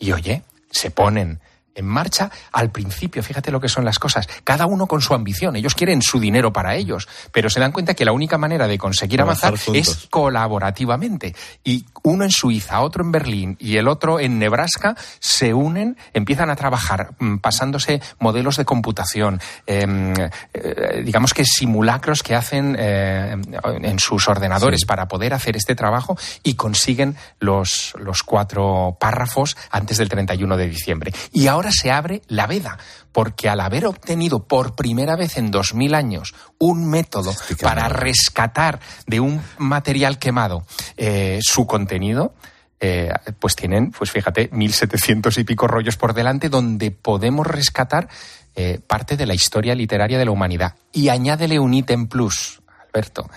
Y 0.00 0.12
oye, 0.12 0.42
se 0.70 0.90
ponen 0.90 1.40
en 1.74 1.86
marcha 1.86 2.30
al 2.52 2.70
principio. 2.70 3.22
Fíjate 3.22 3.50
lo 3.50 3.60
que 3.60 3.68
son 3.68 3.84
las 3.84 3.98
cosas. 3.98 4.28
Cada 4.44 4.66
uno 4.66 4.86
con 4.86 5.00
su 5.00 5.14
ambición. 5.14 5.56
Ellos 5.56 5.74
quieren 5.74 6.02
su 6.02 6.20
dinero 6.20 6.52
para 6.52 6.74
ellos, 6.76 7.08
pero 7.32 7.50
se 7.50 7.60
dan 7.60 7.72
cuenta 7.72 7.94
que 7.94 8.04
la 8.04 8.12
única 8.12 8.38
manera 8.38 8.66
de 8.66 8.78
conseguir 8.78 9.20
avanzar 9.20 9.54
es 9.72 10.06
colaborativamente. 10.10 11.34
Y 11.62 11.84
uno 12.02 12.24
en 12.24 12.30
Suiza, 12.30 12.80
otro 12.80 13.04
en 13.04 13.12
Berlín 13.12 13.56
y 13.58 13.76
el 13.76 13.88
otro 13.88 14.20
en 14.20 14.38
Nebraska 14.38 14.96
se 15.18 15.54
unen, 15.54 15.96
empiezan 16.12 16.50
a 16.50 16.56
trabajar 16.56 17.14
mm, 17.18 17.38
pasándose 17.38 18.00
modelos 18.18 18.56
de 18.56 18.64
computación, 18.64 19.40
em, 19.66 20.14
eh, 20.52 21.02
digamos 21.04 21.34
que 21.34 21.44
simulacros 21.44 22.22
que 22.22 22.34
hacen 22.34 22.76
eh, 22.78 23.36
en 23.82 23.98
sus 23.98 24.28
ordenadores 24.28 24.84
para 24.84 25.08
poder 25.08 25.34
hacer 25.34 25.56
este 25.56 25.74
trabajo 25.74 26.16
y 26.42 26.54
consiguen 26.54 27.16
los, 27.38 27.94
los 27.98 28.22
cuatro 28.22 28.96
párrafos 29.00 29.56
antes 29.70 29.98
del 29.98 30.08
31 30.08 30.56
de 30.56 30.68
diciembre. 30.68 31.12
Y 31.32 31.46
ahora 31.46 31.63
se 31.70 31.90
abre 31.90 32.22
la 32.28 32.46
veda, 32.46 32.78
porque 33.12 33.48
al 33.48 33.60
haber 33.60 33.86
obtenido 33.86 34.46
por 34.46 34.74
primera 34.74 35.16
vez 35.16 35.36
en 35.36 35.50
dos 35.50 35.74
mil 35.74 35.94
años 35.94 36.34
un 36.58 36.88
método 36.88 37.32
para 37.60 37.88
rescatar 37.88 38.80
de 39.06 39.20
un 39.20 39.42
material 39.58 40.18
quemado 40.18 40.66
eh, 40.96 41.38
su 41.42 41.66
contenido, 41.66 42.34
eh, 42.80 43.10
pues 43.38 43.56
tienen, 43.56 43.92
pues 43.92 44.10
fíjate, 44.10 44.50
1.700 44.50 45.38
y 45.38 45.44
pico 45.44 45.66
rollos 45.66 45.96
por 45.96 46.12
delante 46.12 46.48
donde 46.48 46.90
podemos 46.90 47.46
rescatar 47.46 48.08
eh, 48.56 48.78
parte 48.86 49.16
de 49.16 49.26
la 49.26 49.34
historia 49.34 49.74
literaria 49.74 50.18
de 50.18 50.24
la 50.24 50.30
humanidad. 50.30 50.74
Y 50.92 51.08
añádele 51.08 51.58
un 51.58 51.72
ítem 51.72 52.08
plus, 52.08 52.60
Alberto. 52.86 53.30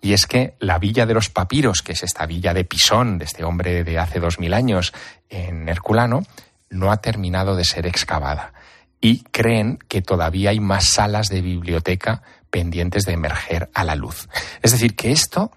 Y 0.00 0.12
es 0.12 0.26
que 0.26 0.54
la 0.58 0.78
villa 0.78 1.06
de 1.06 1.14
los 1.14 1.30
papiros, 1.30 1.82
que 1.82 1.92
es 1.92 2.02
esta 2.02 2.26
villa 2.26 2.54
de 2.54 2.64
Pisón, 2.64 3.18
de 3.18 3.24
este 3.24 3.44
hombre 3.44 3.84
de 3.84 3.98
hace 3.98 4.18
dos 4.18 4.38
mil 4.38 4.54
años 4.54 4.92
en 5.28 5.68
Herculano, 5.68 6.24
no 6.72 6.90
ha 6.90 6.96
terminado 6.96 7.54
de 7.54 7.64
ser 7.64 7.86
excavada 7.86 8.52
y 9.00 9.24
creen 9.24 9.78
que 9.88 10.00
todavía 10.00 10.50
hay 10.50 10.60
más 10.60 10.90
salas 10.90 11.28
de 11.28 11.42
biblioteca 11.42 12.22
pendientes 12.50 13.04
de 13.04 13.12
emerger 13.12 13.70
a 13.74 13.84
la 13.84 13.94
luz. 13.96 14.28
Es 14.62 14.72
decir, 14.72 14.94
que 14.94 15.12
esto 15.12 15.52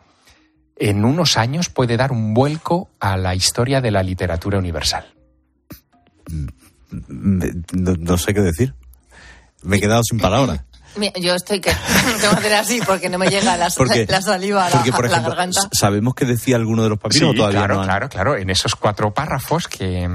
en 0.75 1.05
unos 1.05 1.37
años 1.37 1.69
puede 1.69 1.95
dar 1.97 2.11
un 2.11 2.33
vuelco 2.33 2.89
a 2.99 3.17
la 3.17 3.35
historia 3.35 3.81
de 3.81 3.91
la 3.91 4.03
literatura 4.03 4.57
universal. 4.57 5.13
No, 7.07 8.17
sé 8.17 8.33
qué 8.33 8.41
decir. 8.41 8.73
Me 9.63 9.77
he 9.77 9.79
quedado 9.79 10.01
sin 10.03 10.19
palabras. 10.19 10.61
Yo 11.19 11.35
estoy 11.35 11.59
que 11.59 11.71
tengo 12.21 12.33
que 12.33 12.39
hacer 12.39 12.53
así 12.53 12.79
porque 12.85 13.09
no 13.09 13.17
me 13.17 13.27
llega 13.27 13.57
la, 13.57 13.69
saliva 13.69 14.67
a 14.67 14.69
la, 14.69 15.19
garganta. 15.19 15.69
¿Sabemos 15.71 16.15
qué 16.15 16.25
decía 16.25 16.55
alguno 16.55 16.83
de 16.83 16.89
los 16.89 16.99
papiros 16.99 17.35
todavía 17.35 17.59
claro, 17.59 17.83
claro, 17.83 18.09
claro. 18.09 18.37
En 18.37 18.49
esos 18.49 18.75
cuatro 18.75 19.13
párrafos 19.13 19.67
que, 19.67 20.09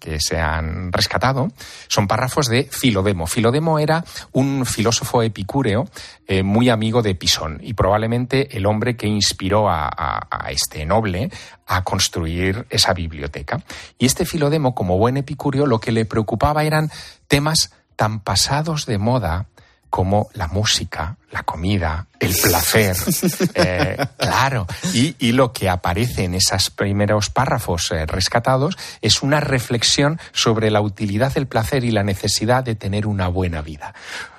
que, 0.00 0.18
se 0.20 0.38
han 0.38 0.92
rescatado 0.92 1.52
son 1.88 2.06
párrafos 2.06 2.46
de 2.46 2.64
Filodemo. 2.70 3.26
Filodemo 3.26 3.78
era 3.78 4.04
un 4.32 4.64
filósofo 4.64 5.22
epicúreo 5.22 5.88
eh, 6.26 6.42
muy 6.42 6.68
amigo 6.68 7.02
de 7.02 7.14
Pisón 7.14 7.58
y 7.62 7.74
probablemente 7.74 8.56
el 8.56 8.66
hombre 8.66 8.96
que 8.96 9.06
inspiró 9.06 9.68
a, 9.68 9.88
a 9.88 10.50
este 10.50 10.86
noble 10.86 11.30
a 11.66 11.82
construir 11.84 12.66
esa 12.70 12.92
biblioteca. 12.92 13.62
Y 13.98 14.06
este 14.06 14.24
Filodemo, 14.24 14.74
como 14.74 14.98
buen 14.98 15.16
epicúreo, 15.16 15.66
lo 15.66 15.80
que 15.80 15.92
le 15.92 16.04
preocupaba 16.04 16.64
eran 16.64 16.90
temas 17.28 17.72
tan 17.96 18.20
pasados 18.20 18.86
de 18.86 18.98
moda 18.98 19.46
como 19.94 20.28
la 20.34 20.48
música, 20.48 21.16
la 21.30 21.44
comida, 21.44 22.08
el 22.18 22.34
placer, 22.34 22.96
eh, 23.54 23.96
claro, 24.16 24.66
y, 24.92 25.14
y, 25.20 25.30
lo 25.30 25.52
que 25.52 25.68
aparece 25.68 26.24
en 26.24 26.34
esos 26.34 26.70
primeros 26.70 27.30
párrafos 27.30 27.92
eh, 27.92 28.04
rescatados 28.04 28.76
es 29.02 29.22
una 29.22 29.38
reflexión 29.38 30.18
sobre 30.32 30.72
la 30.72 30.80
utilidad 30.80 31.32
del 31.32 31.46
placer 31.46 31.84
y 31.84 31.92
la 31.92 32.02
necesidad 32.02 32.64
de 32.64 32.74
tener 32.74 33.06
una 33.06 33.28
buena 33.28 33.62
vida. 33.62 33.94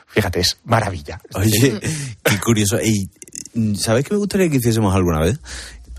Fíjate, 0.08 0.42
es 0.42 0.58
maravilla. 0.66 1.22
Oye, 1.34 1.80
qué 2.22 2.38
curioso. 2.42 2.78
Y, 2.82 3.10
¿Sabes 3.78 4.04
qué 4.04 4.14
me 4.14 4.18
gustaría 4.18 4.50
que 4.50 4.58
hiciésemos 4.58 4.94
alguna 4.94 5.22
vez? 5.22 5.40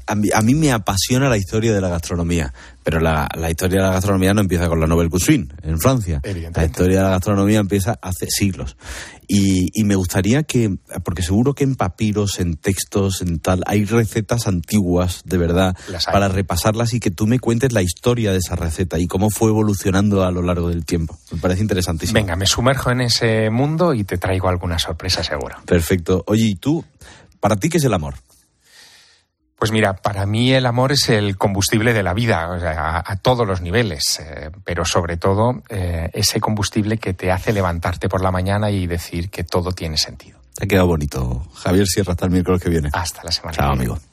A 0.06 0.14
mí, 0.16 0.28
a 0.34 0.42
mí, 0.42 0.54
me 0.54 0.70
apasiona 0.70 1.30
la 1.30 1.38
historia 1.38 1.72
de 1.72 1.80
la 1.80 1.88
gastronomía, 1.88 2.52
pero 2.86 3.00
la, 3.00 3.28
la, 3.34 3.50
historia 3.50 3.80
de 3.80 3.86
la 3.88 3.94
gastronomía 3.94 4.32
no 4.32 4.42
empieza 4.42 4.68
con 4.68 4.78
la 4.78 4.86
Nouvelle 4.86 5.10
Cuisine 5.10 5.48
en 5.64 5.76
Francia. 5.80 6.22
La 6.54 6.66
historia 6.66 6.98
de 6.98 7.02
la 7.02 7.10
gastronomía 7.10 7.58
empieza 7.58 7.98
hace 8.00 8.28
siglos. 8.28 8.76
Y, 9.26 9.70
y, 9.74 9.82
me 9.82 9.96
gustaría 9.96 10.44
que, 10.44 10.78
porque 11.02 11.22
seguro 11.22 11.52
que 11.52 11.64
en 11.64 11.74
papiros, 11.74 12.38
en 12.38 12.54
textos, 12.54 13.22
en 13.22 13.40
tal, 13.40 13.64
hay 13.66 13.86
recetas 13.86 14.46
antiguas, 14.46 15.22
de 15.24 15.36
verdad, 15.36 15.76
para 16.12 16.28
repasarlas 16.28 16.94
y 16.94 17.00
que 17.00 17.10
tú 17.10 17.26
me 17.26 17.40
cuentes 17.40 17.72
la 17.72 17.82
historia 17.82 18.30
de 18.30 18.38
esa 18.38 18.54
receta 18.54 19.00
y 19.00 19.08
cómo 19.08 19.30
fue 19.30 19.48
evolucionando 19.48 20.22
a 20.22 20.30
lo 20.30 20.42
largo 20.42 20.68
del 20.68 20.84
tiempo. 20.84 21.18
Me 21.32 21.40
parece 21.40 21.62
interesantísimo. 21.62 22.14
Venga, 22.14 22.36
me 22.36 22.46
sumerjo 22.46 22.92
en 22.92 23.00
ese 23.00 23.50
mundo 23.50 23.94
y 23.94 24.04
te 24.04 24.16
traigo 24.16 24.48
alguna 24.48 24.78
sorpresa 24.78 25.24
seguro. 25.24 25.56
Perfecto. 25.66 26.22
Oye, 26.28 26.44
¿y 26.44 26.54
tú? 26.54 26.84
¿Para 27.40 27.56
ti 27.56 27.68
qué 27.68 27.78
es 27.78 27.84
el 27.84 27.94
amor? 27.94 28.14
Pues 29.58 29.72
mira, 29.72 29.94
para 29.94 30.26
mí 30.26 30.52
el 30.52 30.66
amor 30.66 30.92
es 30.92 31.08
el 31.08 31.38
combustible 31.38 31.94
de 31.94 32.02
la 32.02 32.12
vida, 32.12 32.50
o 32.50 32.60
sea, 32.60 32.98
a, 32.98 33.12
a, 33.12 33.16
todos 33.16 33.46
los 33.46 33.62
niveles, 33.62 34.20
eh, 34.20 34.50
pero 34.64 34.84
sobre 34.84 35.16
todo 35.16 35.62
eh, 35.70 36.10
ese 36.12 36.40
combustible 36.40 36.98
que 36.98 37.14
te 37.14 37.32
hace 37.32 37.54
levantarte 37.54 38.08
por 38.08 38.22
la 38.22 38.30
mañana 38.30 38.70
y 38.70 38.86
decir 38.86 39.30
que 39.30 39.44
todo 39.44 39.72
tiene 39.72 39.96
sentido. 39.96 40.38
Te 40.54 40.64
ha 40.64 40.68
quedado 40.68 40.88
bonito. 40.88 41.42
Javier 41.54 41.86
Sierra, 41.86 42.12
hasta 42.12 42.26
el 42.26 42.32
miércoles 42.32 42.62
que 42.62 42.68
viene. 42.68 42.90
Hasta 42.92 43.22
la 43.24 43.30
semana 43.32 43.56
Chao, 43.56 43.72
que 43.72 43.78
viene. 43.78 43.92
amigo. 43.92 44.06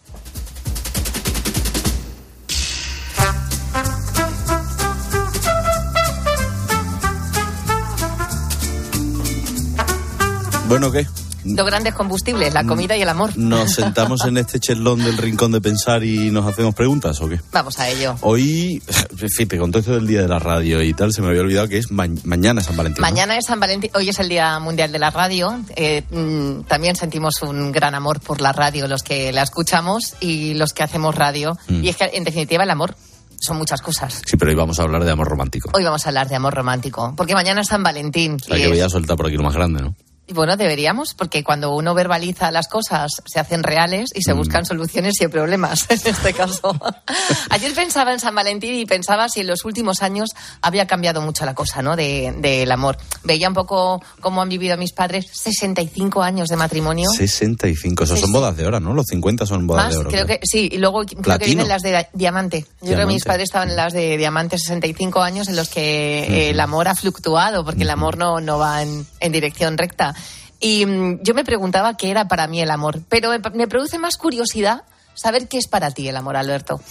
Bueno, 10.68 10.92
¿qué? 10.92 11.06
Dos 11.44 11.66
grandes 11.66 11.94
combustibles, 11.94 12.54
la 12.54 12.64
comida 12.64 12.96
y 12.96 13.02
el 13.02 13.10
amor. 13.10 13.38
¿Nos 13.38 13.72
sentamos 13.76 14.26
en 14.26 14.38
este 14.38 14.60
chelón 14.60 15.04
del 15.04 15.18
rincón 15.18 15.52
de 15.52 15.62
pensar 15.62 16.04
y 16.04 16.32
nos 16.32 16.46
hacemos 16.46 16.74
preguntas 16.76 17.20
o 17.22 17.30
qué? 17.30 17.40
Vamos 17.52 17.80
a 17.80 17.90
ello. 17.90 18.16
Hoy, 18.22 18.82
fíjate, 19.16 19.58
con 19.58 19.72
todo 19.72 19.80
esto 19.80 19.94
del 19.94 20.08
día 20.08 20.22
de 20.22 20.28
la 20.28 20.40
radio 20.40 20.82
y 20.82 20.94
tal, 20.94 21.14
se 21.14 21.22
me 21.22 21.30
había 21.30 21.42
olvidado 21.42 21.68
que 21.68 21.78
es 21.78 21.92
ma 21.92 22.08
mañana 22.24 22.62
San 22.62 22.78
Valentín. 22.78 23.02
Mañana 23.02 23.34
¿no? 23.34 23.40
es 23.40 23.46
San 23.46 23.60
Valentín, 23.60 23.92
hoy 23.96 24.10
es 24.10 24.20
el 24.20 24.30
Día 24.30 24.60
Mundial 24.60 24.92
de 24.92 25.00
la 25.00 25.10
Radio. 25.10 25.60
Eh, 25.76 26.04
mmm, 26.10 26.64
también 26.64 26.96
sentimos 26.96 27.42
un 27.42 27.72
gran 27.72 27.96
amor 27.96 28.20
por 28.20 28.42
la 28.42 28.52
radio, 28.52 28.88
los 28.88 29.04
que 29.04 29.32
la 29.32 29.44
escuchamos 29.44 30.16
y 30.20 30.54
los 30.54 30.74
que 30.74 30.84
hacemos 30.84 31.16
radio. 31.16 31.58
Mm. 31.68 31.84
Y 31.84 31.90
es 31.90 31.96
que, 31.96 32.10
en 32.14 32.24
definitiva, 32.24 32.64
el 32.64 32.70
amor 32.70 32.96
son 33.40 33.58
muchas 33.58 33.82
cosas. 33.82 34.22
Sí, 34.26 34.38
pero 34.38 34.52
hoy 34.52 34.56
vamos 34.56 34.80
a 34.80 34.84
hablar 34.84 35.04
de 35.04 35.12
amor 35.12 35.28
romántico. 35.28 35.70
Hoy 35.74 35.84
vamos 35.84 36.06
a 36.06 36.10
hablar 36.10 36.30
de 36.30 36.36
amor 36.36 36.54
romántico, 36.54 37.14
porque 37.16 37.34
mañana 37.34 37.62
es 37.62 37.68
San 37.68 37.84
Valentín. 37.84 38.38
Hay 38.50 38.62
que 38.62 38.68
voy 38.70 38.80
a 38.80 38.90
soltar 38.90 39.18
por 39.18 39.28
aquí 39.28 39.36
lo 39.36 39.44
más 39.44 39.54
grande, 39.54 39.82
¿no? 39.82 39.96
Bueno, 40.30 40.56
deberíamos, 40.56 41.14
porque 41.16 41.44
cuando 41.44 41.76
uno 41.76 41.94
verbaliza 41.94 42.50
las 42.50 42.70
cosas 42.70 43.12
se 43.26 43.40
hacen 43.40 43.62
reales 43.62 44.10
y 44.16 44.22
se 44.22 44.34
mm. 44.34 44.38
buscan 44.38 44.66
soluciones 44.66 45.20
y 45.20 45.28
problemas, 45.28 45.86
en 45.90 46.00
este 46.04 46.34
caso. 46.34 46.80
Ayer 47.50 47.74
pensaba 47.74 48.14
en 48.14 48.20
San 48.22 48.34
Valentín 48.34 48.74
y 48.74 48.86
pensaba 48.86 49.28
si 49.28 49.42
en 49.42 49.48
los 49.48 49.66
últimos 49.66 50.02
años 50.02 50.30
había 50.62 50.88
cambiado 50.88 51.22
mucho 51.22 51.46
la 51.46 51.54
cosa, 51.54 51.82
¿no? 51.82 51.98
Del 51.98 52.42
de, 52.42 52.66
de 52.66 52.74
amor. 52.74 52.98
Veía 53.24 53.50
un 53.50 53.54
poco 53.54 54.02
cómo 54.22 54.42
han 54.42 54.48
vivido 54.48 54.78
mis 54.78 54.94
padres 54.94 55.28
65 55.32 56.24
años 56.24 56.48
de 56.48 56.56
matrimonio. 56.56 57.10
65, 57.10 58.06
eso 58.06 58.16
son 58.16 58.32
bodas 58.32 58.56
de 58.56 58.66
oro, 58.66 58.80
¿no? 58.80 58.94
Los 58.94 59.08
50 59.08 59.46
son 59.46 59.68
bodas 59.68 59.86
Más, 59.86 59.94
de 59.94 60.00
oro. 60.00 60.10
Creo, 60.10 60.26
creo 60.26 60.40
que 60.40 60.46
sí, 60.48 60.70
y 60.72 60.78
luego 60.78 61.02
creo 61.06 61.22
Platino. 61.22 61.40
que 61.40 61.46
vienen 61.46 61.68
las 61.68 61.82
de 61.82 62.08
diamante. 62.14 62.60
Yo 62.60 62.88
diamante. 62.88 62.96
creo 62.96 63.08
que 63.08 63.14
mis 63.14 63.26
padres 63.26 63.44
estaban 63.44 63.70
en 63.70 63.76
las 63.76 63.92
de 63.92 64.18
diamante 64.18 64.58
65 64.58 65.22
años 65.22 65.50
en 65.50 65.58
los 65.58 65.68
que 65.68 66.28
-huh. 66.30 66.52
el 66.52 66.60
amor 66.62 66.88
ha 66.88 66.96
fluctuado, 66.96 67.66
porque 67.66 67.84
el 67.84 67.90
amor 67.90 68.18
no, 68.18 68.40
no 68.40 68.58
va 68.58 68.82
en, 68.82 69.06
en 69.20 69.32
dirección 69.34 69.78
recta. 69.78 70.13
Y 70.60 70.86
mmm, 70.86 71.20
yo 71.24 71.34
me 71.34 71.44
preguntaba 71.44 71.98
qué 71.98 72.10
era 72.10 72.28
para 72.28 72.48
mí 72.48 72.62
el 72.62 72.72
amor, 72.72 73.02
pero 73.10 73.30
me, 73.30 73.40
me, 73.54 73.68
produce 73.68 74.00
más 74.00 74.18
curiosidad 74.18 74.84
saber 75.14 75.48
qué 75.48 75.58
es 75.58 75.68
para 75.68 75.92
ti 75.92 76.08
el 76.08 76.16
amor, 76.16 76.38
Alberto. 76.38 76.82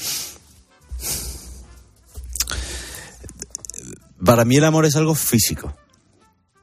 Para 4.24 4.44
mí 4.44 4.56
el 4.56 4.64
amor 4.64 4.84
es 4.86 4.94
algo 4.94 5.14
físico, 5.14 5.74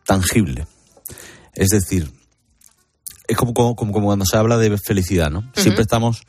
tangible. 0.06 0.66
Es 1.54 1.70
decir, 1.70 2.12
es 3.28 3.38
como, 3.38 3.54
como, 3.54 3.76
como 3.76 4.02
cuando 4.02 4.26
se 4.26 4.38
habla 4.38 4.58
de 4.58 4.78
felicidad, 4.78 5.30
¿no? 5.30 5.40
Uh 5.40 5.44
-huh. 5.44 5.62
Siempre 5.62 5.82
estamos 5.82 6.24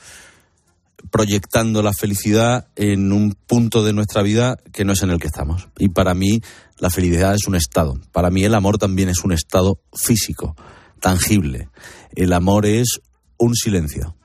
proyectando 1.10 1.82
la 1.82 1.92
felicidad 1.92 2.68
en 2.76 3.12
un 3.12 3.34
punto 3.34 3.82
de 3.82 3.92
nuestra 3.92 4.22
vida 4.22 4.56
que 4.72 4.84
no 4.84 4.92
es 4.92 5.02
en 5.02 5.10
el 5.10 5.18
que 5.18 5.26
estamos. 5.26 5.68
Y 5.78 5.88
para 5.88 6.14
mí 6.14 6.40
la 6.78 6.90
felicidad 6.90 7.34
es 7.34 7.46
un 7.46 7.56
estado. 7.56 8.00
Para 8.12 8.30
mí 8.30 8.44
el 8.44 8.54
amor 8.54 8.78
también 8.78 9.08
es 9.08 9.24
un 9.24 9.32
estado 9.32 9.80
físico, 9.92 10.56
tangible. 11.00 11.68
El 12.14 12.32
amor 12.32 12.66
es 12.66 13.00
un 13.38 13.54
silencio 13.54 14.16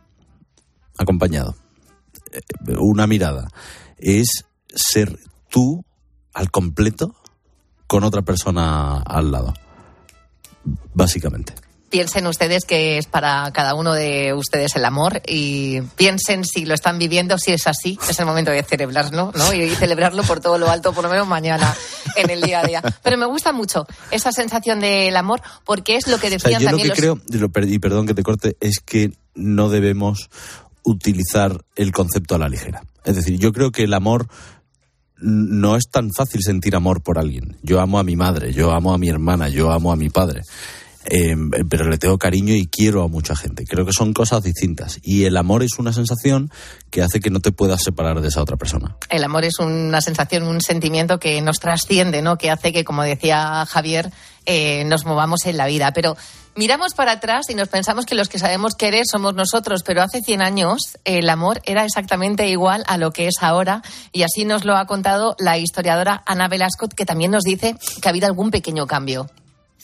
acompañado, 0.98 1.56
eh, 2.32 2.42
una 2.80 3.08
mirada. 3.08 3.48
Es 3.98 4.46
ser 4.74 5.20
tú 5.50 5.84
al 6.34 6.52
completo 6.52 7.16
con 7.88 8.04
otra 8.04 8.22
persona 8.22 8.98
al 8.98 9.32
lado, 9.32 9.54
básicamente 10.94 11.65
piensen 11.90 12.28
ustedes 12.28 12.66
que 12.66 12.98
es 12.98 13.06
para 13.06 13.52
cada 13.52 13.76
uno 13.76 13.94
de 13.94 14.34
ustedes 14.34 14.76
el 14.76 14.86
amor 14.86 15.22
y 15.28 15.82
piensen 15.96 16.44
si 16.44 16.66
lo 16.66 16.74
están 16.74 16.98
viviendo, 16.98 17.38
si 17.38 17.52
es 17.52 17.68
así, 17.68 17.98
es 18.10 18.20
el 18.20 18.26
momento 18.26 18.52
de 18.52 18.64
celebrarlo, 18.64 19.32
¿no? 19.36 19.54
Y 19.54 19.70
celebrarlo 19.70 20.24
por 20.24 20.40
todo 20.40 20.58
lo 20.58 20.70
alto, 20.70 20.94
por 20.94 21.04
lo 21.04 21.10
menos 21.10 21.28
mañana, 21.28 21.74
en 22.16 22.30
el 22.30 22.42
día 22.42 22.62
a 22.62 22.68
día. 22.68 22.82
Pero 23.04 23.18
me 23.18 23.26
gusta 23.26 23.54
mucho 23.54 23.86
esa 24.12 24.32
sensación 24.32 24.80
del 24.80 25.16
amor 25.16 25.42
porque 25.64 25.96
es 25.96 26.08
lo 26.08 26.18
que 26.18 26.30
decían 26.30 26.56
o 26.56 26.60
sea, 26.60 26.60
yo 26.60 26.70
también 26.70 26.88
lo 26.90 26.96
que 26.96 27.02
los... 27.02 27.52
creo, 27.52 27.68
y 27.68 27.80
perdón 27.80 28.08
que 28.08 28.14
te 28.14 28.24
corte, 28.24 28.58
es 28.60 28.80
que 28.80 29.12
no 29.36 29.70
debemos 29.70 30.30
utilizar 30.84 31.64
el 31.76 31.92
concepto 31.92 32.36
a 32.36 32.40
la 32.40 32.50
ligera. 32.50 32.84
Es 33.04 33.16
decir, 33.16 33.38
yo 33.38 33.52
creo 33.52 33.72
que 33.72 33.84
el 33.84 33.94
amor 33.94 34.28
no 35.18 35.76
es 35.76 35.90
tan 35.90 36.12
fácil 36.12 36.42
sentir 36.44 36.76
amor 36.76 37.02
por 37.02 37.18
alguien. 37.18 37.58
Yo 37.62 37.80
amo 37.80 38.00
a 38.00 38.04
mi 38.04 38.16
madre, 38.16 38.54
yo 38.54 38.72
amo 38.72 38.94
a 38.94 38.98
mi 38.98 39.10
hermana, 39.10 39.50
yo 39.50 39.72
amo 39.72 39.92
a 39.92 39.96
mi 39.96 40.10
padre. 40.10 40.42
Eh, 41.06 41.36
pero 41.70 41.88
le 41.88 41.98
tengo 41.98 42.18
cariño 42.18 42.54
y 42.56 42.68
quiero 42.68 43.04
a 43.04 43.08
mucha 43.08 43.36
gente. 43.36 43.66
Creo 43.66 43.86
que 43.86 43.94
son 43.94 44.14
cosas 44.14 44.44
distintas. 44.44 45.00
Y 45.04 45.26
el 45.26 45.38
amor 45.38 45.64
es 45.64 45.78
una 45.78 45.94
sensación 45.94 46.50
que 46.90 47.02
hace 47.02 47.20
que 47.20 47.30
no 47.30 47.40
te 47.40 47.52
puedas 47.52 47.84
separar 47.84 48.22
de 48.22 48.28
esa 48.28 48.42
otra 48.42 48.58
persona. 48.58 48.96
El 49.10 49.24
amor 49.24 49.46
es 49.46 49.60
una 49.60 50.02
sensación, 50.02 50.44
un 50.44 50.62
sentimiento 50.62 51.20
que 51.20 51.42
nos 51.42 51.60
trasciende, 51.60 52.22
¿no? 52.22 52.38
Que 52.38 52.52
hace 52.52 52.74
que, 52.74 52.84
como 52.84 53.04
decía 53.04 53.66
Javier, 53.68 54.12
eh, 54.46 54.84
nos 54.86 55.06
movamos 55.06 55.46
en 55.46 55.58
la 55.58 55.68
vida. 55.68 55.92
Pero 55.94 56.18
miramos 56.56 56.94
para 56.94 57.14
atrás 57.14 57.50
y 57.50 57.56
nos 57.56 57.68
pensamos 57.68 58.06
que 58.06 58.16
los 58.16 58.30
que 58.30 58.40
sabemos 58.40 58.76
querer 58.76 59.04
somos 59.10 59.36
nosotros, 59.36 59.84
pero 59.84 60.02
hace 60.02 60.22
100 60.22 60.42
años 60.42 60.98
el 61.04 61.30
amor 61.30 61.62
era 61.66 61.84
exactamente 61.84 62.48
igual 62.50 62.84
a 62.88 62.98
lo 62.98 63.12
que 63.12 63.28
es 63.28 63.36
ahora 63.42 63.82
y 64.12 64.24
así 64.24 64.46
nos 64.46 64.66
lo 64.66 64.76
ha 64.76 64.86
contado 64.86 65.36
la 65.40 65.58
historiadora 65.58 66.24
Ana 66.26 66.48
Velasco, 66.48 66.88
que 66.88 67.06
también 67.06 67.32
nos 67.32 67.44
dice 67.44 67.76
que 68.02 68.08
ha 68.08 68.12
habido 68.12 68.28
algún 68.28 68.52
pequeño 68.52 68.88
cambio. 68.88 69.28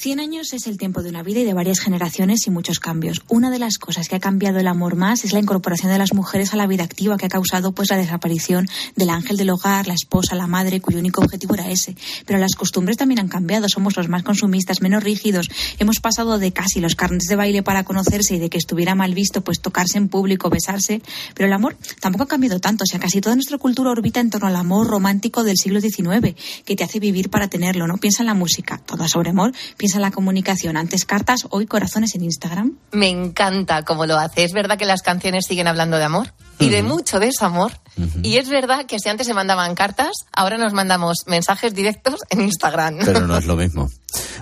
100 0.02 0.20
años 0.20 0.52
es 0.54 0.66
el 0.66 0.80
tiempo 0.80 1.04
de 1.04 1.10
una 1.10 1.22
vida 1.22 1.42
y 1.42 1.44
de 1.44 1.54
varias 1.54 1.80
generaciones 1.80 2.48
y 2.48 2.50
muchos 2.50 2.80
cambios. 2.80 3.22
Una 3.28 3.52
de 3.52 3.60
las 3.60 3.78
cosas 3.78 4.08
que 4.08 4.16
ha 4.16 4.20
cambiado 4.20 4.58
el 4.58 4.66
amor 4.66 4.96
más 4.96 5.24
es 5.24 5.32
la 5.32 5.38
incorporación 5.38 5.92
de 5.92 6.00
las 6.00 6.16
mujeres 6.16 6.56
a 6.56 6.58
la 6.58 6.66
vida 6.66 6.84
activa 6.84 7.18
que 7.18 7.28
ha 7.28 7.30
causado 7.30 7.72
pues 7.74 7.92
la 7.92 7.98
desaparición 7.98 8.68
del 8.96 9.12
ángel 9.12 9.38
del 9.38 9.52
hogar, 9.52 9.86
la 9.86 9.94
esposa, 9.94 10.34
la 10.34 10.48
madre, 10.48 10.82
cuyo 10.82 10.98
único 10.98 11.22
objetivo 11.22 11.54
era 11.54 11.70
ese. 11.70 11.96
Pero 12.26 12.40
las 12.40 12.56
costumbres 12.56 12.98
también 12.98 13.20
han 13.20 13.28
cambiado, 13.28 13.70
somos 13.70 13.96
los 13.96 14.10
más 14.10 14.24
consumistas, 14.24 14.82
menos 14.82 15.04
rígidos. 15.04 15.50
Hemos 15.78 16.00
pasado 16.00 16.40
de 16.40 16.52
casi 16.52 16.80
los 16.80 16.96
carnes 16.96 17.26
de 17.26 17.36
baile 17.36 17.62
para 17.62 17.84
conocerse 17.84 18.34
y 18.34 18.40
de 18.40 18.50
que 18.50 18.58
estuviera 18.58 18.96
mal 18.96 19.14
visto 19.14 19.44
pues 19.44 19.62
tocarse 19.62 20.00
en 20.00 20.10
público, 20.10 20.50
besarse, 20.50 21.04
pero 21.36 21.46
el 21.46 21.54
amor 21.54 21.78
tampoco 22.00 22.24
ha 22.24 22.28
cambiado 22.28 22.60
tanto, 22.60 22.86
o 22.86 22.88
sea, 22.88 23.00
casi 23.00 23.22
toda 23.22 23.36
nuestra 23.36 23.60
cultura 23.60 23.92
orbita 23.92 24.20
en 24.20 24.32
torno 24.32 24.48
al 24.48 24.56
amor 24.56 24.88
romántico 24.88 25.44
del 25.44 25.58
siglo 25.58 25.80
XIX, 25.80 26.36
que 26.66 26.76
te 26.76 26.84
hace 26.84 27.00
vivir 27.00 27.30
para 27.30 27.50
tenerlo, 27.50 27.86
¿no? 27.86 27.98
Piensa 27.98 28.24
en 28.24 28.28
la 28.28 28.34
música, 28.34 28.80
toda 28.84 29.08
sobre 29.08 29.30
amor, 29.30 29.54
piensa 29.78 29.91
en 29.96 30.02
la 30.02 30.12
comunicación. 30.12 30.78
Antes 30.78 31.06
cartas, 31.06 31.48
hoy 31.50 31.66
corazones 31.66 32.16
en 32.16 32.24
Instagram. 32.24 32.78
Me 32.92 33.10
encanta 33.10 33.84
cómo 33.84 34.06
lo 34.06 34.18
hace. 34.18 34.44
Es 34.44 34.54
verdad 34.54 34.78
que 34.78 34.86
las 34.86 35.02
canciones 35.02 35.46
siguen 35.48 35.68
hablando 35.68 35.98
de 35.98 36.04
amor 36.04 36.34
y 36.60 36.70
de 36.70 36.84
mucho 36.84 37.20
desamor. 37.20 37.72
Uh 37.98 38.02
-huh. 38.02 38.20
Y 38.26 38.38
es 38.38 38.50
verdad 38.50 38.86
que 38.86 39.00
si 39.00 39.10
antes 39.10 39.28
se 39.28 39.34
mandaban 39.34 39.76
cartas, 39.76 40.12
ahora 40.34 40.58
nos 40.58 40.74
mandamos 40.74 41.18
mensajes 41.28 41.74
directos 41.74 42.20
en 42.30 42.42
Instagram. 42.42 43.00
Pero 43.04 43.28
no 43.28 43.38
es 43.38 43.46
lo 43.46 43.56
mismo. 43.58 43.90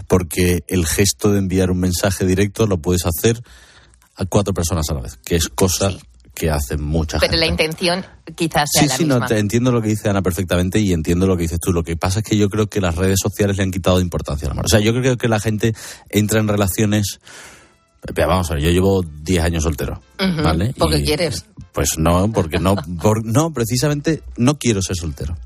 Porque 0.07 0.63
el 0.67 0.85
gesto 0.85 1.31
de 1.31 1.39
enviar 1.39 1.71
un 1.71 1.79
mensaje 1.79 2.25
directo 2.25 2.67
lo 2.67 2.79
puedes 2.79 3.05
hacer 3.05 3.41
a 4.15 4.25
cuatro 4.25 4.53
personas 4.53 4.89
a 4.89 4.93
la 4.93 5.01
vez, 5.01 5.17
que 5.23 5.35
es 5.35 5.47
cosa 5.47 5.91
sí 5.91 5.97
que 6.39 6.49
hacen 6.49 6.81
muchas 6.81 7.19
Pero 7.19 7.35
la 7.37 7.45
intención 7.45 8.05
quizás 8.35 8.69
sea 8.71 8.83
Sí, 8.83 8.87
la 8.87 8.95
sí, 8.95 9.03
misma. 9.03 9.19
no, 9.19 9.25
te 9.27 9.37
entiendo 9.39 9.71
lo 9.71 9.81
que 9.81 9.89
dice 9.89 10.09
Ana 10.09 10.21
perfectamente 10.21 10.79
y 10.79 10.93
entiendo 10.93 11.27
lo 11.27 11.35
que 11.35 11.43
dices 11.43 11.59
tú. 11.59 11.73
Lo 11.73 11.83
que 11.83 11.97
pasa 11.97 12.19
es 12.19 12.25
que 12.25 12.37
yo 12.37 12.49
creo 12.49 12.67
que 12.67 12.79
las 12.81 12.95
redes 12.95 13.19
sociales 13.21 13.57
le 13.57 13.63
han 13.63 13.71
quitado 13.71 13.99
importancia 13.99 14.45
al 14.47 14.53
amor. 14.53 14.65
O 14.65 14.69
sea, 14.69 14.79
yo 14.79 14.93
creo 14.93 15.17
que 15.17 15.27
la 15.27 15.39
gente 15.39 15.73
entra 16.09 16.39
en 16.39 16.47
relaciones. 16.47 17.19
Vamos 18.15 18.49
a 18.49 18.53
ver, 18.53 18.63
yo 18.63 18.71
llevo 18.71 19.03
10 19.03 19.43
años 19.43 19.63
soltero, 19.63 20.01
Ujú, 20.17 20.41
¿vale? 20.41 20.73
Porque 20.77 20.99
Y, 20.99 21.05
quieres. 21.05 21.45
Pues 21.73 21.97
no, 21.97 22.31
porque 22.31 22.57
no, 22.57 22.75
por- 23.01 23.25
no, 23.25 23.51
precisamente 23.51 24.23
no 24.37 24.57
quiero 24.57 24.81
ser 24.81 24.95
soltero. 24.95 25.37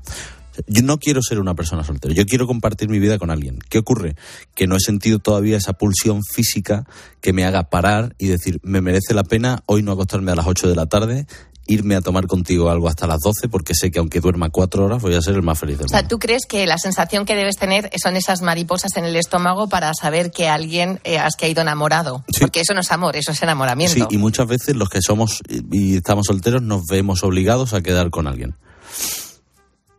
Yo 0.66 0.82
no 0.82 0.98
quiero 0.98 1.22
ser 1.22 1.38
una 1.40 1.54
persona 1.54 1.84
soltera, 1.84 2.14
yo 2.14 2.24
quiero 2.26 2.46
compartir 2.46 2.88
mi 2.88 2.98
vida 2.98 3.18
con 3.18 3.30
alguien. 3.30 3.58
¿Qué 3.68 3.78
ocurre? 3.78 4.16
Que 4.54 4.66
no 4.66 4.76
he 4.76 4.80
sentido 4.80 5.18
todavía 5.18 5.56
esa 5.56 5.74
pulsión 5.74 6.20
física 6.22 6.86
que 7.20 7.32
me 7.32 7.44
haga 7.44 7.70
parar 7.70 8.14
y 8.18 8.28
decir, 8.28 8.60
me 8.62 8.80
merece 8.80 9.14
la 9.14 9.24
pena 9.24 9.62
hoy 9.66 9.82
no 9.82 9.92
acostarme 9.92 10.32
a 10.32 10.34
las 10.34 10.46
8 10.46 10.68
de 10.68 10.76
la 10.76 10.86
tarde, 10.86 11.26
irme 11.66 11.96
a 11.96 12.00
tomar 12.00 12.26
contigo 12.26 12.70
algo 12.70 12.88
hasta 12.88 13.06
las 13.06 13.20
12, 13.20 13.48
porque 13.48 13.74
sé 13.74 13.90
que 13.90 13.98
aunque 13.98 14.20
duerma 14.20 14.50
cuatro 14.50 14.84
horas 14.84 15.00
voy 15.00 15.14
a 15.14 15.22
ser 15.22 15.34
el 15.34 15.42
más 15.42 15.58
feliz 15.58 15.78
del 15.78 15.86
O 15.86 15.88
sea, 15.88 16.00
mundo. 16.00 16.08
¿tú 16.08 16.18
crees 16.18 16.42
que 16.46 16.66
la 16.66 16.76
sensación 16.78 17.24
que 17.24 17.34
debes 17.34 17.56
tener 17.56 17.90
son 18.02 18.16
esas 18.16 18.42
mariposas 18.42 18.96
en 18.96 19.04
el 19.04 19.16
estómago 19.16 19.68
para 19.68 19.92
saber 19.94 20.30
que 20.30 20.48
alguien 20.48 21.00
eh, 21.04 21.18
has 21.18 21.36
caído 21.36 21.62
enamorado? 21.62 22.24
Porque 22.38 22.60
eso 22.60 22.74
no 22.74 22.80
es 22.80 22.92
amor, 22.92 23.16
eso 23.16 23.32
es 23.32 23.42
enamoramiento. 23.42 23.94
Sí, 23.94 24.04
y 24.10 24.18
muchas 24.18 24.46
veces 24.46 24.76
los 24.76 24.88
que 24.90 25.00
somos 25.00 25.40
y 25.48 25.96
estamos 25.96 26.26
solteros 26.26 26.62
nos 26.62 26.84
vemos 26.86 27.22
obligados 27.24 27.72
a 27.72 27.80
quedar 27.80 28.10
con 28.10 28.26
alguien. 28.26 28.56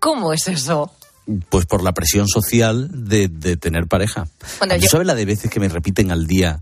¿Cómo 0.06 0.34
es 0.34 0.48
eso? 0.48 0.92
Pues 1.50 1.66
por 1.66 1.82
la 1.84 1.92
presión 1.94 2.28
social 2.28 2.88
de, 2.94 3.28
de 3.28 3.58
tener 3.58 3.88
pareja. 3.88 4.28
Bueno, 4.60 4.76
¿Tú 4.76 4.82
yo- 4.82 4.88
sabes 4.90 5.08
la 5.08 5.16
de 5.16 5.26
veces 5.26 5.50
que 5.50 5.60
me 5.60 5.68
repiten 5.68 6.12
al 6.12 6.28
día 6.28 6.62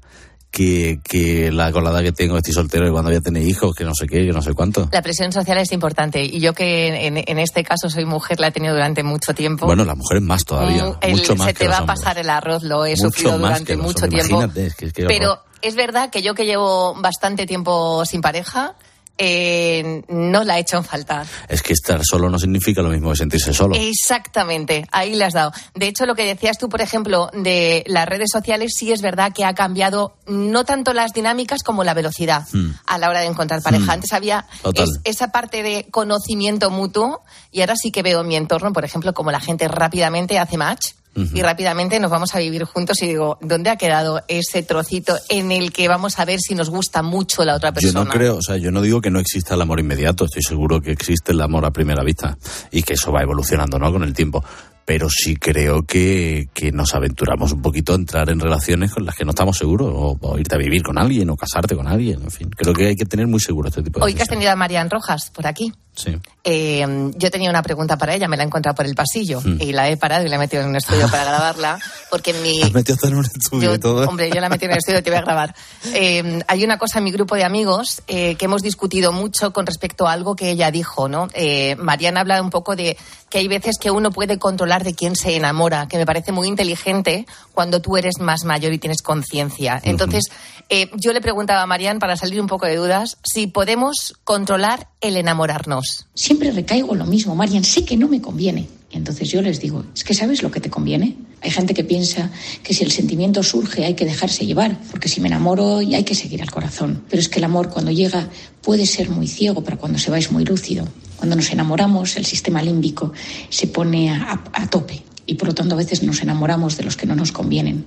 que, 0.49 0.99
que 1.03 1.51
la 1.51 1.69
colada 1.73 2.01
que 2.01 2.13
tengo 2.13 2.37
estoy 2.37 2.53
soltero 2.53 2.87
y 2.87 2.91
cuando 2.91 3.09
voy 3.09 3.17
a 3.17 3.21
tener 3.21 3.43
hijos, 3.43 3.75
que 3.75 3.83
no 3.83 3.93
sé 3.93 4.07
qué, 4.07 4.25
que 4.25 4.31
no 4.31 4.41
sé 4.41 4.53
cuánto? 4.53 4.87
La 4.93 5.01
presión 5.01 5.33
social 5.33 5.57
es 5.57 5.73
importante 5.73 6.23
y 6.23 6.39
yo 6.39 6.53
que 6.53 7.05
en, 7.07 7.17
en 7.17 7.39
este 7.39 7.65
caso 7.65 7.89
soy 7.89 8.05
mujer, 8.05 8.39
la 8.39 8.47
he 8.47 8.51
tenido 8.51 8.73
durante 8.73 9.03
mucho 9.03 9.33
tiempo. 9.33 9.65
Bueno, 9.65 9.83
las 9.83 9.97
mujeres 9.97 10.23
más 10.23 10.45
todavía, 10.45 10.85
Mm, 10.85 10.95
el- 11.01 11.11
mucho 11.11 11.35
más 11.35 11.47
se 11.47 11.53
te 11.53 11.67
va 11.67 11.79
a 11.79 11.85
pasar 11.85 12.17
el 12.19 12.29
arroz, 12.29 12.63
lo 12.63 12.85
he 12.85 12.91
Mucho 12.91 13.07
sufrido 13.09 13.37
durante 13.37 13.75
mucho 13.75 14.07
tiempo. 14.07 14.41
Es 14.55 14.75
que- 14.75 14.85
es 14.85 14.93
que 14.93 15.05
Pero 15.05 15.39
es 15.61 15.75
verdad 15.75 16.09
que 16.09 16.21
yo 16.21 16.33
que 16.33 16.45
llevo 16.45 16.95
bastante 17.01 17.45
tiempo 17.45 18.05
sin 18.05 18.21
pareja, 18.21 18.75
eh, 19.17 20.01
no 20.07 20.43
la 20.43 20.57
he 20.57 20.61
hecho 20.61 20.77
en 20.77 20.83
falta. 20.83 21.25
Es 21.47 21.61
que 21.61 21.73
estar 21.73 22.01
solo 22.03 22.29
no 22.29 22.39
significa 22.39 22.81
lo 22.81 22.89
mismo 22.89 23.11
que 23.11 23.17
sentirse 23.17 23.53
solo. 23.53 23.75
Exactamente, 23.75 24.85
ahí 24.91 25.15
le 25.15 25.25
has 25.25 25.33
dado. 25.33 25.51
De 25.75 25.87
hecho, 25.87 26.05
lo 26.05 26.15
que 26.15 26.25
decías 26.25 26.57
tú, 26.57 26.69
por 26.69 26.81
ejemplo, 26.81 27.29
de 27.33 27.83
las 27.87 28.07
redes 28.07 28.29
sociales, 28.31 28.73
sí 28.75 28.91
es 28.91 29.01
verdad 29.01 29.31
que 29.33 29.45
ha 29.45 29.53
cambiado 29.53 30.15
no 30.27 30.65
tanto 30.65 30.93
las 30.93 31.13
dinámicas 31.13 31.63
como 31.63 31.83
la 31.83 31.93
velocidad 31.93 32.47
Hmm. 32.51 32.71
a 32.85 32.97
la 32.97 33.09
hora 33.09 33.21
de 33.21 33.27
encontrar 33.27 33.61
pareja. 33.61 33.85
Mm. 33.85 33.89
Antes 33.91 34.13
había 34.13 34.45
es- 34.75 34.99
esa 35.03 35.29
parte 35.31 35.63
de 35.63 35.87
conocimiento 35.91 36.69
mutuo 36.69 37.21
y 37.51 37.61
ahora 37.61 37.75
sí 37.75 37.91
que 37.91 38.03
veo 38.03 38.21
en 38.21 38.27
mi 38.27 38.35
entorno, 38.35 38.73
por 38.73 38.85
ejemplo, 38.85 39.13
como 39.13 39.31
la 39.31 39.39
gente 39.39 39.67
rápidamente 39.67 40.39
hace 40.39 40.57
match. 40.57 40.91
Y 41.15 41.41
rápidamente 41.41 41.99
nos 41.99 42.09
vamos 42.09 42.33
a 42.33 42.39
vivir 42.39 42.63
juntos 42.63 43.01
y 43.03 43.07
digo, 43.07 43.37
¿dónde 43.41 43.69
ha 43.69 43.75
quedado 43.75 44.23
ese 44.27 44.63
trocito 44.63 45.15
en 45.29 45.51
el 45.51 45.71
que 45.71 45.87
vamos 45.87 46.17
a 46.19 46.25
ver 46.25 46.39
si 46.39 46.55
nos 46.55 46.69
gusta 46.69 47.03
mucho 47.03 47.45
la 47.45 47.55
otra 47.55 47.69
Yo 47.69 47.73
persona? 47.75 48.03
no 48.03 48.09
creo, 48.09 48.37
o 48.37 48.41
sea, 48.41 48.57
yo 48.57 48.71
no 48.71 48.81
digo 48.81 48.99
que 48.99 49.11
no 49.11 49.19
exista 49.19 49.53
el 49.53 49.61
amor 49.61 49.79
inmediato, 49.79 50.25
estoy 50.25 50.41
seguro 50.41 50.81
que 50.81 50.91
existe 50.91 51.31
el 51.31 51.41
amor 51.41 51.65
a 51.65 51.71
primera 51.71 52.03
vista 52.03 52.37
y 52.71 52.81
que 52.81 52.93
eso 52.93 53.11
va 53.11 53.21
evolucionando, 53.21 53.77
¿no? 53.77 53.91
Con 53.91 54.03
el 54.03 54.13
tiempo. 54.13 54.43
Pero 54.85 55.07
sí 55.09 55.35
creo 55.37 55.83
que, 55.83 56.49
que 56.53 56.71
nos 56.73 56.93
aventuramos 56.93 57.53
un 57.53 57.61
poquito 57.61 57.93
a 57.93 57.95
entrar 57.95 58.29
en 58.29 58.39
relaciones 58.39 58.91
con 58.91 59.05
las 59.05 59.15
que 59.15 59.23
no 59.23 59.29
estamos 59.31 59.57
seguros, 59.57 59.89
o, 59.93 60.17
o 60.19 60.37
irte 60.37 60.55
a 60.55 60.57
vivir 60.57 60.83
con 60.83 60.97
alguien, 60.97 61.29
o 61.29 61.37
casarte 61.37 61.75
con 61.75 61.87
alguien, 61.87 62.21
en 62.21 62.31
fin. 62.31 62.49
Creo 62.49 62.73
que 62.73 62.87
hay 62.87 62.95
que 62.95 63.05
tener 63.05 63.27
muy 63.27 63.39
seguro 63.39 63.69
este 63.69 63.81
tipo 63.81 63.99
de 63.99 64.05
Hoy 64.05 64.13
que 64.13 64.23
has 64.23 64.27
tenido 64.29 64.51
a 64.51 64.55
Marian 64.55 64.89
Rojas 64.89 65.31
por 65.33 65.47
aquí, 65.47 65.71
Sí. 65.95 66.17
Eh, 66.43 66.83
yo 67.17 67.29
tenía 67.29 67.51
una 67.51 67.61
pregunta 67.61 67.99
para 67.99 68.15
ella, 68.15 68.27
me 68.27 68.35
la 68.35 68.41
he 68.41 68.47
encontrado 68.47 68.73
por 68.75 68.87
el 68.87 68.95
pasillo 68.95 69.39
Hmm. 69.41 69.61
y 69.61 69.73
la 69.73 69.91
he 69.91 69.95
parado 69.95 70.25
y 70.25 70.27
la 70.29 70.37
he 70.37 70.39
metido 70.39 70.63
en 70.63 70.69
un 70.69 70.75
estudio 70.75 71.07
para 71.07 71.23
grabarla, 71.29 71.77
porque 72.09 72.33
mi... 72.33 72.63
Has 72.63 72.73
metido 72.73 72.97
en 73.03 73.13
un 73.15 73.25
estudio 73.25 73.69
Yo- 73.69 73.75
y 73.75 73.79
todo. 73.79 74.09
Hombre, 74.09 74.31
yo 74.33 74.41
la 74.41 74.49
metí 74.49 74.65
en 74.65 74.71
el 74.71 74.77
estudio 74.79 74.99
y 74.99 75.03
te 75.03 75.11
voy 75.11 75.19
a 75.19 75.21
grabar. 75.21 75.53
Eh, 75.93 76.41
hay 76.47 76.63
una 76.63 76.79
cosa 76.79 76.97
en 76.97 77.03
mi 77.03 77.11
grupo 77.11 77.35
de 77.35 77.43
amigos 77.43 78.01
eh, 78.07 78.33
que 78.37 78.45
hemos 78.45 78.63
discutido 78.63 79.11
mucho 79.11 79.53
con 79.53 79.67
respecto 79.67 80.07
a 80.07 80.13
algo 80.13 80.35
que 80.35 80.49
ella 80.49 80.71
dijo, 80.71 81.07
¿no? 81.07 81.27
Eh, 81.35 81.75
Mariana 81.77 82.21
habla 82.21 82.41
un 82.41 82.49
poco 82.49 82.75
de 82.75 82.97
que 83.29 83.37
hay 83.37 83.47
veces 83.47 83.75
que 83.79 83.91
uno 83.91 84.09
puede 84.09 84.39
controlar 84.39 84.72
de 84.81 84.95
quién 84.95 85.15
se 85.15 85.35
enamora, 85.35 85.87
que 85.87 85.97
me 85.97 86.07
parece 86.07 86.31
muy 86.31 86.47
inteligente 86.47 87.27
cuando 87.53 87.81
tú 87.81 87.97
eres 87.97 88.19
más 88.19 88.45
mayor 88.45 88.73
y 88.73 88.79
tienes 88.79 89.03
conciencia. 89.03 89.79
Entonces, 89.83 90.31
eh, 90.69 90.89
yo 90.95 91.13
le 91.13 91.21
preguntaba 91.21 91.61
a 91.61 91.67
Marian, 91.67 91.99
para 91.99 92.17
salir 92.17 92.41
un 92.41 92.47
poco 92.47 92.65
de 92.65 92.77
dudas, 92.77 93.17
si 93.23 93.45
podemos 93.45 94.15
controlar 94.23 94.87
el 95.01 95.17
enamorarnos. 95.17 96.07
Siempre 96.15 96.49
recaigo 96.49 96.93
en 96.93 96.99
lo 96.99 97.05
mismo, 97.05 97.35
Marian, 97.35 97.63
sé 97.63 97.85
que 97.85 97.95
no 97.95 98.07
me 98.07 98.21
conviene. 98.21 98.67
Y 98.89 98.97
entonces 98.97 99.29
yo 99.29 99.41
les 99.41 99.59
digo, 99.59 99.83
es 99.95 100.03
que 100.03 100.13
sabes 100.13 100.43
lo 100.43 100.51
que 100.51 100.59
te 100.59 100.69
conviene. 100.69 101.17
Hay 101.41 101.49
gente 101.49 101.73
que 101.73 101.83
piensa 101.83 102.31
que 102.61 102.73
si 102.73 102.83
el 102.83 102.91
sentimiento 102.91 103.41
surge 103.43 103.85
hay 103.85 103.95
que 103.95 104.05
dejarse 104.05 104.45
llevar, 104.45 104.79
porque 104.91 105.09
si 105.09 105.19
me 105.19 105.27
enamoro 105.27 105.81
y 105.81 105.95
hay 105.95 106.03
que 106.03 106.15
seguir 106.15 106.41
al 106.41 106.51
corazón. 106.51 107.03
Pero 107.09 107.19
es 107.19 107.27
que 107.27 107.39
el 107.39 107.45
amor 107.45 107.69
cuando 107.69 107.91
llega 107.91 108.29
puede 108.61 108.85
ser 108.85 109.09
muy 109.09 109.27
ciego, 109.27 109.63
pero 109.63 109.77
cuando 109.79 109.97
se 109.97 110.11
va 110.11 110.19
es 110.19 110.31
muy 110.31 110.45
lúcido. 110.45 110.87
Cuando 111.23 111.37
nos 111.37 111.51
enamoramos 111.53 112.17
el 112.17 112.25
sistema 112.25 112.61
límbico 112.61 113.13
se 113.49 113.67
pone 113.67 114.11
a, 114.11 114.33
a- 114.53 114.63
a 114.63 114.69
tope 114.69 115.01
y 115.25 115.35
por 115.35 115.47
lo 115.47 115.53
tanto 115.55 115.73
a 115.73 115.77
veces 115.77 116.03
nos 116.03 116.21
enamoramos 116.21 116.75
de 116.75 116.83
los 116.83 116.97
que 116.97 117.05
no 117.05 117.15
nos 117.15 117.31
convienen. 117.31 117.85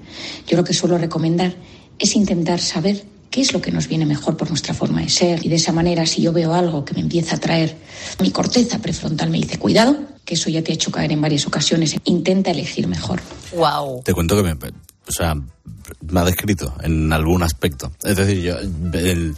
Yo 0.49 0.57
lo 0.57 0.65
que 0.65 0.73
suelo 0.73 0.97
recomendar 0.97 1.55
es 1.99 2.17
intentar 2.17 2.63
saber 2.63 3.05
qué 3.31 3.43
es 3.43 3.53
lo 3.53 3.61
que 3.61 3.71
nos 3.73 3.89
viene 3.89 4.07
mejor 4.07 4.39
por 4.39 4.49
nuestra 4.49 4.73
forma 4.73 5.03
de 5.03 5.11
ser. 5.11 5.45
Y 5.45 5.51
de 5.51 5.57
esa 5.57 5.71
manera, 5.71 6.07
si 6.07 6.23
yo 6.23 6.33
veo 6.33 6.55
algo 6.55 6.87
que 6.87 6.95
me 6.95 7.01
empieza 7.01 7.37
a 7.37 7.39
traer, 7.39 7.77
mi 8.23 8.31
corteza 8.31 8.79
prefrontal 8.79 9.29
me 9.29 9.37
dice, 9.37 9.59
cuidado, 9.59 9.99
que 10.25 10.33
eso 10.33 10.49
ya 10.49 10.65
te 10.65 10.73
ha 10.73 10.75
hecho 10.75 10.91
caer 10.91 11.13
en 11.13 11.21
varias 11.21 11.47
ocasiones, 11.47 11.95
intenta 12.07 12.51
elegir 12.53 12.89
mejor. 12.89 13.21
Wow. 13.55 14.01
Te 14.03 14.15
cuento 14.15 14.35
que 14.35 14.45
me, 14.45 14.53
o 14.55 15.13
sea, 15.13 15.35
me 15.35 16.21
ha 16.21 16.25
descrito 16.25 16.75
en 16.83 17.13
algún 17.13 17.43
aspecto. 17.43 17.93
Es 18.03 18.17
decir, 18.17 18.41
yo, 18.41 18.57
el- 18.95 19.35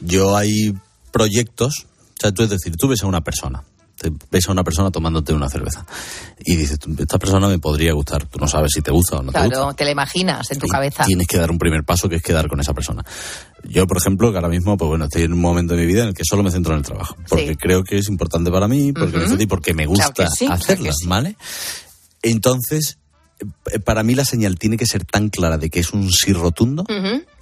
yo 0.00 0.38
hay 0.38 0.72
proyectos, 1.10 1.84
sea, 2.22 2.32
tú 2.32 2.42
es 2.42 2.50
decir, 2.50 2.76
tú 2.76 2.88
ves 2.88 3.02
a 3.02 3.06
una 3.06 3.20
persona, 3.22 3.62
te 3.98 4.10
ves 4.30 4.48
a 4.48 4.52
una 4.52 4.64
persona 4.64 4.90
tomándote 4.90 5.32
una 5.32 5.48
cerveza 5.48 5.84
y 6.44 6.56
dices, 6.56 6.78
esta 6.98 7.18
persona 7.18 7.46
me 7.48 7.58
podría 7.58 7.92
gustar, 7.92 8.26
tú 8.26 8.38
no 8.38 8.48
sabes 8.48 8.72
si 8.74 8.80
te 8.82 8.90
gusta 8.90 9.16
o 9.18 9.22
no 9.22 9.30
te 9.32 9.38
gusta. 9.38 9.54
Claro, 9.54 9.74
te 9.74 9.84
la 9.84 9.90
imaginas 9.92 10.50
en 10.50 10.58
tu 10.58 10.66
cabeza. 10.66 11.04
Tienes 11.04 11.26
que 11.26 11.36
dar 11.38 11.50
un 11.50 11.58
primer 11.58 11.84
paso 11.84 12.08
que 12.08 12.16
es 12.16 12.22
quedar 12.22 12.48
con 12.48 12.58
esa 12.60 12.72
persona. 12.74 13.04
Yo, 13.68 13.86
por 13.86 13.98
ejemplo, 13.98 14.30
que 14.32 14.38
ahora 14.38 14.48
mismo, 14.48 14.76
pues 14.76 14.88
bueno, 14.88 15.04
estoy 15.04 15.22
en 15.22 15.32
un 15.34 15.40
momento 15.40 15.74
de 15.74 15.80
mi 15.82 15.86
vida 15.86 16.02
en 16.02 16.08
el 16.08 16.14
que 16.14 16.24
solo 16.24 16.42
me 16.42 16.50
centro 16.50 16.72
en 16.72 16.78
el 16.80 16.84
trabajo. 16.84 17.16
Porque 17.28 17.48
Sí. 17.50 17.56
creo 17.56 17.84
que 17.84 17.98
es 17.98 18.08
importante 18.08 18.50
para 18.50 18.66
mí, 18.66 18.92
porque, 18.92 19.10
Ujú. 19.10 19.18
necesito 19.18 19.42
y 19.44 19.46
porque 19.46 19.72
me 19.74 19.86
gusta 19.86 20.10
Claro 20.12 20.30
sí, 20.36 20.46
claro 20.46 20.60
hacerlas, 20.62 20.96
sí. 21.00 21.06
¿vale? 21.06 21.36
Entonces, 22.22 22.98
eh, 23.72 23.78
para 23.78 24.02
mí 24.02 24.14
la 24.14 24.24
señal 24.24 24.58
tiene 24.58 24.76
que 24.76 24.86
ser 24.86 25.04
tan 25.04 25.28
clara 25.28 25.58
de 25.58 25.70
que 25.70 25.80
es 25.80 25.92
un 25.92 26.10
sí 26.10 26.32
rotundo, 26.32 26.84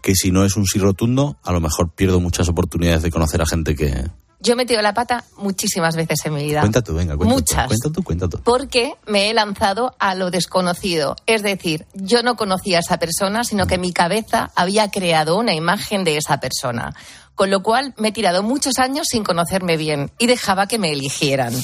que 0.02 0.14
si 0.14 0.30
no 0.30 0.44
es 0.44 0.56
un 0.56 0.66
sí 0.66 0.78
rotundo, 0.78 1.38
a 1.42 1.52
lo 1.52 1.60
mejor 1.60 1.90
pierdo 1.94 2.20
muchas 2.20 2.48
oportunidades 2.48 3.02
de 3.02 3.10
conocer 3.10 3.40
a 3.42 3.46
gente 3.46 3.74
que... 3.74 4.06
Yo 4.42 4.54
he 4.54 4.56
metido 4.56 4.80
la 4.80 4.94
pata 4.94 5.24
muchísimas 5.36 5.96
veces 5.96 6.24
en 6.24 6.34
mi 6.34 6.44
vida. 6.44 6.60
Cuenta 6.60 6.82
tú, 6.82 6.94
venga, 6.94 7.16
cuenta 7.16 7.34
Muchas. 7.34 7.64
tú, 7.64 7.68
cuenta 7.68 7.90
tú, 7.92 8.02
cuenta 8.02 8.28
tú. 8.28 8.40
Porque 8.42 8.94
me 9.06 9.28
he 9.28 9.34
lanzado 9.34 9.94
a 9.98 10.14
lo 10.14 10.30
desconocido. 10.30 11.14
Es 11.26 11.42
decir, 11.42 11.86
yo 11.92 12.22
no 12.22 12.36
conocía 12.36 12.78
a 12.78 12.80
esa 12.80 12.98
persona, 12.98 13.44
sino 13.44 13.66
que 13.66 13.76
mi 13.76 13.92
cabeza 13.92 14.50
había 14.54 14.90
creado 14.90 15.36
una 15.36 15.52
imagen 15.52 16.04
de 16.04 16.16
esa 16.16 16.40
persona. 16.40 16.94
Con 17.34 17.50
lo 17.50 17.62
cual 17.62 17.94
me 17.96 18.08
he 18.08 18.12
tirado 18.12 18.42
muchos 18.42 18.78
años 18.78 19.06
sin 19.10 19.24
conocerme 19.24 19.76
bien 19.76 20.10
y 20.18 20.26
dejaba 20.26 20.66
que 20.66 20.78
me 20.78 20.92
eligieran. 20.92 21.54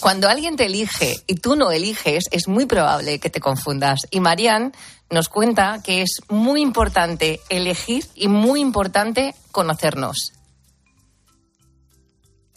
Cuando 0.00 0.28
alguien 0.28 0.56
te 0.56 0.66
elige 0.66 1.16
y 1.26 1.36
tú 1.36 1.56
no 1.56 1.70
eliges, 1.70 2.24
es 2.30 2.46
muy 2.46 2.66
probable 2.66 3.18
que 3.20 3.30
te 3.30 3.40
confundas. 3.40 4.00
Y 4.10 4.20
Marianne 4.20 4.72
nos 5.08 5.30
cuenta 5.30 5.80
que 5.82 6.02
es 6.02 6.20
muy 6.28 6.60
importante 6.60 7.40
elegir 7.48 8.06
y 8.14 8.28
muy 8.28 8.60
importante 8.60 9.34
conocernos. 9.50 10.33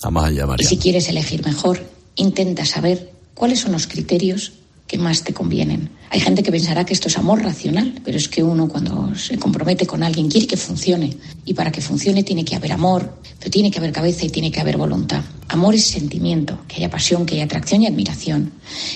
Allá, 0.04 0.46
Y 0.60 0.64
si 0.64 0.78
quieres 0.78 1.10
elegir 1.10 1.44
mejor, 1.44 1.84
intenta 2.16 2.66
saber 2.66 3.12
cuáles 3.34 3.62
son 3.62 3.72
los 3.72 3.88
criterios 3.88 4.52
que 4.86 5.00
más 5.00 5.24
te 5.24 5.34
convienen. 5.34 5.90
Hay 6.12 6.20
gente 6.20 6.44
que 6.44 6.52
pensará 6.52 6.86
que 6.86 6.94
esto 6.94 7.08
es 7.08 7.18
amor 7.18 7.42
racional, 7.42 8.00
pero 8.06 8.16
es 8.16 8.30
que 8.30 8.44
uno 8.44 8.70
cuando 8.70 9.16
se 9.16 9.40
compromete 9.40 9.88
con 9.88 10.04
alguien 10.04 10.30
quiere 10.30 10.46
que 10.46 10.56
funcione. 10.56 11.18
Y 11.46 11.56
para 11.56 11.72
que 11.72 11.82
funcione 11.82 12.22
tiene 12.22 12.46
que 12.46 12.56
haber 12.56 12.74
amor, 12.74 13.18
pero 13.40 13.50
tiene 13.50 13.72
que 13.72 13.80
haber 13.80 13.92
cabeza 13.92 14.24
y 14.24 14.30
tiene 14.30 14.52
que 14.52 14.62
haber 14.62 14.78
voluntad. 14.78 15.24
Amor 15.48 15.74
es 15.74 15.86
sentimiento, 15.86 16.60
que 16.68 16.76
haya 16.76 16.92
pasión, 16.92 17.26
que 17.26 17.34
haya 17.34 17.46
atracción 17.46 17.82
y 17.82 17.88
admiración. 17.88 18.54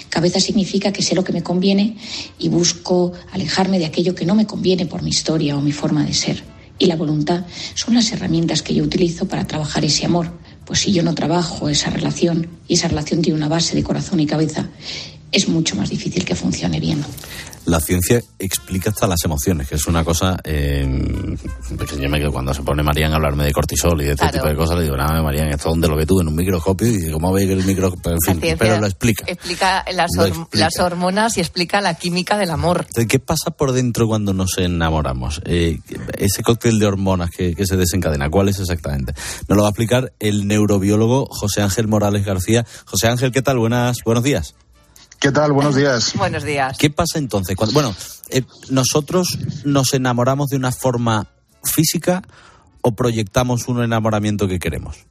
Cabeza 0.09 0.39
significa 0.39 0.93
que 0.93 1.01
sé 1.01 1.15
lo 1.15 1.23
que 1.23 1.33
me 1.33 1.41
conviene 1.41 1.97
y 2.37 2.47
busco 2.49 3.11
alejarme 3.31 3.79
de 3.79 3.85
aquello 3.85 4.13
que 4.13 4.25
no 4.25 4.35
me 4.35 4.45
conviene 4.45 4.85
por 4.85 5.01
mi 5.01 5.09
historia 5.09 5.57
o 5.57 5.61
mi 5.61 5.71
forma 5.71 6.05
de 6.05 6.13
ser. 6.13 6.43
Y 6.77 6.85
la 6.85 6.95
voluntad 6.95 7.45
son 7.73 7.95
las 7.95 8.11
herramientas 8.11 8.61
que 8.61 8.75
yo 8.75 8.83
utilizo 8.83 9.27
para 9.27 9.45
trabajar 9.45 9.83
ese 9.83 10.05
amor. 10.05 10.31
Pues 10.71 10.83
si 10.83 10.93
yo 10.93 11.03
no 11.03 11.13
trabajo 11.13 11.67
esa 11.67 11.89
relación 11.89 12.47
y 12.65 12.75
esa 12.75 12.87
relación 12.87 13.21
tiene 13.21 13.35
una 13.35 13.49
base 13.49 13.75
de 13.75 13.83
corazón 13.83 14.21
y 14.21 14.25
cabeza, 14.25 14.69
es 15.31 15.47
mucho 15.47 15.75
más 15.75 15.89
difícil 15.89 16.25
que 16.25 16.35
funcione 16.35 16.79
bien. 16.79 17.03
La 17.65 17.79
ciencia 17.79 18.19
explica 18.39 18.89
hasta 18.89 19.05
las 19.05 19.23
emociones, 19.23 19.67
que 19.69 19.75
es 19.75 19.85
una 19.85 20.03
cosa 20.03 20.35
eh, 20.43 20.83
que 21.77 22.01
yo 22.01 22.09
me 22.09 22.17
quedo 22.17 22.31
cuando 22.31 22.55
se 22.55 22.63
pone 22.63 22.81
Marían 22.81 23.13
a 23.13 23.17
hablarme 23.17 23.43
de 23.43 23.51
cortisol 23.51 24.01
y 24.01 24.05
de 24.05 24.11
este 24.11 24.23
Claro. 24.23 24.33
tipo 24.39 24.47
de 24.47 24.55
cosas, 24.55 24.77
le 24.77 24.83
digo, 24.85 24.97
nada, 24.97 25.21
Marían, 25.21 25.47
esto 25.49 25.69
donde 25.69 25.87
lo 25.87 25.95
ve 25.95 26.07
tú 26.07 26.19
en 26.21 26.27
un 26.29 26.35
microscopio 26.35 26.87
y 26.87 27.11
cómo 27.11 27.31
ve 27.31 27.45
que 27.45 27.53
el 27.53 27.63
microscopio, 27.63 28.13
en 28.27 28.39
fin, 28.41 28.55
pero 28.57 28.79
lo 28.79 28.87
explica. 28.87 29.25
Explica 29.27 29.85
las, 29.93 30.09
Lo 30.15 30.23
hor- 30.23 30.27
explica. 30.29 30.57
las 30.65 30.79
hormonas 30.79 31.37
y 31.37 31.41
explica 31.41 31.81
la 31.81 31.93
química 31.93 32.35
del 32.35 32.49
amor. 32.49 32.87
¿Qué 33.07 33.19
pasa 33.19 33.51
por 33.51 33.73
dentro 33.73 34.07
cuando 34.07 34.33
nos 34.33 34.57
enamoramos? 34.57 35.39
Eh, 35.45 35.79
ese 36.17 36.41
cóctel 36.41 36.79
de 36.79 36.87
hormonas 36.87 37.29
que, 37.29 37.53
que 37.53 37.67
se 37.67 37.77
desencadena, 37.77 38.27
¿cuál 38.31 38.49
es 38.49 38.59
exactamente? 38.59 39.13
Nos 39.47 39.55
lo 39.55 39.61
va 39.61 39.67
a 39.67 39.71
explicar 39.71 40.11
el 40.19 40.47
neurobiólogo 40.47 41.27
José 41.29 41.61
Ángel 41.61 41.87
Morales 41.87 42.25
García. 42.25 42.65
José 42.85 43.07
Ángel, 43.07 43.31
¿qué 43.31 43.43
tal? 43.43 43.59
Buenas, 43.59 43.97
buenos 44.03 44.23
días. 44.23 44.55
¿Qué 45.21 45.31
tal? 45.31 45.53
Buenos 45.53 45.75
días. 45.75 46.13
Buenos 46.17 46.43
días. 46.43 46.75
¿Qué 46.79 46.89
pasa 46.89 47.19
entonces? 47.19 47.55
Cuando, 47.55 47.73
bueno, 47.73 47.95
eh, 48.29 48.41
¿nosotros 48.71 49.37
nos 49.63 49.93
enamoramos 49.93 50.49
de 50.49 50.57
una 50.57 50.71
forma 50.71 51.27
física 51.63 52.23
o 52.81 52.95
proyectamos 52.95 53.67
un 53.67 53.83
enamoramiento 53.83 54.47
que 54.47 54.57
queremos? 54.57 55.05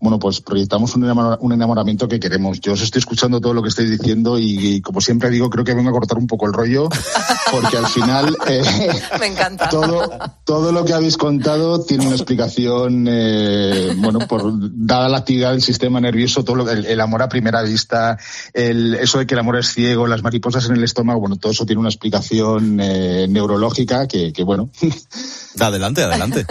Bueno, 0.00 0.18
pues 0.18 0.40
proyectamos 0.40 0.94
un, 0.96 1.04
enamora- 1.04 1.38
un 1.40 1.52
enamoramiento 1.52 2.08
que 2.08 2.18
queremos. 2.18 2.60
Yo 2.60 2.72
os 2.72 2.82
estoy 2.82 2.98
escuchando 3.00 3.40
todo 3.40 3.54
lo 3.54 3.62
que 3.62 3.68
estáis 3.68 3.90
diciendo 3.90 4.38
y, 4.38 4.58
y 4.76 4.80
como 4.80 5.00
siempre 5.00 5.30
digo, 5.30 5.48
creo 5.50 5.64
que 5.64 5.74
vengo 5.74 5.90
a 5.90 5.92
cortar 5.92 6.18
un 6.18 6.26
poco 6.26 6.46
el 6.46 6.52
rollo 6.52 6.88
porque 7.50 7.76
al 7.76 7.86
final 7.86 8.36
eh, 8.48 8.62
Me 9.20 9.26
encanta. 9.26 9.68
todo, 9.68 10.10
todo 10.44 10.72
lo 10.72 10.84
que 10.84 10.94
habéis 10.94 11.16
contado 11.16 11.84
tiene 11.84 12.06
una 12.06 12.16
explicación, 12.16 13.06
eh, 13.08 13.92
bueno, 13.98 14.20
por 14.20 14.52
dada 14.54 15.08
la 15.08 15.18
actividad 15.18 15.52
del 15.52 15.62
sistema 15.62 16.00
nervioso, 16.00 16.44
todo 16.44 16.56
lo, 16.56 16.70
el, 16.70 16.84
el 16.86 17.00
amor 17.00 17.22
a 17.22 17.28
primera 17.28 17.62
vista, 17.62 18.18
el, 18.52 18.94
eso 18.96 19.18
de 19.18 19.26
que 19.26 19.34
el 19.34 19.40
amor 19.40 19.58
es 19.58 19.72
ciego, 19.72 20.06
las 20.06 20.22
mariposas 20.22 20.66
en 20.66 20.76
el 20.76 20.84
estómago, 20.84 21.20
bueno, 21.20 21.36
todo 21.36 21.52
eso 21.52 21.64
tiene 21.66 21.80
una 21.80 21.88
explicación 21.90 22.78
eh, 22.80 23.26
neurológica 23.28 24.06
que, 24.08 24.32
que, 24.32 24.42
bueno, 24.44 24.70
Adelante, 25.60 26.02
adelante. 26.02 26.46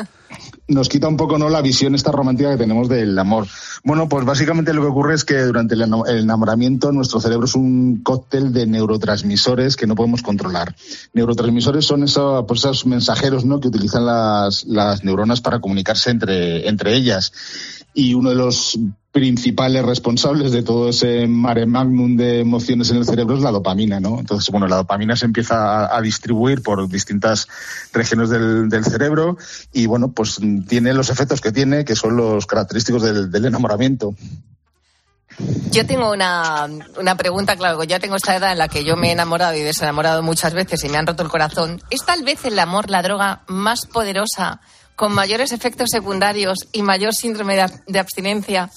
Nos 0.68 0.89
quita 0.89 1.07
un 1.07 1.18
poco 1.18 1.38
no 1.38 1.49
la 1.49 1.62
visión 1.62 1.95
esta 1.95 2.12
romántica 2.12 2.51
que 2.51 2.57
tenemos 2.57 2.88
del 2.88 3.18
amor. 3.18 3.47
Bueno, 3.84 4.07
pues 4.07 4.26
básicamente 4.26 4.74
lo 4.74 4.82
que 4.82 4.88
ocurre 4.88 5.16
es 5.16 5.26
que 5.26 5.39
durante 5.39 5.76
el 5.76 5.82
enamoramiento 5.82 6.91
nuestro 6.91 7.20
cerebro 7.20 7.45
es 7.45 7.55
un 7.55 8.01
cóctel 8.03 8.53
de 8.53 8.68
neurotransmisores 8.68 9.76
que 9.76 9.88
no 9.88 9.95
podemos 9.95 10.22
controlar. 10.22 10.76
Neurotransmisores 11.14 11.86
son 11.86 12.05
pues 12.47 12.59
esos 12.59 12.86
mensajeros 12.86 13.45
¿no? 13.45 13.59
que 13.59 13.68
utilizan 13.68 14.05
las, 14.05 14.64
las 14.66 15.03
neuronas 15.03 15.41
para 15.41 15.59
comunicarse 15.59 16.12
entre, 16.12 16.68
entre 16.68 16.95
ellas. 16.95 17.34
Y 17.94 18.14
uno 18.14 18.30
de 18.30 18.36
los 18.36 18.80
principales 19.12 19.84
responsables 19.84 20.54
de 20.54 20.64
todo 20.64 20.89
ese 20.89 21.28
mare 21.28 21.66
magnum 21.66 22.16
de 22.16 22.39
emociones 22.39 22.89
en 22.92 22.98
el 22.98 23.06
cerebro 23.06 23.36
es 23.36 23.42
la 23.42 23.52
dopamina, 23.52 24.00
¿no? 24.00 24.20
Entonces, 24.20 24.50
bueno, 24.50 24.68
la 24.68 24.78
dopamina 24.78 25.18
se 25.18 25.26
empieza 25.26 25.94
a, 25.94 26.02
distribuir 26.02 26.62
por 26.64 26.88
distintas 26.88 27.48
regiones 27.92 28.30
del, 28.30 28.86
cerebro 28.86 29.38
y, 29.74 29.86
bueno, 29.86 30.12
pues 30.14 30.39
tiene 30.68 30.94
los 30.94 31.10
efectos 31.10 31.42
que 31.42 31.52
tiene, 31.52 31.84
que 31.84 31.96
son 31.96 32.16
los 32.16 32.46
característicos 32.46 33.04
del, 33.04 33.30
del 33.30 33.46
enamoramiento. 33.46 34.16
Yo 35.72 35.86
tengo 35.86 36.12
una, 36.12 36.68
una 37.00 37.16
pregunta, 37.16 37.56
claro, 37.56 37.84
ya 37.84 38.00
tengo 38.00 38.16
esta 38.16 38.36
edad 38.36 38.52
en 38.52 38.58
la 38.58 38.68
que 38.68 38.84
yo 38.84 38.96
me 38.96 39.10
he 39.10 39.12
enamorado 39.12 39.56
y 39.56 39.62
desenamorado 39.62 40.22
muchas 40.22 40.54
veces 40.54 40.84
y 40.84 40.89
me 40.89 40.98
han 40.98 41.08
roto 41.08 41.24
el 41.24 41.30
corazón. 41.30 41.82
¿Es 41.89 42.06
tal 42.06 42.24
vez 42.24 42.44
el 42.46 42.60
amor 42.60 42.89
la 42.89 43.02
droga 43.02 43.44
más 43.48 43.86
poderosa, 43.86 44.62
con 45.02 45.16
mayores 45.16 45.52
efectos 45.52 45.89
secundarios 45.89 46.60
y 46.74 46.84
mayor 46.84 47.16
síndrome 47.16 47.56
de, 47.56 47.64
ab- 47.64 47.84
de 47.88 47.97
abstinencia? 47.97 48.70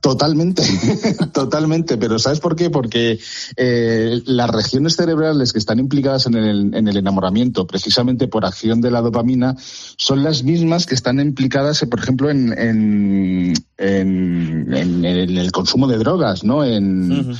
Totalmente, 0.00 0.62
totalmente. 1.34 1.96
Pero 1.98 2.20
¿sabes 2.20 2.38
por 2.38 2.54
qué? 2.54 2.70
Porque 2.70 3.18
eh, 3.56 4.22
las 4.26 4.48
regiones 4.48 4.94
cerebrales 4.94 5.52
que 5.52 5.58
están 5.58 5.80
implicadas 5.80 6.26
en 6.26 6.36
el, 6.36 6.72
en 6.72 6.86
el 6.86 6.96
enamoramiento, 6.96 7.66
precisamente 7.66 8.28
por 8.28 8.44
acción 8.46 8.80
de 8.80 8.92
la 8.92 9.00
dopamina, 9.00 9.56
son 9.58 10.22
las 10.22 10.44
mismas 10.44 10.86
que 10.86 10.94
están 10.94 11.18
implicadas, 11.18 11.82
eh, 11.82 11.88
por 11.88 11.98
ejemplo, 11.98 12.30
en, 12.30 12.56
en, 12.56 13.54
en- 13.76 14.72
en 14.72 15.04
el, 15.04 15.30
en 15.30 15.36
el 15.36 15.50
consumo 15.50 15.88
de 15.88 15.98
drogas, 15.98 16.44
¿no? 16.44 16.64
En, 16.64 17.36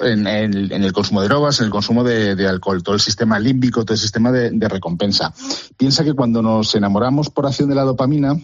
en, 0.00 0.26
el, 0.26 0.92
consumo 0.92 1.22
de 1.22 1.28
drogas, 1.28 1.60
en 1.60 1.66
el 1.66 1.70
consumo 1.70 2.04
de, 2.04 2.48
alcohol, 2.48 2.82
todo 2.82 2.94
el 2.94 3.00
sistema 3.00 3.38
límbico, 3.38 3.84
todo 3.84 3.94
el 3.94 4.00
sistema 4.00 4.30
de, 4.30 4.68
recompensa. 4.68 5.32
Piensa 5.76 6.04
que 6.04 6.14
cuando 6.14 6.42
nos 6.42 6.74
enamoramos 6.74 7.30
por 7.30 7.46
acción 7.46 7.68
de 7.68 7.74
la 7.74 7.82
dopamina, 7.82 8.36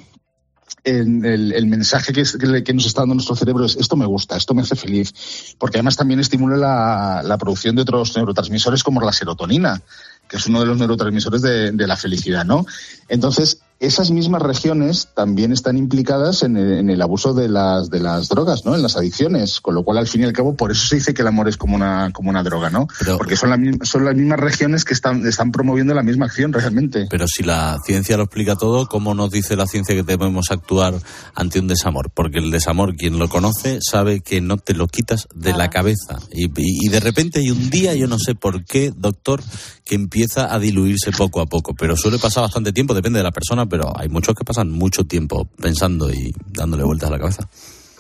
el, 0.85 1.67
mensaje 1.67 2.13
que, 2.13 2.75
nos 2.75 2.87
está 2.87 3.03
dando 3.03 3.15
nuestro 3.15 3.37
cerebro 3.37 3.65
es 3.65 3.77
esto 3.77 3.97
me 3.97 4.07
gusta, 4.07 4.37
esto 4.37 4.55
me 4.55 4.63
hace 4.63 4.77
feliz, 4.77 5.57
porque 5.59 5.79
además 5.79 5.97
también 5.97 6.21
estimula 6.21 7.23
la, 7.23 7.39
producción 7.39 7.77
de 7.77 7.83
otros 7.83 8.17
neurotransmisores 8.17 8.83
como 8.83 9.01
la 9.01 9.13
serotonina, 9.13 9.81
que 10.29 10.37
es 10.37 10.47
uno 10.47 10.61
de 10.61 10.67
los 10.67 10.79
neurotransmisores 10.79 11.43
de 11.43 11.87
la 11.87 11.97
felicidad, 11.97 12.45
¿no? 12.45 12.67
Entonces, 13.09 13.61
esas 13.79 14.11
mismas 14.11 14.41
regiones 14.43 15.09
también 15.15 15.53
están 15.53 15.77
implicadas 15.77 16.43
en 16.43 16.57
el, 16.57 16.79
en 16.79 16.89
el 16.91 17.03
abuso 17.03 17.35
de 17.35 17.49
las, 17.49 17.91
de 17.91 18.01
las 18.01 18.29
drogas, 18.29 18.65
¿no? 18.65 18.75
En 18.75 18.83
las 18.83 18.97
adicciones, 18.97 19.61
con 19.61 19.75
lo 19.75 19.83
cual, 19.85 19.99
al 19.99 20.07
fin 20.07 20.23
y 20.23 20.25
al 20.25 20.33
cabo, 20.33 20.55
por 20.57 20.71
eso 20.73 20.87
se 20.87 20.97
dice 20.97 21.13
que 21.15 21.23
el 21.23 21.29
amor 21.29 21.49
es 21.49 21.57
como 21.57 21.77
una, 21.77 22.11
como 22.13 22.31
una 22.31 22.43
droga, 22.43 22.71
¿no? 22.71 22.89
Porque 23.19 23.37
son, 23.37 23.51
la 23.51 23.59
son 23.85 24.05
las 24.05 24.15
mismas 24.15 24.41
regiones 24.41 24.85
que 24.85 24.95
están, 24.95 25.27
están 25.27 25.53
promoviendo 25.53 25.93
la 25.95 26.03
misma 26.03 26.27
acción 26.27 26.53
realmente. 26.53 27.07
Pero 27.11 27.27
si 27.29 27.43
la 27.43 27.77
ciencia 27.85 28.17
lo 28.17 28.25
explica 28.25 28.57
todo, 28.57 28.87
¿cómo 28.87 29.15
nos 29.15 29.31
dice 29.31 29.57
la 29.57 29.67
ciencia 29.67 29.95
que 29.95 30.03
debemos 30.03 30.51
actuar 30.51 30.95
ante 31.35 31.61
un 31.61 31.69
desamor? 31.69 32.11
Porque 32.15 32.39
el 32.39 32.51
desamor, 32.51 32.97
quien 32.97 33.19
lo 33.19 33.29
conoce, 33.29 33.79
sabe 33.83 34.21
que 34.21 34.41
no 34.41 34.57
te 34.57 34.73
lo 34.75 34.87
quitas 34.89 35.29
de 35.35 35.53
la 35.53 35.69
cabeza. 35.69 36.19
Y, 36.33 36.47
y- 36.47 36.87
y 36.87 36.89
de 36.89 37.01
repente 37.01 37.41
hay 37.41 37.51
un 37.51 37.69
día, 37.71 37.95
yo 37.95 38.07
no 38.07 38.19
sé 38.19 38.35
por 38.35 38.65
qué, 38.65 38.93
doctor, 38.97 39.43
que 39.85 39.95
empieza 39.95 40.53
a 40.55 40.59
diluirse 40.59 41.11
poco 41.13 41.41
a 41.41 41.47
poco. 41.47 41.75
Pero 41.79 41.97
suele 41.97 42.19
pasar 42.19 42.43
bastante 42.43 42.73
tiempo, 42.73 42.95
depende 42.95 43.19
de 43.19 43.23
la 43.25 43.31
persona, 43.33 43.66
pero 43.69 43.93
hay 43.97 44.09
muchos 44.09 44.35
que 44.35 44.45
pasan 44.45 44.71
mucho 44.71 45.05
tiempo 45.05 45.47
pensando 45.61 46.13
y 46.13 46.33
dándole 46.47 46.85
vueltas 46.85 47.09
a 47.09 47.13
la 47.13 47.19
cabeza. 47.19 47.49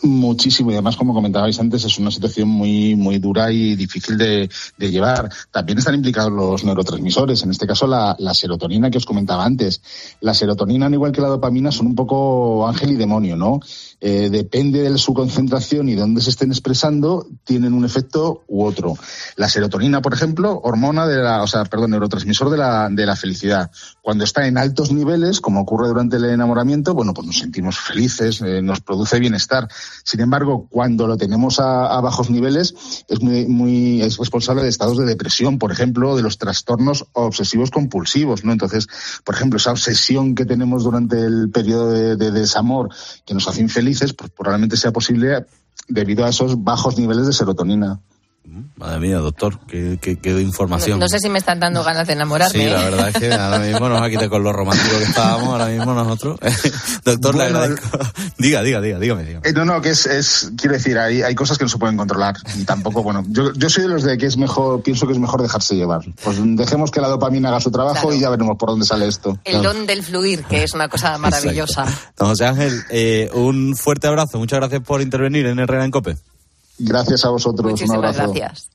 Muchísimo 0.02 0.70
y 0.70 0.74
además, 0.74 0.96
como 0.96 1.14
comentabais 1.14 1.58
antes, 1.58 1.84
es 1.84 1.98
una 1.98 2.10
situación 2.10 2.48
muy, 2.48 2.94
muy 2.94 3.18
dura 3.18 3.50
y 3.50 3.74
difícil 3.76 4.18
de, 4.18 4.48
llevar. 4.78 5.30
También 5.50 5.78
están 5.78 5.94
implicados 5.94 6.30
los 6.30 6.64
neurotransmisores, 6.64 7.42
en 7.42 7.50
este 7.50 7.66
caso 7.66 7.86
la, 7.86 8.14
la 8.18 8.34
serotonina 8.34 8.90
que 8.90 8.98
os 8.98 9.06
comentaba 9.06 9.44
antes. 9.44 9.80
La 10.20 10.34
serotonina, 10.34 10.86
al 10.86 10.94
igual 10.94 11.12
que 11.12 11.22
la 11.22 11.28
dopamina, 11.28 11.72
son 11.72 11.86
un 11.88 11.94
poco 11.94 12.68
ángel 12.68 12.90
y 12.90 12.96
demonio, 12.96 13.36
¿no? 13.36 13.60
Eh, 14.08 14.30
depende 14.30 14.88
de 14.88 14.98
su 14.98 15.12
concentración 15.14 15.88
y 15.88 15.96
de 15.96 16.02
dónde 16.02 16.20
se 16.20 16.30
estén 16.30 16.52
expresando, 16.52 17.26
tienen 17.42 17.72
un 17.72 17.84
efecto 17.84 18.44
u 18.46 18.64
otro. 18.64 18.94
La 19.34 19.48
serotonina, 19.48 20.00
por 20.00 20.14
ejemplo, 20.14 20.60
hormona 20.62 21.08
de 21.08 21.16
la, 21.16 21.42
o 21.42 21.48
sea, 21.48 21.64
perdón, 21.64 21.90
neurotransmisor 21.90 22.48
de 22.50 22.56
la, 22.56 22.88
de 22.88 23.04
la 23.04 23.16
felicidad. 23.16 23.68
Cuando 24.02 24.22
está 24.22 24.46
en 24.46 24.58
altos 24.58 24.92
niveles, 24.92 25.40
como 25.40 25.60
ocurre 25.60 25.88
durante 25.88 26.18
el 26.18 26.26
enamoramiento, 26.26 26.94
bueno, 26.94 27.14
pues 27.14 27.26
nos 27.26 27.36
sentimos 27.36 27.80
felices, 27.80 28.40
eh, 28.42 28.62
nos 28.62 28.80
produce 28.80 29.18
bienestar. 29.18 29.66
Sin 30.04 30.20
embargo, 30.20 30.68
cuando 30.70 31.08
lo 31.08 31.16
tenemos 31.16 31.58
a, 31.58 31.86
a 31.86 32.00
bajos 32.00 32.30
niveles, 32.30 32.76
es 33.08 33.20
muy, 33.20 33.46
muy, 33.46 34.02
es 34.02 34.18
responsable 34.18 34.62
de 34.62 34.68
estados 34.68 34.98
de 34.98 35.04
depresión, 35.04 35.58
por 35.58 35.72
ejemplo, 35.72 36.14
de 36.14 36.22
los 36.22 36.38
trastornos 36.38 37.06
obsesivos 37.12 37.72
compulsivos, 37.72 38.44
¿no? 38.44 38.52
Entonces, 38.52 38.86
por 39.24 39.34
ejemplo, 39.34 39.56
esa 39.56 39.72
obsesión 39.72 40.36
que 40.36 40.44
tenemos 40.44 40.84
durante 40.84 41.18
el 41.18 41.50
periodo 41.50 41.90
de, 41.90 42.14
de 42.14 42.30
desamor 42.30 42.90
que 43.24 43.34
nos 43.34 43.48
hace 43.48 43.62
infelices, 43.62 43.95
pues 44.16 44.30
probablemente 44.30 44.76
sea 44.76 44.92
posible 44.92 45.46
debido 45.88 46.24
a 46.24 46.30
esos 46.30 46.62
bajos 46.62 46.98
niveles 46.98 47.26
de 47.26 47.32
serotonina. 47.32 48.00
Madre 48.76 49.00
mía, 49.00 49.18
doctor, 49.18 49.58
qué, 49.66 49.98
qué, 50.00 50.16
qué 50.18 50.30
de 50.30 50.40
No, 50.42 50.48
información. 50.48 50.98
no 51.00 51.08
sé 51.08 51.18
si 51.18 51.28
me 51.28 51.38
están 51.38 51.58
dando 51.60 51.82
ganas 51.82 52.06
de 52.06 52.12
enamorarme. 52.12 52.64
Sí, 52.64 52.70
la 52.70 52.80
¿eh? 52.82 52.90
verdad 52.90 53.08
es 53.08 53.16
que 53.16 53.32
ahora 53.32 53.58
mismo 53.58 53.88
nos 53.88 54.00
ha 54.00 54.08
quitado 54.08 54.30
con 54.30 54.42
lo 54.44 54.52
romántico 54.52 54.96
que 54.98 55.04
estábamos, 55.04 55.48
ahora 55.48 55.66
mismo 55.66 55.92
nosotros. 55.94 56.38
Doctor, 57.04 57.34
le 57.34 57.42
Bueno, 57.44 57.58
agradezco. 57.58 57.98
Diga, 58.38 58.62
diga, 58.62 58.80
diga, 58.80 58.98
dígame, 58.98 59.24
dígame. 59.24 59.48
Eh, 59.48 59.52
no, 59.52 59.64
no, 59.64 59.80
que 59.80 59.90
es, 59.90 60.06
es, 60.06 60.52
quiero 60.56 60.74
decir, 60.74 60.98
hay, 60.98 61.22
hay 61.22 61.34
cosas 61.34 61.58
que 61.58 61.64
no 61.64 61.68
se 61.68 61.78
pueden 61.78 61.96
controlar 61.96 62.36
y 62.56 62.64
tampoco, 62.64 63.02
bueno, 63.02 63.24
yo, 63.28 63.52
yo 63.54 63.68
soy 63.68 63.84
de 63.84 63.88
los 63.88 64.02
de 64.02 64.16
que 64.18 64.26
es 64.26 64.36
mejor, 64.36 64.82
pienso 64.82 65.06
que 65.06 65.12
es 65.14 65.18
mejor 65.18 65.42
dejarse 65.42 65.74
llevar. 65.74 66.02
Pues 66.22 66.36
dejemos 66.40 66.90
que 66.90 67.00
la 67.00 67.08
dopamina 67.08 67.48
haga 67.48 67.60
su 67.60 67.70
trabajo 67.70 68.12
y 68.12 68.20
ya 68.20 68.30
veremos 68.30 68.56
por 68.58 68.68
dónde 68.70 68.86
sale 68.86 69.08
esto. 69.08 69.38
El 69.44 69.62
don 69.62 69.86
del 69.86 70.02
fluir, 70.02 70.44
que 70.44 70.62
es 70.62 70.74
una 70.74 70.88
cosa 70.88 71.18
maravillosa. 71.18 71.84
Don 72.16 72.28
José 72.28 72.46
Ángel, 72.46 72.84
eh, 72.90 73.30
un 73.34 73.74
fuerte 73.76 74.06
abrazo. 74.06 74.38
Muchas 74.38 74.58
gracias 74.60 74.82
por 74.82 75.00
intervenir 75.02 75.46
en 75.46 75.58
Herrera 75.58 75.84
en 75.84 75.90
Cope. 75.90 76.16
Gracias 76.78 77.24
a 77.24 77.30
vosotros, 77.30 77.70
Muchísimas 77.72 77.98
un 77.98 78.04
abrazo. 78.04 78.32
gracias. 78.32 78.68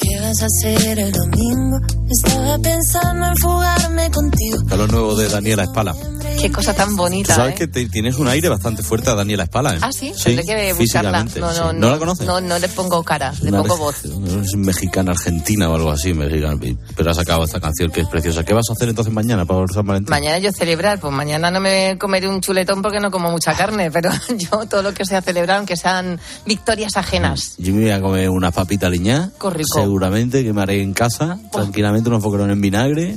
¿Qué 0.00 0.20
vas 0.20 0.42
a 0.42 0.46
hacer 0.46 0.98
el 0.98 1.12
domingo? 1.12 1.78
Estaba 2.08 2.58
pensando 2.58 3.26
en 3.26 3.36
fugarme 3.36 4.10
contigo. 4.10 4.56
Lo 4.76 4.86
nuevo 4.88 5.14
de 5.16 5.28
Daniela 5.28 5.62
Espala. 5.64 5.94
Qué 6.42 6.52
cosa 6.52 6.74
tan 6.74 6.96
bonita. 6.96 7.34
Sabes 7.34 7.52
¿eh? 7.52 7.58
que 7.58 7.66
te- 7.68 7.88
tienes 7.88 8.16
un 8.16 8.28
aire 8.28 8.48
bastante 8.48 8.82
fuerte 8.82 9.10
a 9.10 9.14
Daniela 9.14 9.44
Espala, 9.44 9.74
¿eh? 9.74 9.78
Ah, 9.80 9.90
sí, 9.92 10.12
tendré 10.22 10.44
que 10.44 10.72
buscarla. 10.74 11.24
físicamente, 11.24 11.40
No, 11.40 11.52
sí. 11.52 11.58
no, 11.60 11.72
¿No 11.72 11.78
no, 11.78 11.90
la 11.92 11.98
conoces? 11.98 12.26
No, 12.26 12.40
no 12.40 12.58
le 12.58 12.68
pongo 12.68 13.02
cara, 13.02 13.32
le 13.42 13.48
Una 13.50 13.62
pongo 13.62 13.76
voz. 13.76 14.04
Es 14.04 14.56
mexicana, 14.56 15.12
argentina 15.12 15.68
o 15.70 15.74
algo 15.74 15.90
así, 15.90 16.12
mexicana. 16.14 16.58
Pero 16.96 17.10
ha 17.10 17.14
sacado 17.14 17.44
esta 17.44 17.60
canción 17.60 17.90
que 17.90 18.00
es 18.02 18.08
preciosa. 18.08 18.44
¿Qué 18.44 18.52
vas 18.54 18.66
a 18.68 18.72
hacer 18.72 18.88
entonces 18.88 19.12
mañana 19.12 19.44
para 19.44 19.66
San 19.68 19.86
Valentín? 19.86 20.10
Mañana 20.10 20.38
yo 20.38 20.50
celebrar, 20.52 20.98
pues 21.00 21.12
mañana 21.12 21.50
no 21.50 21.60
me 21.60 21.96
comeré 21.98 22.28
un 22.28 22.40
chuletón 22.40 22.82
porque 22.82 22.98
no 23.00 23.10
como 23.10 23.30
mucha 23.30 23.54
carne, 23.54 23.90
pero 23.90 24.10
yo 24.36 24.66
todo 24.68 24.82
lo 24.82 24.92
que 24.94 25.04
sea 25.04 25.22
celebrar, 25.22 25.58
aunque 25.58 25.76
sean 25.76 26.18
victorias 26.46 26.96
ajenas. 26.96 27.54
Yo 27.58 27.72
me 27.74 27.82
voy 27.82 27.90
a 27.90 28.00
comer 28.00 28.28
unas 28.30 28.52
papitas 28.52 28.90
liñadas. 28.90 29.30
Qué 29.40 29.50
rico. 29.50 29.80
Seguramente 29.80 30.42
que 30.42 30.52
me 30.52 30.62
haré 30.62 30.82
en 30.82 30.92
casa, 30.92 31.38
tranquilamente, 31.52 32.08
unos 32.08 32.22
boquerones 32.22 32.54
en 32.54 32.60
vinagre. 32.60 33.16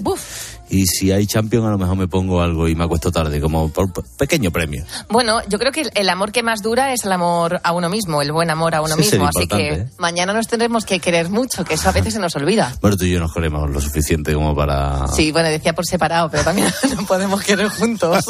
Y 0.69 0.85
si 0.87 1.11
hay 1.11 1.27
champion, 1.27 1.65
a 1.65 1.69
lo 1.69 1.77
mejor 1.77 1.95
me 1.95 2.07
pongo 2.07 2.41
algo 2.41 2.67
y 2.67 2.75
me 2.75 2.83
acuesto 2.83 3.11
tarde, 3.11 3.39
como 3.39 3.69
por 3.69 3.91
pequeño 4.17 4.51
premio. 4.51 4.83
Bueno, 5.09 5.39
yo 5.47 5.59
creo 5.59 5.71
que 5.71 5.89
el- 5.93 6.09
amor 6.09 6.31
que 6.31 6.41
más 6.43 6.61
dura 6.61 6.93
es 6.93 7.05
el 7.05 7.11
amor 7.11 7.59
a 7.63 7.71
uno 7.71 7.89
mismo, 7.89 8.21
el 8.21 8.31
buen 8.31 8.49
amor 8.49 8.73
a 8.75 8.81
uno 8.81 8.95
Sí, 8.95 9.01
mismo. 9.01 9.27
Así 9.27 9.47
que 9.47 9.69
¿eh? 9.73 9.87
mañana 9.97 10.33
nos 10.33 10.47
tendremos 10.47 10.85
que 10.85 10.99
querer 10.99 11.29
mucho, 11.29 11.63
que 11.65 11.75
eso 11.75 11.89
a 11.89 11.91
veces 11.91 12.13
se 12.13 12.19
nos 12.19 12.35
olvida. 12.35 12.73
Bueno, 12.81 12.97
tú 12.97 13.05
y 13.05 13.11
yo 13.11 13.19
nos 13.19 13.33
queremos 13.33 13.69
lo 13.69 13.79
suficiente 13.81 14.33
como 14.33 14.55
para... 14.55 15.07
Sí, 15.09 15.31
bueno, 15.31 15.49
decía 15.49 15.73
por 15.73 15.85
separado, 15.85 16.29
pero 16.29 16.43
también 16.43 16.67
no 16.95 17.05
podemos 17.05 17.41
querer 17.43 17.67
juntos. 17.69 18.25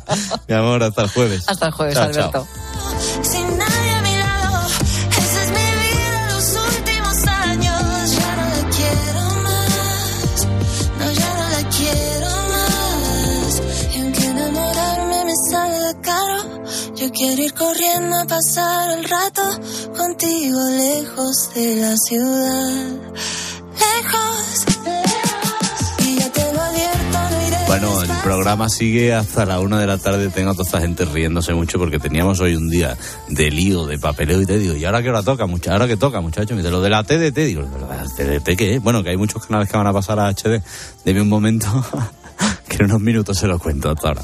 Mi 0.48 0.54
amor, 0.54 0.82
hasta 0.82 1.02
el 1.02 1.08
jueves. 1.08 1.44
Hasta 1.48 1.66
el 1.66 1.72
jueves, 1.72 1.94
Chao, 1.94 2.10
chao. 2.12 2.22
Alberto. 2.22 2.46
Sin 2.69 2.69
quiero 17.20 17.42
ir 17.42 17.52
corriendo 17.52 18.16
a 18.16 18.24
pasar 18.24 18.98
el 18.98 19.04
rato 19.04 19.42
contigo 19.94 20.58
lejos 20.70 21.50
de 21.54 21.76
la 21.76 21.94
ciudad. 22.08 22.86
Lejos, 23.76 24.64
y 25.98 26.18
ya 26.18 26.32
te 26.32 26.52
lo 26.54 26.62
advierto, 26.62 27.18
no 27.30 27.46
iré. 27.46 27.56
Bueno, 27.66 28.02
el 28.02 28.10
programa 28.24 28.70
sigue 28.70 29.12
hasta 29.12 29.44
la 29.44 29.60
una 29.60 29.78
de 29.78 29.86
la 29.86 29.98
tarde. 29.98 30.30
Tengo 30.30 30.52
a 30.52 30.54
toda 30.54 30.64
esta 30.64 30.80
gente 30.80 31.04
riéndose 31.04 31.52
mucho 31.52 31.78
porque 31.78 31.98
teníamos 31.98 32.40
hoy 32.40 32.54
un 32.54 32.70
día 32.70 32.96
de 33.28 33.50
lío, 33.50 33.84
de 33.84 33.98
papeleo 33.98 34.40
y 34.40 34.46
te 34.46 34.58
digo, 34.58 34.74
¿y 34.74 34.86
ahora 34.86 35.02
qué 35.02 35.10
hora 35.10 35.22
toca, 35.22 35.44
muchacho? 35.44 35.72
¿Ahora 35.72 35.88
qué 35.88 35.98
toca, 35.98 36.22
muchacho? 36.22 36.54
Me 36.54 36.62
dice, 36.62 36.70
lo 36.70 36.80
de 36.80 36.88
la 36.88 37.04
TDT. 37.04 37.36
Digo, 37.36 37.60
¿lo 37.60 37.86
de 37.86 37.96
la 37.96 38.40
TDT 38.40 38.56
qué 38.56 38.76
es? 38.76 38.82
Bueno, 38.82 39.02
que 39.02 39.10
hay 39.10 39.18
muchos 39.18 39.44
canales 39.44 39.68
que 39.68 39.76
van 39.76 39.86
a 39.86 39.92
pasar 39.92 40.18
a 40.20 40.32
HD. 40.32 40.62
Deme 41.04 41.20
un 41.20 41.28
momento, 41.28 41.66
que 42.66 42.76
en 42.76 42.84
unos 42.86 43.02
minutos 43.02 43.36
se 43.36 43.46
lo 43.46 43.58
cuento 43.58 43.90
hasta 43.90 44.08
ahora. 44.08 44.22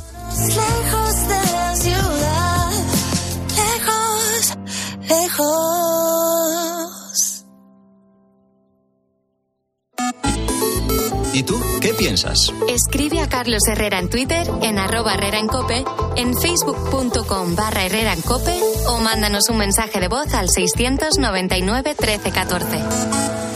¿Y 11.36 11.42
tú 11.42 11.60
qué 11.82 11.92
piensas? 11.92 12.50
Escribe 12.66 13.20
a 13.20 13.28
Carlos 13.28 13.60
Herrera 13.68 13.98
en 13.98 14.08
Twitter, 14.08 14.48
en 14.62 14.78
arroba 14.78 15.12
Herrera 15.12 15.38
en 15.38 15.48
Cope, 15.48 15.84
en 16.16 16.34
facebook.com 16.34 17.54
barra 17.54 17.84
Herrera 17.84 18.14
en 18.14 18.22
Cope 18.22 18.58
o 18.86 19.00
mándanos 19.00 19.50
un 19.50 19.58
mensaje 19.58 20.00
de 20.00 20.08
voz 20.08 20.32
al 20.32 20.48
699 20.48 21.94
1314. 22.00 23.55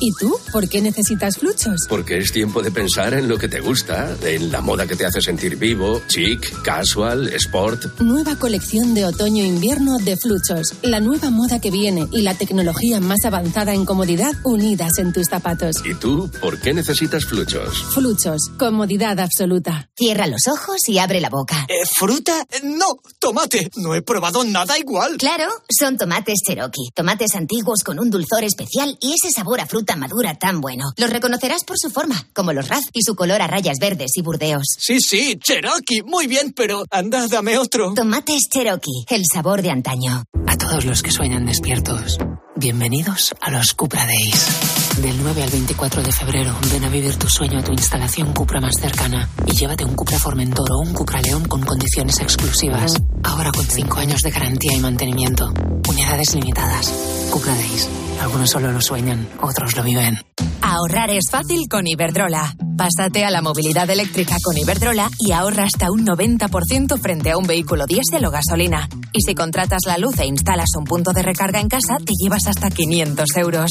¿Y 0.00 0.12
tú? 0.12 0.38
¿Por 0.52 0.68
qué 0.68 0.80
necesitas 0.80 1.38
fluchos? 1.38 1.86
Porque 1.88 2.18
es 2.18 2.30
tiempo 2.32 2.62
de 2.62 2.70
pensar 2.70 3.14
en 3.14 3.28
lo 3.28 3.36
que 3.36 3.48
te 3.48 3.60
gusta, 3.60 4.16
en 4.22 4.52
la 4.52 4.60
moda 4.60 4.86
que 4.86 4.94
te 4.94 5.04
hace 5.04 5.20
sentir 5.20 5.56
vivo, 5.56 6.00
chic, 6.06 6.62
casual, 6.62 7.28
sport. 7.34 8.00
Nueva 8.00 8.36
colección 8.36 8.94
de 8.94 9.04
otoño-invierno 9.04 9.98
de 9.98 10.16
Fluchos. 10.16 10.74
La 10.82 11.00
nueva 11.00 11.30
moda 11.30 11.60
que 11.60 11.70
viene 11.70 12.06
y 12.12 12.22
la 12.22 12.34
tecnología 12.34 13.00
más 13.00 13.24
avanzada 13.24 13.74
en 13.74 13.84
comodidad 13.84 14.34
unidas 14.44 14.98
en 14.98 15.12
tus 15.12 15.26
zapatos. 15.26 15.76
¿Y 15.84 15.94
tú 15.94 16.30
por 16.40 16.60
qué 16.60 16.72
necesitas 16.72 17.24
fluchos? 17.24 17.82
Fluchos. 17.92 18.50
Comodidad 18.58 19.18
absoluta. 19.18 19.90
Cierra 19.96 20.26
los 20.26 20.46
ojos 20.46 20.76
y 20.88 20.98
abre 20.98 21.20
la 21.20 21.30
boca. 21.30 21.66
¿Fruta? 21.96 22.46
No, 22.62 22.98
tomate. 23.18 23.68
No 23.76 23.94
he 23.94 24.02
probado 24.02 24.44
nada 24.44 24.78
igual. 24.78 25.16
Claro, 25.16 25.48
son 25.68 25.96
tomates 25.96 26.38
Cherokee. 26.46 26.90
Tomates 26.94 27.34
antiguos 27.34 27.82
con 27.82 27.98
un 27.98 28.10
dulzor 28.10 28.44
especial 28.44 28.96
y 29.00 29.14
ese 29.14 29.32
sabor 29.34 29.60
a 29.60 29.66
fruta 29.88 29.96
madura 29.96 30.34
tan 30.34 30.60
bueno. 30.60 30.92
Los 30.96 31.10
reconocerás 31.10 31.64
por 31.64 31.78
su 31.78 31.90
forma, 31.90 32.26
como 32.34 32.52
los 32.52 32.68
Raz 32.68 32.84
y 32.92 33.02
su 33.02 33.14
color 33.14 33.40
a 33.40 33.46
rayas 33.46 33.78
verdes 33.80 34.12
y 34.16 34.22
burdeos. 34.22 34.64
Sí, 34.78 35.00
sí, 35.00 35.38
Cherokee. 35.42 36.02
Muy 36.02 36.26
bien, 36.26 36.52
pero 36.54 36.84
anda, 36.90 37.26
dame 37.28 37.56
otro. 37.58 37.94
Tomates 37.94 38.48
Cherokee, 38.50 39.06
el 39.08 39.22
sabor 39.32 39.62
de 39.62 39.70
antaño. 39.70 40.24
A 40.46 40.56
todos 40.56 40.84
los 40.84 41.02
que 41.02 41.10
sueñan 41.10 41.46
despiertos, 41.46 42.18
bienvenidos 42.56 43.34
a 43.40 43.50
los 43.50 43.72
Cupra 43.74 44.04
Days. 44.04 45.00
Del 45.00 45.22
9 45.22 45.42
al 45.42 45.50
24 45.50 46.02
de 46.02 46.12
febrero, 46.12 46.54
ven 46.72 46.84
a 46.84 46.88
vivir 46.88 47.16
tu 47.16 47.28
sueño 47.28 47.60
a 47.60 47.64
tu 47.64 47.72
instalación 47.72 48.34
Cupra 48.34 48.60
más 48.60 48.74
cercana 48.78 49.28
y 49.46 49.52
llévate 49.52 49.84
un 49.84 49.94
Cupra 49.94 50.18
Formentor 50.18 50.70
o 50.70 50.80
un 50.80 50.92
Cupra 50.92 51.22
León 51.22 51.46
con 51.46 51.62
condiciones 51.62 52.20
exclusivas. 52.20 52.94
Ahora 53.22 53.52
con 53.52 53.64
5 53.64 53.98
años 53.98 54.20
de 54.22 54.30
garantía 54.30 54.76
y 54.76 54.80
mantenimiento. 54.80 55.50
Unidades 55.88 56.34
limitadas. 56.34 56.92
Cupra 57.30 57.54
Days. 57.54 57.88
Algunos 58.20 58.50
solo 58.50 58.72
lo 58.72 58.80
sueñan, 58.80 59.28
otros 59.40 59.76
lo 59.76 59.82
viven. 59.82 60.18
Ahorrar 60.60 61.10
es 61.10 61.30
fácil 61.30 61.66
con 61.68 61.86
Iberdrola. 61.86 62.54
Pásate 62.76 63.24
a 63.24 63.30
la 63.30 63.42
movilidad 63.42 63.88
eléctrica 63.88 64.36
con 64.42 64.56
Iberdrola 64.56 65.10
y 65.18 65.32
ahorra 65.32 65.64
hasta 65.64 65.90
un 65.90 66.06
90% 66.06 67.00
frente 67.00 67.30
a 67.30 67.38
un 67.38 67.46
vehículo 67.46 67.86
diésel 67.86 68.24
o 68.24 68.30
gasolina. 68.30 68.88
Y 69.12 69.22
si 69.22 69.34
contratas 69.34 69.86
la 69.86 69.98
luz 69.98 70.18
e 70.18 70.26
instalas 70.26 70.68
un 70.76 70.84
punto 70.84 71.12
de 71.12 71.22
recarga 71.22 71.60
en 71.60 71.68
casa, 71.68 71.96
te 72.04 72.12
llevas 72.20 72.46
hasta 72.46 72.70
500 72.70 73.36
euros. 73.36 73.70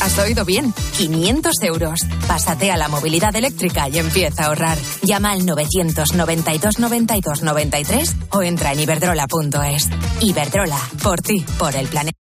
¿Has 0.00 0.18
oído 0.18 0.44
bien? 0.44 0.74
500 0.98 1.52
euros. 1.62 2.00
Pásate 2.28 2.70
a 2.70 2.76
la 2.76 2.88
movilidad 2.88 3.34
eléctrica 3.34 3.88
y 3.88 3.98
empieza 3.98 4.44
a 4.44 4.46
ahorrar. 4.46 4.78
Llama 5.02 5.32
al 5.32 5.46
992 5.46 6.78
92 6.78 7.42
93 7.42 8.16
o 8.30 8.42
entra 8.42 8.72
en 8.72 8.80
iberdrola.es. 8.80 9.88
Iberdrola, 10.20 10.78
por 11.02 11.20
ti, 11.20 11.44
por 11.58 11.74
el 11.74 11.86
planeta. 11.88 12.23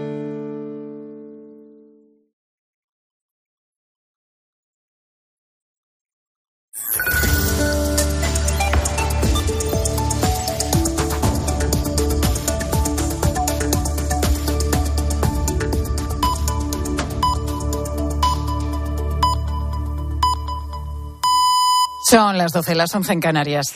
Son 22.11 22.37
las 22.37 22.51
12, 22.51 22.75
las 22.75 22.93
11 22.93 23.13
en 23.13 23.19
Canarias. 23.21 23.73